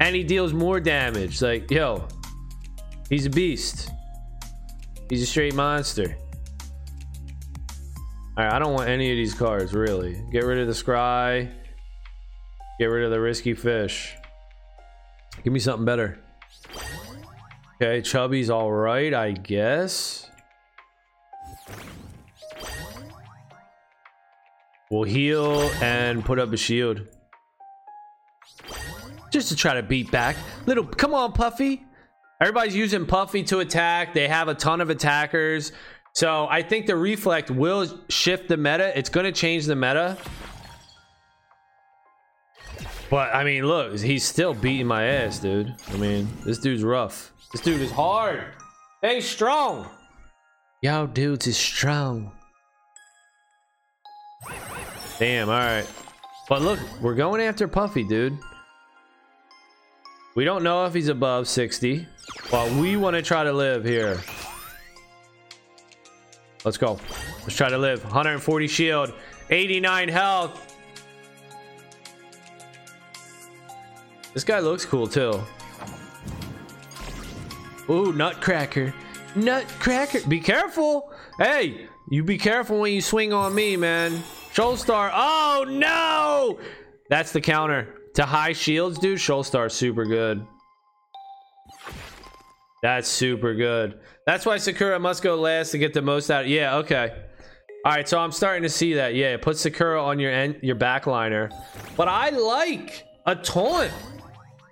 And 0.00 0.14
he 0.14 0.22
deals 0.22 0.52
more 0.52 0.80
damage. 0.80 1.40
Like, 1.40 1.70
yo, 1.70 2.06
he's 3.08 3.24
a 3.24 3.30
beast. 3.30 3.88
He's 5.08 5.22
a 5.22 5.26
straight 5.26 5.54
monster. 5.54 6.18
Alright, 8.38 8.52
I 8.52 8.58
don't 8.58 8.74
want 8.74 8.90
any 8.90 9.10
of 9.10 9.16
these 9.16 9.32
cards, 9.32 9.72
really. 9.72 10.22
Get 10.30 10.44
rid 10.44 10.58
of 10.58 10.66
the 10.66 10.74
scry. 10.74 11.50
Get 12.78 12.86
rid 12.86 13.06
of 13.06 13.10
the 13.10 13.20
risky 13.20 13.54
fish. 13.54 14.14
Give 15.42 15.54
me 15.54 15.58
something 15.58 15.86
better. 15.86 16.19
Okay, 17.82 18.02
Chubby's 18.02 18.50
alright, 18.50 19.14
I 19.14 19.32
guess. 19.32 20.28
We'll 24.90 25.04
heal 25.04 25.70
and 25.80 26.22
put 26.22 26.38
up 26.38 26.52
a 26.52 26.58
shield. 26.58 27.00
Just 29.32 29.48
to 29.48 29.56
try 29.56 29.72
to 29.72 29.82
beat 29.82 30.10
back. 30.10 30.36
Little, 30.66 30.84
come 30.84 31.14
on, 31.14 31.32
Puffy. 31.32 31.82
Everybody's 32.42 32.76
using 32.76 33.06
Puffy 33.06 33.44
to 33.44 33.60
attack. 33.60 34.12
They 34.12 34.28
have 34.28 34.48
a 34.48 34.54
ton 34.54 34.82
of 34.82 34.90
attackers. 34.90 35.72
So 36.12 36.48
I 36.50 36.60
think 36.60 36.84
the 36.84 36.96
Reflect 36.96 37.50
will 37.50 38.00
shift 38.10 38.48
the 38.48 38.58
meta. 38.58 38.92
It's 38.98 39.08
going 39.08 39.24
to 39.24 39.32
change 39.32 39.64
the 39.64 39.76
meta. 39.76 40.18
But, 43.10 43.34
I 43.34 43.42
mean, 43.42 43.66
look, 43.66 43.98
he's 43.98 44.24
still 44.24 44.54
beating 44.54 44.86
my 44.86 45.04
ass, 45.04 45.40
dude. 45.40 45.74
I 45.92 45.96
mean, 45.96 46.28
this 46.44 46.58
dude's 46.58 46.84
rough. 46.84 47.32
This 47.52 47.60
dude 47.60 47.80
is 47.80 47.90
hard. 47.90 48.44
Hey, 49.02 49.20
strong. 49.20 49.88
Yo, 50.80 51.08
dudes 51.08 51.48
is 51.48 51.56
strong. 51.56 52.30
Damn, 55.18 55.48
alright. 55.48 55.86
But 56.48 56.62
look, 56.62 56.78
we're 57.00 57.16
going 57.16 57.42
after 57.42 57.66
Puffy, 57.66 58.04
dude. 58.04 58.38
We 60.36 60.44
don't 60.44 60.62
know 60.62 60.86
if 60.86 60.94
he's 60.94 61.08
above 61.08 61.48
60. 61.48 62.06
But 62.50 62.70
we 62.72 62.96
want 62.96 63.16
to 63.16 63.22
try 63.22 63.44
to 63.44 63.52
live 63.52 63.84
here. 63.84 64.20
Let's 66.64 66.78
go. 66.78 66.98
Let's 67.42 67.56
try 67.56 67.68
to 67.68 67.78
live. 67.78 68.04
140 68.04 68.66
shield. 68.68 69.12
89 69.50 70.08
health. 70.08 70.69
This 74.34 74.44
guy 74.44 74.60
looks 74.60 74.84
cool, 74.84 75.06
too. 75.06 75.40
Ooh, 77.88 78.12
Nutcracker. 78.12 78.94
Nutcracker. 79.34 80.20
Be 80.28 80.40
careful. 80.40 81.12
Hey, 81.38 81.88
you 82.10 82.22
be 82.22 82.38
careful 82.38 82.78
when 82.78 82.92
you 82.92 83.00
swing 83.00 83.32
on 83.32 83.54
me, 83.54 83.76
man. 83.76 84.22
Star. 84.52 85.10
Oh, 85.14 85.64
no. 85.68 86.58
That's 87.08 87.32
the 87.32 87.40
counter. 87.40 87.94
To 88.14 88.24
high 88.24 88.52
shields, 88.52 88.98
dude, 88.98 89.20
Star 89.20 89.68
super 89.68 90.04
good. 90.04 90.46
That's 92.82 93.08
super 93.08 93.54
good. 93.54 94.00
That's 94.26 94.46
why 94.46 94.56
Sakura 94.58 94.98
must 94.98 95.22
go 95.22 95.36
last 95.36 95.70
to 95.72 95.78
get 95.78 95.92
the 95.92 96.02
most 96.02 96.30
out. 96.30 96.46
Yeah, 96.46 96.76
okay. 96.76 97.24
All 97.84 97.92
right, 97.92 98.08
so 98.08 98.18
I'm 98.18 98.32
starting 98.32 98.62
to 98.62 98.68
see 98.68 98.94
that. 98.94 99.14
Yeah, 99.14 99.36
put 99.36 99.56
Sakura 99.56 100.02
on 100.02 100.18
your 100.18 100.30
end, 100.30 100.56
your 100.62 100.76
backliner. 100.76 101.50
But 101.96 102.08
I 102.08 102.30
like 102.30 103.04
a 103.26 103.34
taunt. 103.34 103.90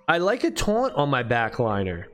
I 0.09 0.17
like 0.17 0.43
a 0.43 0.49
taunt 0.49 0.95
on 0.95 1.07
my 1.07 1.21
backliner. 1.21 2.05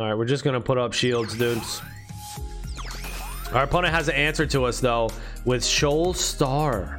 All 0.00 0.08
right, 0.08 0.14
we're 0.14 0.24
just 0.24 0.42
gonna 0.42 0.60
put 0.60 0.78
up 0.78 0.94
shields, 0.94 1.36
dudes. 1.36 1.80
Our 3.52 3.62
opponent 3.62 3.94
has 3.94 4.08
an 4.08 4.16
answer 4.16 4.44
to 4.46 4.64
us 4.64 4.80
though 4.80 5.10
with 5.44 5.64
Shoal 5.64 6.12
Star. 6.12 6.98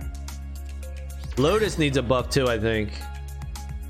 Lotus 1.37 1.77
needs 1.77 1.97
a 1.97 2.01
buff 2.01 2.29
too, 2.29 2.47
I 2.47 2.57
think. 2.57 2.91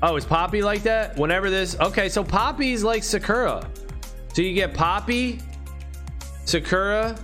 Oh, 0.02 0.16
is 0.16 0.24
Poppy 0.24 0.62
like 0.62 0.82
that? 0.82 1.16
Whenever 1.16 1.48
this, 1.48 1.78
okay, 1.78 2.08
so 2.08 2.24
Poppy's 2.24 2.82
like 2.82 3.04
Sakura. 3.04 3.64
So 4.32 4.42
you 4.42 4.52
get 4.52 4.74
Poppy, 4.74 5.38
Sakura. 6.44 7.16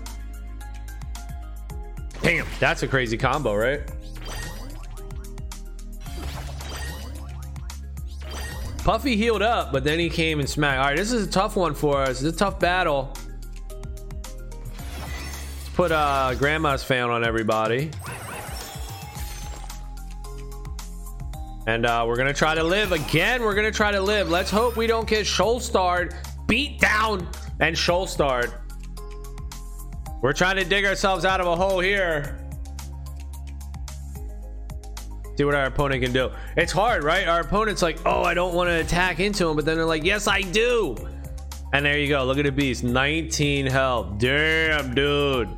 Damn, 2.23 2.47
that's 2.59 2.83
a 2.83 2.89
crazy 2.89 3.17
combo, 3.17 3.55
right? 3.55 3.81
Puffy 8.85 9.17
healed 9.17 9.43
up, 9.43 9.73
but 9.73 9.85
then 9.85 9.99
he 9.99 10.09
came 10.09 10.41
and 10.41 10.49
smacked. 10.49 10.79
All 10.79 10.87
right, 10.87 10.97
this 10.97 11.13
is 11.13 11.27
a 11.27 11.31
tough 11.31 11.57
one 11.57 11.75
for 11.75 11.99
us. 11.99 12.23
It's 12.23 12.35
a 12.35 12.39
tough 12.39 12.59
battle. 12.59 13.13
Let's 14.89 15.69
put 15.75 15.93
uh, 15.93 16.35
Grandma's 16.35 16.83
fan 16.83 17.11
on 17.11 17.25
everybody. 17.25 17.91
And 21.67 21.85
uh, 21.87 22.05
we're 22.09 22.17
gonna 22.17 22.33
try 22.35 22.55
to 22.55 22.65
live 22.65 22.93
again. 22.93 23.43
We're 23.43 23.55
gonna 23.55 23.71
try 23.71 23.93
to 23.93 24.01
live. 24.01 24.31
Let's 24.31 24.51
hope 24.51 24.77
we 24.77 24.87
don't 24.87 25.07
get 25.07 25.27
Shoal 25.27 25.61
Starred, 25.61 26.15
beat 26.47 26.81
down 26.81 27.29
and 27.61 27.77
Shoal 27.77 28.07
We're 30.23 30.33
trying 30.33 30.57
to 30.57 30.65
dig 30.65 30.85
ourselves 30.85 31.25
out 31.25 31.41
of 31.41 31.47
a 31.47 31.57
hole 31.57 31.81
here. 31.81 32.37
See 35.37 35.45
what 35.45 35.55
our 35.55 35.65
opponent 35.65 36.03
can 36.03 36.13
do. 36.13 36.31
It's 36.57 36.73
hard, 36.73 37.03
right? 37.03 37.27
Our 37.27 37.41
opponent's 37.41 37.81
like, 37.81 37.99
oh, 38.05 38.23
I 38.23 38.35
don't 38.35 38.55
want 38.55 38.69
to 38.69 38.75
attack 38.75 39.21
into 39.21 39.49
him, 39.49 39.57
but 39.57 39.65
then 39.65 39.77
they're 39.77 39.87
like, 39.87 40.05
yes, 40.05 40.29
I 40.29 40.43
do. 40.43 40.95
And 41.73 41.87
there 41.87 41.99
you 41.99 42.09
go. 42.09 42.25
Look 42.25 42.37
at 42.37 42.45
the 42.45 42.53
beast. 42.53 42.85
19 42.85 43.65
health. 43.67 44.19
Damn, 44.19 44.95
dude. 44.95 45.49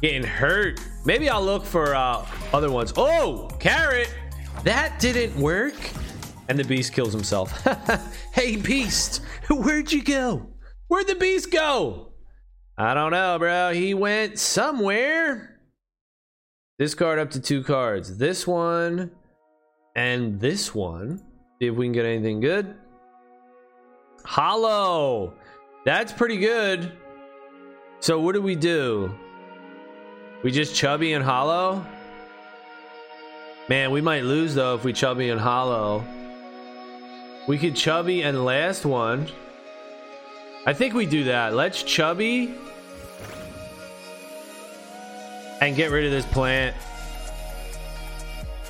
Getting 0.00 0.22
hurt. 0.22 0.80
Maybe 1.04 1.28
I'll 1.28 1.44
look 1.44 1.66
for 1.66 1.94
uh, 1.94 2.24
other 2.54 2.70
ones. 2.70 2.94
Oh, 2.96 3.50
carrot. 3.58 4.14
That 4.64 4.98
didn't 5.00 5.38
work. 5.38 5.74
And 6.48 6.58
the 6.58 6.64
beast 6.64 6.94
kills 6.94 7.12
himself. 7.12 7.62
hey, 8.32 8.56
beast, 8.56 9.22
where'd 9.50 9.92
you 9.92 10.02
go? 10.02 10.46
Where'd 10.88 11.06
the 11.06 11.14
beast 11.14 11.50
go? 11.50 12.09
I 12.80 12.94
don't 12.94 13.10
know, 13.10 13.38
bro. 13.38 13.72
He 13.74 13.92
went 13.92 14.38
somewhere. 14.38 15.60
Discard 16.78 17.18
up 17.18 17.30
to 17.32 17.40
two 17.40 17.62
cards. 17.62 18.16
This 18.16 18.46
one 18.46 19.10
and 19.94 20.40
this 20.40 20.74
one. 20.74 21.18
See 21.58 21.66
if 21.66 21.74
we 21.74 21.84
can 21.84 21.92
get 21.92 22.06
anything 22.06 22.40
good. 22.40 22.74
Hollow. 24.24 25.34
That's 25.84 26.10
pretty 26.10 26.38
good. 26.38 26.90
So 28.00 28.18
what 28.18 28.32
do 28.32 28.40
we 28.40 28.56
do? 28.56 29.14
We 30.42 30.50
just 30.50 30.74
chubby 30.74 31.12
and 31.12 31.22
hollow? 31.22 31.84
Man, 33.68 33.90
we 33.90 34.00
might 34.00 34.24
lose 34.24 34.54
though 34.54 34.74
if 34.74 34.84
we 34.84 34.94
chubby 34.94 35.28
and 35.28 35.38
hollow. 35.38 36.02
We 37.46 37.58
could 37.58 37.76
chubby 37.76 38.22
and 38.22 38.42
last 38.46 38.86
one. 38.86 39.28
I 40.64 40.72
think 40.72 40.94
we 40.94 41.04
do 41.04 41.24
that. 41.24 41.52
Let's 41.52 41.82
chubby 41.82 42.54
and 45.60 45.76
get 45.76 45.90
rid 45.90 46.04
of 46.04 46.10
this 46.10 46.26
plant. 46.26 46.74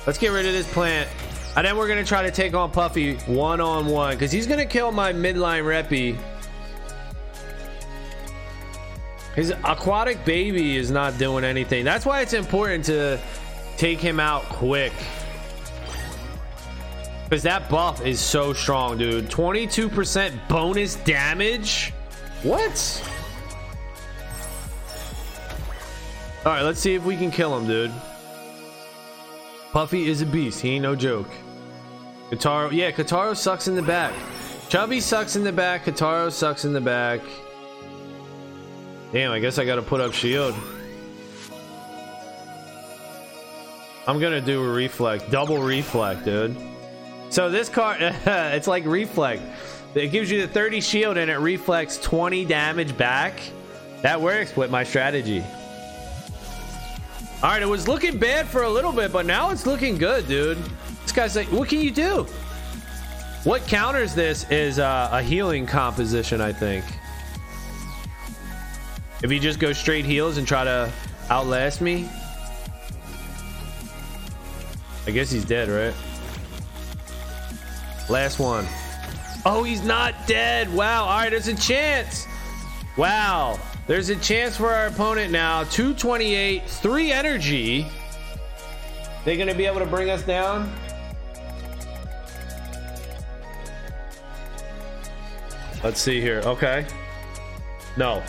Let's 0.05 0.17
get 0.17 0.29
rid 0.29 0.45
of 0.45 0.53
this 0.53 0.71
plant. 0.71 1.09
And 1.55 1.65
then 1.65 1.75
we're 1.77 1.87
going 1.87 2.03
to 2.03 2.07
try 2.07 2.23
to 2.23 2.31
take 2.31 2.53
on 2.53 2.71
Puffy 2.71 3.15
one-on-one. 3.27 4.15
because 4.15 4.31
he's 4.31 4.47
going 4.47 4.59
to 4.59 4.65
kill 4.65 4.91
my 4.91 5.11
midline 5.11 5.63
reppy. 5.63 6.17
His 9.35 9.51
aquatic 9.63 10.23
baby 10.25 10.77
is 10.77 10.91
not 10.91 11.17
doing 11.17 11.43
anything. 11.43 11.85
That's 11.85 12.05
why 12.05 12.21
it's 12.21 12.33
important 12.33 12.85
to 12.85 13.19
take 13.77 13.99
him 13.99 14.19
out 14.19 14.43
quick. 14.43 14.93
Because 17.23 17.43
that 17.43 17.69
buff 17.69 18.05
is 18.05 18.19
so 18.19 18.51
strong, 18.51 18.97
dude. 18.97 19.29
22% 19.29 20.47
bonus 20.49 20.95
damage? 20.97 21.93
What? 22.43 23.20
Alright, 26.43 26.63
let's 26.63 26.79
see 26.79 26.95
if 26.95 27.05
we 27.05 27.15
can 27.15 27.29
kill 27.29 27.55
him, 27.55 27.67
dude. 27.67 27.91
Puffy 29.71 30.09
is 30.09 30.23
a 30.23 30.25
beast. 30.25 30.59
He 30.59 30.71
ain't 30.71 30.81
no 30.81 30.95
joke. 30.95 31.29
Kotaro, 32.31 32.71
yeah, 32.71 32.89
Kotaro 32.89 33.37
sucks 33.37 33.67
in 33.67 33.75
the 33.75 33.81
back. 33.81 34.11
Chubby 34.67 34.99
sucks 34.99 35.35
in 35.35 35.43
the 35.43 35.51
back. 35.51 35.85
Kotaro 35.85 36.31
sucks 36.31 36.65
in 36.65 36.73
the 36.73 36.81
back. 36.81 37.21
Damn, 39.13 39.31
I 39.31 39.39
guess 39.39 39.59
I 39.59 39.65
gotta 39.65 39.83
put 39.83 40.01
up 40.01 40.13
shield. 40.13 40.55
I'm 44.07 44.19
gonna 44.19 44.41
do 44.41 44.63
a 44.63 44.73
reflect, 44.73 45.29
double 45.29 45.59
reflect, 45.59 46.25
dude. 46.25 46.57
So 47.29 47.51
this 47.51 47.69
card, 47.69 47.97
it's 48.01 48.67
like 48.67 48.83
reflect. 48.85 49.43
It 49.93 50.07
gives 50.07 50.31
you 50.31 50.41
the 50.41 50.47
30 50.47 50.81
shield 50.81 51.17
and 51.17 51.29
it 51.29 51.35
reflects 51.35 51.99
20 51.99 52.45
damage 52.45 52.97
back. 52.97 53.39
That 54.01 54.19
works 54.19 54.55
with 54.55 54.71
my 54.71 54.83
strategy. 54.83 55.43
All 57.43 57.49
right, 57.49 57.61
it 57.61 57.67
was 57.67 57.87
looking 57.87 58.19
bad 58.19 58.47
for 58.47 58.63
a 58.63 58.69
little 58.69 58.91
bit, 58.91 59.11
but 59.11 59.25
now 59.25 59.49
it's 59.49 59.65
looking 59.65 59.97
good, 59.97 60.27
dude. 60.27 60.59
This 61.01 61.11
guy's 61.11 61.35
like, 61.35 61.51
what 61.51 61.67
can 61.69 61.81
you 61.81 61.89
do? 61.89 62.27
What 63.43 63.65
counters 63.65 64.13
this 64.13 64.47
is 64.51 64.77
uh, 64.77 65.09
a 65.11 65.23
healing 65.23 65.65
composition, 65.65 66.39
I 66.39 66.53
think. 66.53 66.85
If 69.23 69.31
you 69.31 69.39
just 69.39 69.59
go 69.59 69.73
straight 69.73 70.05
heals 70.05 70.37
and 70.37 70.47
try 70.47 70.63
to 70.63 70.91
outlast 71.31 71.81
me, 71.81 72.07
I 75.07 75.11
guess 75.11 75.31
he's 75.31 75.45
dead, 75.45 75.67
right? 75.67 75.95
Last 78.07 78.37
one. 78.37 78.67
Oh, 79.47 79.63
he's 79.63 79.83
not 79.83 80.27
dead. 80.27 80.71
Wow. 80.71 81.05
All 81.05 81.17
right, 81.17 81.31
there's 81.31 81.47
a 81.47 81.55
chance. 81.55 82.27
Wow. 82.97 83.59
There's 83.91 84.09
a 84.09 84.15
chance 84.15 84.55
for 84.55 84.69
our 84.69 84.87
opponent 84.87 85.33
now. 85.33 85.65
228, 85.65 86.63
3 86.65 87.11
energy. 87.11 87.85
They're 89.25 89.35
going 89.35 89.49
to 89.49 89.53
be 89.53 89.65
able 89.65 89.79
to 89.79 89.85
bring 89.85 90.09
us 90.09 90.23
down? 90.23 90.73
Let's 95.83 95.99
see 95.99 96.21
here. 96.21 96.41
Okay. 96.45 96.87
No. 97.97 98.23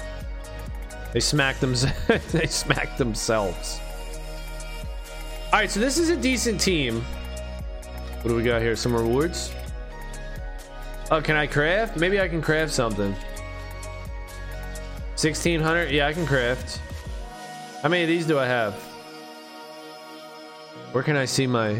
They 1.12 1.20
smacked 1.20 1.60
them. 1.60 1.76
they 2.32 2.46
smacked 2.48 2.98
themselves. 2.98 3.78
All 5.52 5.60
right, 5.60 5.70
so 5.70 5.78
this 5.78 5.96
is 5.96 6.08
a 6.08 6.16
decent 6.16 6.60
team. 6.60 7.02
What 8.22 8.30
do 8.30 8.34
we 8.34 8.42
got 8.42 8.62
here? 8.62 8.74
Some 8.74 8.96
rewards. 8.96 9.52
Oh, 11.12 11.22
can 11.22 11.36
I 11.36 11.46
craft? 11.46 11.98
Maybe 11.98 12.20
I 12.20 12.26
can 12.26 12.42
craft 12.42 12.72
something. 12.72 13.14
1600. 15.22 15.92
Yeah, 15.92 16.08
I 16.08 16.12
can 16.12 16.26
craft. 16.26 16.80
How 17.80 17.88
many 17.88 18.02
of 18.02 18.08
these 18.08 18.26
do 18.26 18.40
I 18.40 18.46
have? 18.46 18.74
Where 20.90 21.04
can 21.04 21.14
I 21.14 21.26
see 21.26 21.46
my 21.46 21.74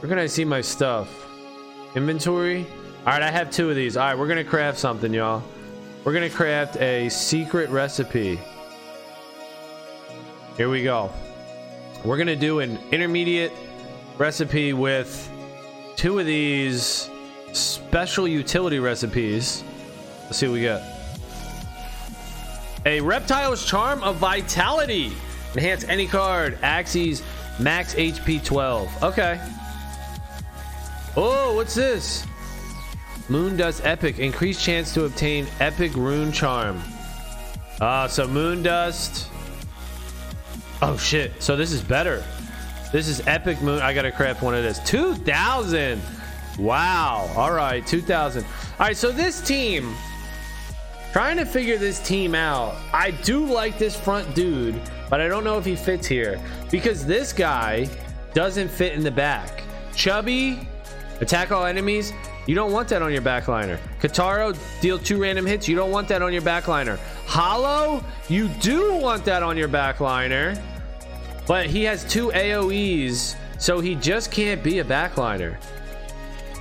Where 0.00 0.08
can 0.08 0.18
I 0.18 0.26
see 0.26 0.44
my 0.44 0.60
stuff? 0.60 1.08
Inventory? 1.94 2.66
All 3.00 3.12
right, 3.12 3.22
I 3.22 3.30
have 3.30 3.52
two 3.52 3.70
of 3.70 3.76
these. 3.76 3.96
All 3.96 4.04
right, 4.04 4.18
we're 4.18 4.26
to 4.44 4.50
craft 4.50 4.78
something, 4.78 5.14
y'all. 5.14 5.44
We're 6.04 6.12
to 6.28 6.36
craft 6.36 6.76
a 6.78 7.08
secret 7.08 7.70
recipe. 7.70 8.40
Here 10.56 10.68
we 10.68 10.82
go. 10.82 11.12
We're 12.04 12.16
to 12.26 12.36
do 12.36 12.60
an 12.60 12.80
intermediate 12.90 13.52
recipe 14.18 14.72
with 14.72 15.30
two 15.94 16.18
of 16.18 16.26
these 16.26 17.10
special 17.52 18.26
utility 18.26 18.78
recipes. 18.78 19.62
Let's 20.24 20.38
see 20.38 20.46
what 20.46 20.54
we 20.54 20.62
got. 20.62 20.82
A 22.86 23.00
Reptile's 23.00 23.64
Charm 23.64 24.02
of 24.02 24.16
Vitality. 24.16 25.12
Enhance 25.54 25.84
any 25.84 26.06
card. 26.06 26.58
Axes 26.62 27.22
max 27.58 27.94
HP 27.94 28.44
12. 28.44 29.02
Okay. 29.02 29.40
Oh, 31.16 31.54
what's 31.54 31.74
this? 31.74 32.26
Moon 33.28 33.56
Dust 33.56 33.84
Epic. 33.84 34.18
Increased 34.18 34.62
chance 34.62 34.94
to 34.94 35.04
obtain 35.04 35.46
Epic 35.60 35.94
Rune 35.94 36.32
Charm. 36.32 36.82
Ah, 37.80 38.04
uh, 38.04 38.08
so 38.08 38.26
Moon 38.26 38.62
Dust 38.62 39.28
Oh 40.80 40.96
shit. 40.96 41.42
So 41.42 41.56
this 41.56 41.72
is 41.72 41.82
better. 41.82 42.24
This 42.92 43.08
is 43.08 43.26
epic 43.26 43.60
moon. 43.60 43.80
I 43.80 43.92
gotta 43.92 44.12
craft 44.12 44.42
one 44.42 44.54
of 44.54 44.62
this. 44.62 44.78
2000. 44.80 46.00
Wow. 46.58 47.30
All 47.36 47.52
right. 47.52 47.86
2000. 47.86 48.44
All 48.44 48.50
right. 48.80 48.96
So 48.96 49.12
this 49.12 49.40
team, 49.40 49.94
trying 51.12 51.36
to 51.36 51.44
figure 51.46 51.78
this 51.78 52.00
team 52.00 52.34
out. 52.34 52.76
I 52.92 53.12
do 53.12 53.44
like 53.44 53.78
this 53.78 53.98
front 53.98 54.34
dude, 54.34 54.80
but 55.08 55.20
I 55.20 55.28
don't 55.28 55.44
know 55.44 55.58
if 55.58 55.64
he 55.64 55.76
fits 55.76 56.06
here 56.06 56.40
because 56.70 57.06
this 57.06 57.32
guy 57.32 57.88
doesn't 58.34 58.68
fit 58.68 58.92
in 58.92 59.02
the 59.02 59.10
back. 59.10 59.62
Chubby, 59.94 60.68
attack 61.20 61.52
all 61.52 61.64
enemies. 61.64 62.12
You 62.46 62.54
don't 62.54 62.72
want 62.72 62.88
that 62.88 63.02
on 63.02 63.12
your 63.12 63.22
backliner. 63.22 63.78
Kotaro, 64.00 64.56
deal 64.80 64.98
two 64.98 65.20
random 65.20 65.44
hits. 65.44 65.68
You 65.68 65.76
don't 65.76 65.90
want 65.90 66.08
that 66.08 66.22
on 66.22 66.32
your 66.32 66.42
backliner. 66.42 66.98
Hollow, 67.26 68.02
you 68.28 68.48
do 68.48 68.94
want 68.94 69.24
that 69.26 69.42
on 69.42 69.56
your 69.56 69.68
backliner. 69.68 70.60
But 71.46 71.66
he 71.66 71.84
has 71.84 72.04
two 72.04 72.28
AoEs, 72.28 73.36
so 73.58 73.80
he 73.80 73.94
just 73.94 74.30
can't 74.30 74.62
be 74.62 74.78
a 74.78 74.84
backliner. 74.84 75.56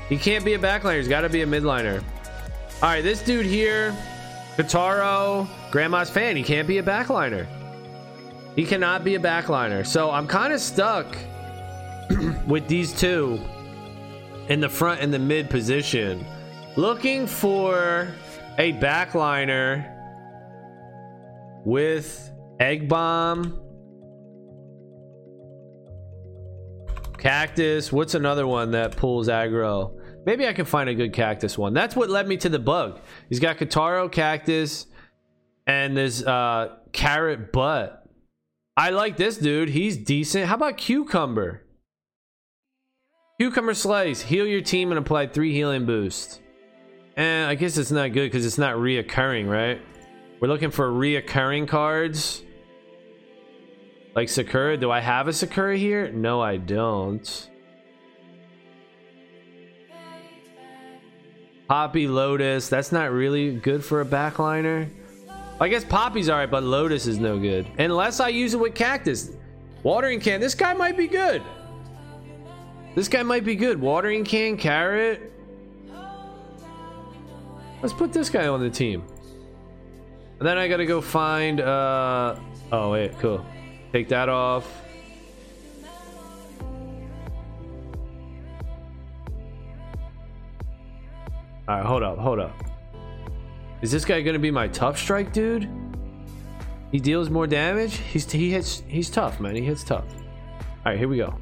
He 0.10 0.18
can't 0.18 0.46
be 0.46 0.54
a 0.54 0.60
backliner. 0.60 0.98
He's 0.98 1.08
got 1.08 1.22
to 1.22 1.30
be 1.30 1.42
a 1.42 1.46
midliner. 1.46 2.04
All 2.82 2.90
right, 2.90 3.04
this 3.04 3.22
dude 3.22 3.46
here, 3.46 3.96
Kotaro, 4.56 5.48
Grandma's 5.72 6.10
fan. 6.10 6.36
He 6.36 6.44
can't 6.44 6.68
be 6.68 6.78
a 6.78 6.84
backliner. 6.84 7.48
He 8.56 8.66
cannot 8.66 9.04
be 9.04 9.16
a 9.16 9.20
backliner. 9.20 9.86
So 9.86 10.10
I'm 10.10 10.28
kind 10.28 10.54
of 10.54 10.62
stuck 10.62 11.18
with 12.48 12.68
these 12.68 12.94
two 12.94 13.40
in 14.50 14.60
the 14.60 14.70
front 14.70 15.02
and 15.02 15.14
the 15.14 15.20
mid 15.20 15.50
position. 15.50 16.26
Looking 16.76 17.28
for 17.28 18.14
a 18.58 18.74
backliner 18.74 19.94
with 21.66 22.32
Egg 22.60 22.88
Bomb, 22.88 23.60
Cactus. 27.18 27.92
What's 27.92 28.14
another 28.14 28.48
one 28.48 28.72
that 28.72 28.96
pulls 28.96 29.28
aggro? 29.28 29.97
Maybe 30.28 30.46
I 30.46 30.52
can 30.52 30.66
find 30.66 30.90
a 30.90 30.94
good 30.94 31.14
Cactus 31.14 31.58
one. 31.58 31.74
That's 31.74 31.96
what 31.96 32.10
led 32.10 32.28
me 32.28 32.36
to 32.36 32.50
the 32.50 32.60
bug. 32.60 33.00
He's 33.30 33.40
got 33.40 33.58
Kotaro, 33.58 34.12
Cactus, 34.12 34.86
and 35.66 35.96
this 35.96 36.22
uh, 36.22 36.76
Carrot 36.92 37.54
Butt. 37.54 38.06
I 38.76 38.90
like 38.90 39.16
this 39.16 39.38
dude. 39.38 39.70
He's 39.70 39.96
decent. 39.96 40.48
How 40.48 40.56
about 40.56 40.76
Cucumber? 40.76 41.64
Cucumber 43.40 43.74
Slice. 43.74 44.20
Heal 44.20 44.46
your 44.46 44.60
team 44.60 44.92
and 44.92 45.00
apply 45.00 45.28
three 45.28 45.54
healing 45.54 45.86
boost. 45.86 46.42
And 47.16 47.50
I 47.50 47.56
guess 47.56 47.78
it's 47.78 47.92
not 47.92 48.12
good 48.12 48.30
because 48.30 48.46
it's 48.46 48.58
not 48.58 48.76
reoccurring, 48.76 49.50
right? 49.50 49.82
We're 50.42 50.50
looking 50.50 50.72
for 50.72 50.92
reoccurring 50.92 51.70
cards. 51.70 52.44
Like 54.14 54.28
Sakura. 54.28 54.76
Do 54.76 54.92
I 54.92 55.00
have 55.00 55.30
a 55.30 55.34
Sakura 55.34 55.78
here? 55.78 56.12
No, 56.12 56.42
I 56.42 56.58
don't. 56.58 57.50
Poppy 61.68 62.08
Lotus. 62.08 62.70
That's 62.70 62.92
not 62.92 63.12
really 63.12 63.56
good 63.56 63.84
for 63.84 64.02
a 64.02 64.06
backliner. 64.06 64.90
I 65.60 65.68
guess 65.68 65.84
Poppy's 65.84 66.30
alright, 66.30 66.52
but 66.52 66.64
Lotus 66.64 67.08
is 67.08 67.20
no 67.20 67.40
good. 67.40 67.68
Unless 67.78 68.20
I 68.20 68.30
use 68.30 68.54
it 68.54 68.60
with 68.60 68.76
Cactus. 68.76 69.32
Watering 69.84 70.20
can. 70.20 70.40
This 70.40 70.56
guy 70.56 70.74
might 70.74 70.96
be 70.96 71.08
good. 71.08 71.42
This 72.96 73.08
guy 73.08 73.24
might 73.24 73.44
be 73.44 73.56
good. 73.56 73.80
Watering 73.80 74.24
can, 74.24 74.58
Carrot. 74.58 75.32
Let's 77.82 77.94
put 77.94 78.12
this 78.12 78.30
guy 78.30 78.48
on 78.48 78.60
the 78.60 78.70
team. 78.70 79.04
And 80.40 80.48
then 80.48 80.58
I 80.58 80.68
gotta 80.68 80.86
go 80.86 81.02
find, 81.02 81.60
uh... 81.60 82.40
Oh, 82.72 82.92
wait, 82.92 83.18
cool. 83.20 83.46
Take 83.92 84.10
that 84.10 84.30
off. 84.30 84.66
Alright, 91.68 91.86
hold 91.86 92.04
up, 92.04 92.18
hold 92.18 92.40
up. 92.40 92.54
Is 93.82 93.92
this 93.92 94.06
guy 94.06 94.22
gonna 94.22 94.40
be 94.40 94.52
my 94.52 94.68
tough 94.68 94.98
strike 94.98 95.34
dude? 95.34 95.70
He 96.92 97.00
deals 97.00 97.30
more 97.30 97.46
damage? 97.46 97.98
He's 97.98 98.32
he 98.32 98.52
hits 98.52 98.84
he's 98.88 99.10
tough, 99.10 99.40
man. 99.40 99.56
He 99.56 99.62
hits 99.62 99.84
tough. 99.84 100.06
Alright, 100.86 100.98
here 100.98 101.08
we 101.08 101.18
go. 101.18 101.38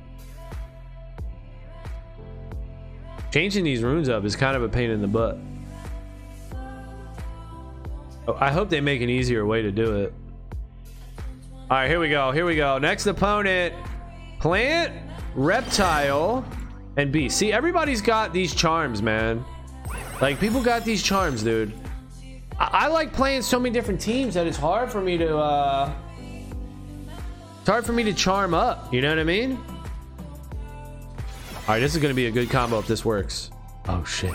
Changing 3.31 3.63
these 3.63 3.83
runes 3.83 4.09
up 4.09 4.25
is 4.25 4.35
kind 4.35 4.55
of 4.55 4.63
a 4.63 4.69
pain 4.69 4.89
in 4.89 5.01
the 5.01 5.07
butt. 5.07 5.37
Oh, 8.27 8.37
I 8.39 8.51
hope 8.51 8.69
they 8.69 8.81
make 8.81 9.01
an 9.01 9.09
easier 9.09 9.45
way 9.45 9.61
to 9.61 9.71
do 9.71 9.97
it. 9.97 10.13
All 11.69 11.77
right, 11.77 11.89
here 11.89 11.99
we 11.99 12.09
go. 12.09 12.31
Here 12.31 12.45
we 12.45 12.55
go. 12.55 12.77
Next 12.79 13.05
opponent 13.05 13.73
plant, 14.39 14.93
reptile, 15.35 16.45
and 16.97 17.11
beast. 17.11 17.37
See, 17.37 17.51
everybody's 17.51 18.01
got 18.01 18.33
these 18.33 18.53
charms, 18.53 19.01
man. 19.01 19.43
Like, 20.21 20.39
people 20.39 20.61
got 20.61 20.85
these 20.85 21.03
charms, 21.03 21.43
dude. 21.43 21.73
I, 22.57 22.69
I 22.71 22.87
like 22.87 23.13
playing 23.13 23.41
so 23.41 23.59
many 23.59 23.73
different 23.73 23.99
teams 23.99 24.33
that 24.35 24.47
it's 24.47 24.57
hard 24.57 24.91
for 24.91 25.01
me 25.01 25.17
to, 25.17 25.37
uh. 25.37 25.93
It's 27.59 27.69
hard 27.69 27.85
for 27.85 27.93
me 27.93 28.03
to 28.03 28.13
charm 28.13 28.53
up. 28.53 28.93
You 28.93 29.01
know 29.01 29.09
what 29.09 29.19
I 29.19 29.23
mean? 29.23 29.59
All 31.67 31.73
right, 31.73 31.79
this 31.79 31.95
is 31.95 32.01
to 32.01 32.13
be 32.13 32.27
a 32.27 32.31
good 32.31 32.49
combo 32.49 32.77
if 32.77 32.87
this 32.87 33.03
works. 33.03 33.49
Oh, 33.87 34.03
shit. 34.03 34.33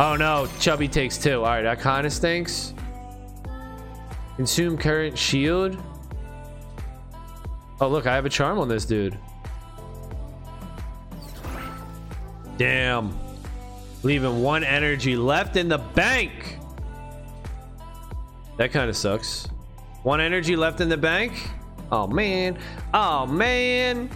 Oh, 0.00 0.16
no. 0.16 0.48
Chubby 0.58 0.88
takes 0.88 1.16
two. 1.16 1.36
All 1.36 1.44
right, 1.44 1.62
that 1.62 1.78
kind 1.78 2.04
of 2.04 2.12
stinks. 2.12 2.74
Consume 4.36 4.76
current 4.76 5.16
shield. 5.16 5.76
Oh, 7.80 7.88
look, 7.88 8.08
I 8.08 8.14
have 8.14 8.26
a 8.26 8.28
charm 8.28 8.58
on 8.58 8.68
this 8.68 8.84
dude. 8.84 9.16
Damn. 12.56 13.16
Leaving 14.02 14.42
one 14.42 14.64
energy 14.64 15.16
left 15.16 15.56
in 15.56 15.68
the 15.68 15.78
bank. 15.78 16.58
That 18.56 18.72
kind 18.72 18.88
of 18.88 18.96
sucks. 18.96 19.48
One 20.02 20.20
energy 20.20 20.56
left 20.56 20.80
in 20.80 20.88
the 20.88 20.96
bank. 20.96 21.32
Oh, 21.90 22.06
man. 22.06 22.58
Oh, 22.94 23.26
man. 23.26 24.10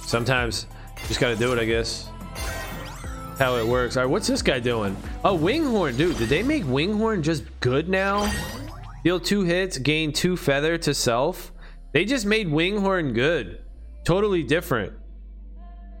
Sometimes 0.00 0.66
just 1.08 1.20
gotta 1.20 1.36
do 1.36 1.52
it, 1.52 1.58
I 1.58 1.64
guess. 1.64 2.08
How 3.38 3.56
it 3.56 3.66
works. 3.66 3.96
All 3.96 4.04
right, 4.04 4.10
what's 4.10 4.26
this 4.26 4.42
guy 4.42 4.60
doing? 4.60 4.96
Oh, 5.24 5.34
Winghorn, 5.34 5.96
dude. 5.96 6.16
Did 6.18 6.28
they 6.28 6.42
make 6.42 6.64
Winghorn 6.64 7.22
just 7.22 7.44
good 7.60 7.88
now? 7.88 8.32
Deal 9.02 9.18
two 9.18 9.42
hits, 9.42 9.76
gain 9.76 10.12
two 10.12 10.36
feather 10.36 10.78
to 10.78 10.94
self. 10.94 11.52
They 11.92 12.04
just 12.04 12.26
made 12.26 12.48
Winghorn 12.48 13.12
good. 13.12 13.63
Totally 14.04 14.42
different. 14.42 14.92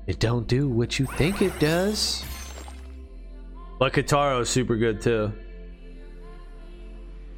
It 0.06 0.20
don't 0.20 0.46
do 0.46 0.68
what 0.68 0.98
you 0.98 1.06
think 1.06 1.40
it 1.40 1.58
does. 1.58 2.24
But 3.78 3.92
Kotaro 3.92 4.42
is 4.42 4.48
super 4.48 4.76
good 4.76 5.00
too. 5.00 5.32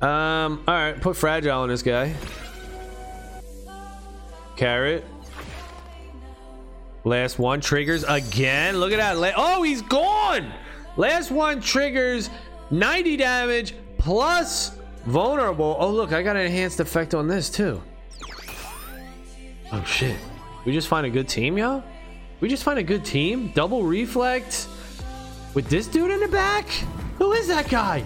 Um, 0.02 0.62
all 0.68 0.74
right, 0.74 1.00
put 1.00 1.16
fragile 1.16 1.58
on 1.60 1.68
this 1.68 1.82
guy. 1.82 2.14
Carrot. 4.56 5.04
Last 7.04 7.38
one 7.38 7.60
triggers 7.60 8.04
again. 8.04 8.78
Look 8.78 8.92
at 8.92 8.98
that. 8.98 9.16
La- 9.16 9.32
oh, 9.36 9.62
he's 9.62 9.82
gone. 9.82 10.52
Last 10.96 11.30
one 11.30 11.60
triggers 11.60 12.30
90 12.70 13.16
damage 13.16 13.74
plus 13.96 14.72
vulnerable. 15.04 15.76
Oh, 15.78 15.90
look, 15.90 16.12
I 16.12 16.22
got 16.22 16.36
an 16.36 16.46
enhanced 16.46 16.80
effect 16.80 17.14
on 17.14 17.28
this 17.28 17.48
too. 17.48 17.80
Oh, 19.72 19.84
shit. 19.84 20.16
We 20.66 20.72
just 20.72 20.88
find 20.88 21.06
a 21.06 21.10
good 21.10 21.28
team, 21.28 21.56
yo? 21.56 21.82
We 22.40 22.48
just 22.48 22.64
find 22.64 22.80
a 22.80 22.82
good 22.82 23.04
team? 23.04 23.52
Double 23.54 23.84
reflect 23.84 24.66
with 25.54 25.68
this 25.68 25.86
dude 25.86 26.10
in 26.10 26.18
the 26.18 26.28
back? 26.28 26.68
Who 27.18 27.32
is 27.32 27.46
that 27.46 27.68
guy? 27.68 28.04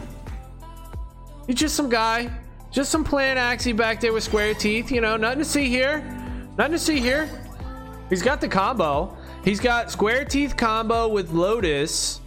He's 1.47 1.57
just 1.57 1.75
some 1.75 1.89
guy. 1.89 2.31
Just 2.71 2.91
some 2.91 3.03
plant 3.03 3.39
axie 3.39 3.75
back 3.75 3.99
there 4.01 4.13
with 4.13 4.23
square 4.23 4.53
teeth. 4.53 4.93
You 4.93 5.01
know, 5.01 5.17
nothing 5.17 5.39
to 5.39 5.45
see 5.45 5.69
here. 5.69 6.01
Nothing 6.59 6.73
to 6.73 6.79
see 6.79 7.01
here. 7.01 7.31
He's 8.11 8.23
got 8.23 8.43
the 8.43 8.49
combo. 8.49 9.17
He's 9.43 9.59
got 9.59 9.91
square 9.91 10.27
teeth 10.27 10.55
combo 10.55 11.09
with 11.09 11.31
Lotus 11.31 12.21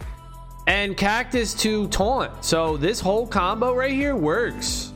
and 0.66 0.96
Cactus 0.96 1.54
to 1.62 1.86
taunt. 1.88 2.44
So 2.44 2.76
this 2.76 2.98
whole 2.98 3.24
combo 3.24 3.72
right 3.72 3.92
here 3.92 4.16
works. 4.16 4.93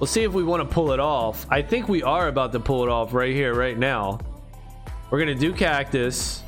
We'll 0.00 0.06
see 0.06 0.22
if 0.22 0.32
we 0.32 0.42
want 0.42 0.66
to 0.66 0.74
pull 0.74 0.92
it 0.92 0.98
off. 0.98 1.46
I 1.50 1.60
think 1.60 1.86
we 1.86 2.02
are 2.02 2.28
about 2.28 2.52
to 2.52 2.60
pull 2.60 2.82
it 2.82 2.88
off 2.88 3.12
right 3.12 3.34
here, 3.34 3.54
right 3.54 3.76
now. 3.76 4.18
We're 5.10 5.18
going 5.18 5.36
to 5.36 5.40
do 5.40 5.52
Cactus. 5.52 6.42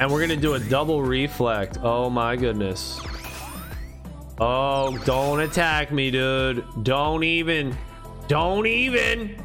And 0.00 0.10
we're 0.10 0.18
going 0.18 0.30
to 0.30 0.36
do 0.36 0.54
a 0.54 0.58
double 0.58 1.00
reflect. 1.00 1.78
Oh 1.80 2.10
my 2.10 2.34
goodness. 2.34 3.00
Oh, 4.40 4.98
don't 5.04 5.40
attack 5.40 5.92
me, 5.92 6.10
dude. 6.10 6.64
Don't 6.82 7.22
even. 7.22 7.76
Don't 8.26 8.66
even. 8.66 9.40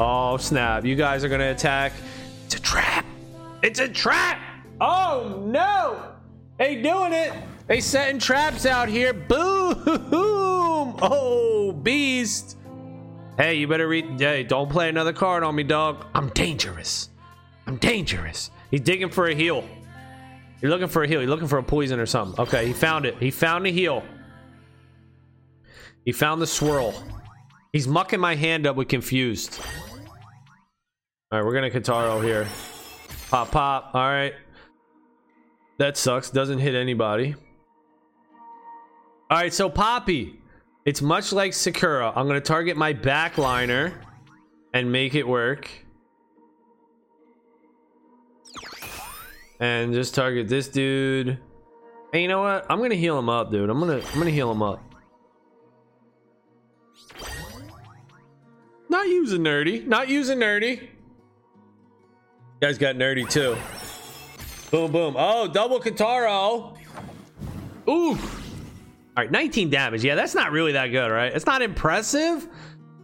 Oh, 0.00 0.36
snap. 0.36 0.84
You 0.84 0.96
guys 0.96 1.22
are 1.22 1.28
going 1.28 1.40
to 1.40 1.52
attack. 1.52 1.92
It's 2.46 2.56
a 2.56 2.60
trap. 2.60 3.06
It's 3.62 3.78
a 3.78 3.88
trap. 3.88 4.40
Oh, 4.80 5.44
no. 5.46 6.12
They 6.58 6.82
doing 6.82 7.12
it. 7.12 7.32
They 7.68 7.80
setting 7.80 8.18
traps 8.18 8.66
out 8.66 8.88
here. 8.88 9.12
Boom. 9.12 10.48
Oh, 11.00 11.57
beast. 11.82 12.56
Hey, 13.38 13.54
you 13.54 13.68
better 13.68 13.86
read. 13.86 14.20
Hey, 14.20 14.42
don't 14.42 14.68
play 14.68 14.88
another 14.88 15.12
card 15.12 15.42
on 15.42 15.54
me, 15.54 15.62
dog. 15.62 16.06
I'm 16.14 16.28
dangerous. 16.30 17.10
I'm 17.66 17.76
dangerous. 17.76 18.50
He's 18.70 18.80
digging 18.80 19.10
for 19.10 19.28
a 19.28 19.34
heal. 19.34 19.64
You're 20.60 20.70
looking 20.70 20.88
for 20.88 21.04
a 21.04 21.08
heal. 21.08 21.20
You're 21.20 21.30
looking 21.30 21.48
for 21.48 21.58
a 21.58 21.62
poison 21.62 22.00
or 22.00 22.06
something. 22.06 22.40
Okay, 22.40 22.66
he 22.66 22.72
found 22.72 23.06
it. 23.06 23.16
He 23.18 23.30
found 23.30 23.66
a 23.66 23.70
heal. 23.70 24.02
He 26.04 26.12
found 26.12 26.42
the 26.42 26.46
swirl. 26.46 26.94
He's 27.72 27.86
mucking 27.86 28.18
my 28.18 28.34
hand 28.34 28.66
up 28.66 28.74
with 28.74 28.88
confused. 28.88 29.60
All 31.30 31.38
right, 31.38 31.44
we're 31.44 31.54
gonna 31.54 31.70
Kotaro 31.70 32.22
here. 32.22 32.46
Pop, 33.30 33.50
pop. 33.50 33.90
All 33.94 34.08
right. 34.08 34.34
That 35.78 35.96
sucks. 35.96 36.30
Doesn't 36.30 36.58
hit 36.58 36.74
anybody. 36.74 37.34
All 39.30 39.36
right, 39.36 39.52
so 39.52 39.68
Poppy. 39.68 40.40
It's 40.88 41.02
much 41.02 41.34
like 41.34 41.52
Sakura. 41.52 42.14
I'm 42.16 42.26
gonna 42.26 42.40
target 42.40 42.74
my 42.74 42.94
backliner 42.94 43.92
and 44.72 44.90
make 44.90 45.14
it 45.14 45.28
work. 45.28 45.68
And 49.60 49.92
just 49.92 50.14
target 50.14 50.48
this 50.48 50.66
dude. 50.66 51.36
Hey, 52.10 52.22
you 52.22 52.28
know 52.28 52.40
what? 52.40 52.64
I'm 52.70 52.80
gonna 52.80 52.94
heal 52.94 53.18
him 53.18 53.28
up, 53.28 53.50
dude. 53.50 53.68
I'm 53.68 53.78
gonna 53.78 53.98
I'm 53.98 54.18
gonna 54.18 54.30
heal 54.30 54.50
him 54.50 54.62
up. 54.62 54.82
Not 58.88 59.08
using 59.08 59.42
nerdy. 59.42 59.86
Not 59.86 60.08
using 60.08 60.38
nerdy. 60.38 60.80
You 60.80 60.88
guys 62.62 62.78
got 62.78 62.96
nerdy 62.96 63.28
too. 63.28 63.58
Boom, 64.70 64.90
boom. 64.90 65.16
Oh, 65.18 65.48
double 65.48 65.80
Kotaro. 65.80 66.78
Ooh. 67.86 68.18
All 69.18 69.24
right, 69.24 69.32
19 69.32 69.68
damage. 69.68 70.04
Yeah, 70.04 70.14
that's 70.14 70.36
not 70.36 70.52
really 70.52 70.70
that 70.74 70.92
good, 70.92 71.08
right? 71.08 71.32
It's 71.34 71.44
not 71.44 71.60
impressive, 71.60 72.46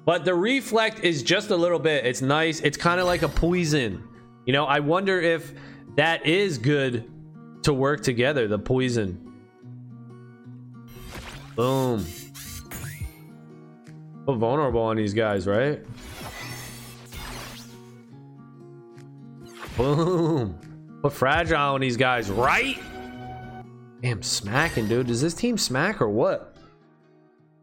but 0.06 0.24
the 0.24 0.32
reflect 0.32 1.00
is 1.02 1.24
just 1.24 1.50
a 1.50 1.56
little 1.56 1.80
bit. 1.80 2.06
It's 2.06 2.22
nice. 2.22 2.60
It's 2.60 2.76
kind 2.76 3.00
of 3.00 3.06
like 3.06 3.22
a 3.22 3.28
poison. 3.28 4.00
You 4.46 4.52
know, 4.52 4.64
I 4.64 4.78
wonder 4.78 5.20
if 5.20 5.54
that 5.96 6.24
is 6.24 6.56
good 6.56 7.10
to 7.64 7.74
work 7.74 8.04
together, 8.04 8.46
the 8.46 8.60
poison. 8.60 9.34
Boom. 11.56 12.06
Put 14.24 14.36
vulnerable 14.36 14.82
on 14.82 14.96
these 14.96 15.14
guys, 15.14 15.48
right? 15.48 15.84
Boom. 19.76 20.56
Put 21.02 21.12
fragile 21.12 21.74
on 21.74 21.80
these 21.80 21.96
guys, 21.96 22.30
right? 22.30 22.78
Damn, 24.04 24.22
smacking, 24.22 24.86
dude. 24.86 25.06
Does 25.06 25.22
this 25.22 25.32
team 25.32 25.56
smack 25.56 26.02
or 26.02 26.10
what? 26.10 26.54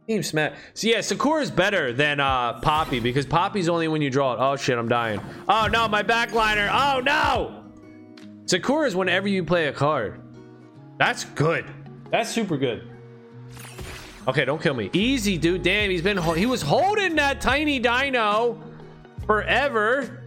Team 0.07 0.23
smack. 0.23 0.55
So 0.73 0.87
yeah, 0.87 1.01
Sakura's 1.01 1.51
better 1.51 1.93
than 1.93 2.19
uh 2.19 2.59
Poppy 2.61 2.99
because 2.99 3.27
Poppy's 3.27 3.69
only 3.69 3.87
when 3.87 4.01
you 4.01 4.09
draw 4.09 4.33
it. 4.33 4.39
Oh 4.39 4.55
shit, 4.55 4.75
I'm 4.75 4.89
dying. 4.89 5.21
Oh 5.47 5.67
no, 5.71 5.87
my 5.87 6.01
backliner. 6.01 6.67
Oh 6.73 6.99
no. 6.99 7.63
Sakura's 8.47 8.95
whenever 8.95 9.27
you 9.27 9.43
play 9.43 9.67
a 9.67 9.71
card. 9.71 10.19
That's 10.97 11.25
good. 11.25 11.63
That's 12.09 12.31
super 12.31 12.57
good. 12.57 12.89
Okay, 14.27 14.43
don't 14.43 14.59
kill 14.59 14.73
me. 14.73 14.89
Easy, 14.93 15.37
dude. 15.37 15.61
Damn, 15.61 15.91
he's 15.91 16.01
been 16.01 16.17
he 16.35 16.47
was 16.47 16.63
holding 16.63 17.17
that 17.17 17.39
tiny 17.39 17.77
dino 17.77 18.59
forever. 19.27 20.20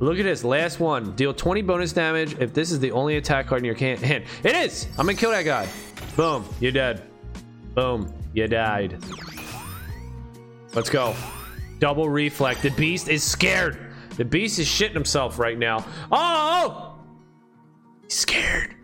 Look 0.00 0.18
at 0.18 0.24
this 0.24 0.44
last 0.44 0.80
one. 0.80 1.14
Deal 1.14 1.34
20 1.34 1.60
bonus 1.62 1.92
damage 1.92 2.34
if 2.40 2.54
this 2.54 2.72
is 2.72 2.80
the 2.80 2.90
only 2.90 3.16
attack 3.16 3.46
card 3.46 3.60
in 3.60 3.66
your 3.66 3.74
hand. 3.74 4.24
It 4.42 4.56
is. 4.56 4.88
I'm 4.98 5.04
gonna 5.04 5.14
kill 5.14 5.30
that 5.30 5.44
guy. 5.44 5.68
Boom. 6.16 6.46
You're 6.58 6.72
dead. 6.72 7.02
Boom. 7.74 8.12
You 8.32 8.48
died. 8.48 8.98
Let's 10.74 10.88
go. 10.88 11.14
Double 11.80 12.08
reflect. 12.08 12.62
The 12.62 12.70
beast 12.70 13.08
is 13.08 13.22
scared. 13.22 13.92
The 14.16 14.24
beast 14.24 14.58
is 14.58 14.66
shitting 14.66 14.94
himself 14.94 15.38
right 15.38 15.58
now. 15.58 15.84
Oh! 16.10 16.98
He's 18.04 18.14
scared. 18.14 18.74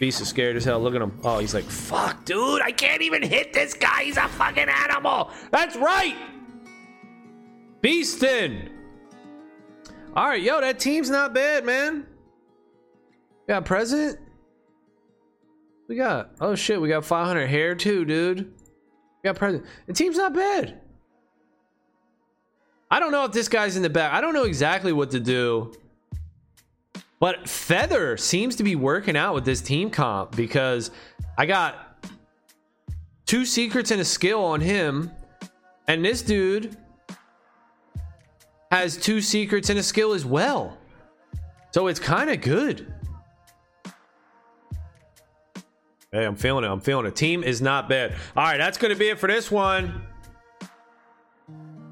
Beast 0.00 0.20
is 0.20 0.28
scared 0.28 0.56
as 0.56 0.64
hell. 0.64 0.80
Look 0.80 0.94
at 0.94 1.02
him. 1.02 1.20
Oh, 1.22 1.38
he's 1.38 1.54
like, 1.54 1.64
fuck, 1.64 2.24
dude. 2.24 2.62
I 2.62 2.72
can't 2.72 3.02
even 3.02 3.22
hit 3.22 3.52
this 3.52 3.74
guy. 3.74 4.04
He's 4.04 4.16
a 4.16 4.26
fucking 4.26 4.68
animal. 4.68 5.30
That's 5.52 5.76
right. 5.76 6.16
Beastin. 7.80 8.73
All 10.16 10.28
right, 10.28 10.40
yo, 10.40 10.60
that 10.60 10.78
team's 10.78 11.10
not 11.10 11.34
bad, 11.34 11.64
man. 11.64 12.06
We 13.46 13.52
got 13.52 13.64
present. 13.64 14.18
We 15.88 15.96
got 15.96 16.30
oh 16.40 16.54
shit, 16.54 16.80
we 16.80 16.88
got 16.88 17.04
500 17.04 17.46
hair 17.46 17.74
too, 17.74 18.04
dude. 18.04 18.38
We 18.38 19.28
got 19.28 19.36
present. 19.36 19.64
The 19.86 19.92
team's 19.92 20.16
not 20.16 20.32
bad. 20.32 20.80
I 22.90 23.00
don't 23.00 23.10
know 23.10 23.24
if 23.24 23.32
this 23.32 23.48
guy's 23.48 23.76
in 23.76 23.82
the 23.82 23.90
back. 23.90 24.12
I 24.12 24.20
don't 24.20 24.34
know 24.34 24.44
exactly 24.44 24.92
what 24.92 25.10
to 25.10 25.20
do. 25.20 25.72
But 27.18 27.48
Feather 27.48 28.16
seems 28.16 28.54
to 28.56 28.62
be 28.62 28.76
working 28.76 29.16
out 29.16 29.34
with 29.34 29.44
this 29.44 29.60
team 29.60 29.90
comp 29.90 30.36
because 30.36 30.92
I 31.36 31.46
got 31.46 32.04
two 33.26 33.44
secrets 33.44 33.90
and 33.90 34.00
a 34.00 34.04
skill 34.04 34.44
on 34.44 34.60
him, 34.60 35.10
and 35.88 36.04
this 36.04 36.22
dude 36.22 36.76
has 38.74 38.96
two 38.96 39.20
secrets 39.20 39.70
and 39.70 39.78
a 39.78 39.82
skill 39.84 40.14
as 40.14 40.26
well. 40.26 40.76
So 41.70 41.86
it's 41.86 42.00
kind 42.00 42.28
of 42.28 42.40
good. 42.40 42.92
Hey, 46.10 46.24
I'm 46.24 46.34
feeling 46.34 46.64
it. 46.64 46.68
I'm 46.68 46.80
feeling 46.80 47.06
it. 47.06 47.14
Team 47.14 47.44
is 47.44 47.62
not 47.62 47.88
bad. 47.88 48.14
All 48.36 48.42
right, 48.42 48.58
that's 48.58 48.76
going 48.76 48.92
to 48.92 48.98
be 48.98 49.10
it 49.10 49.18
for 49.20 49.28
this 49.28 49.48
one. 49.48 50.02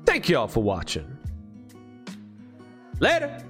Thank 0.05 0.29
y'all 0.29 0.49
for 0.49 0.63
watching. 0.63 1.07
Later. 2.99 3.42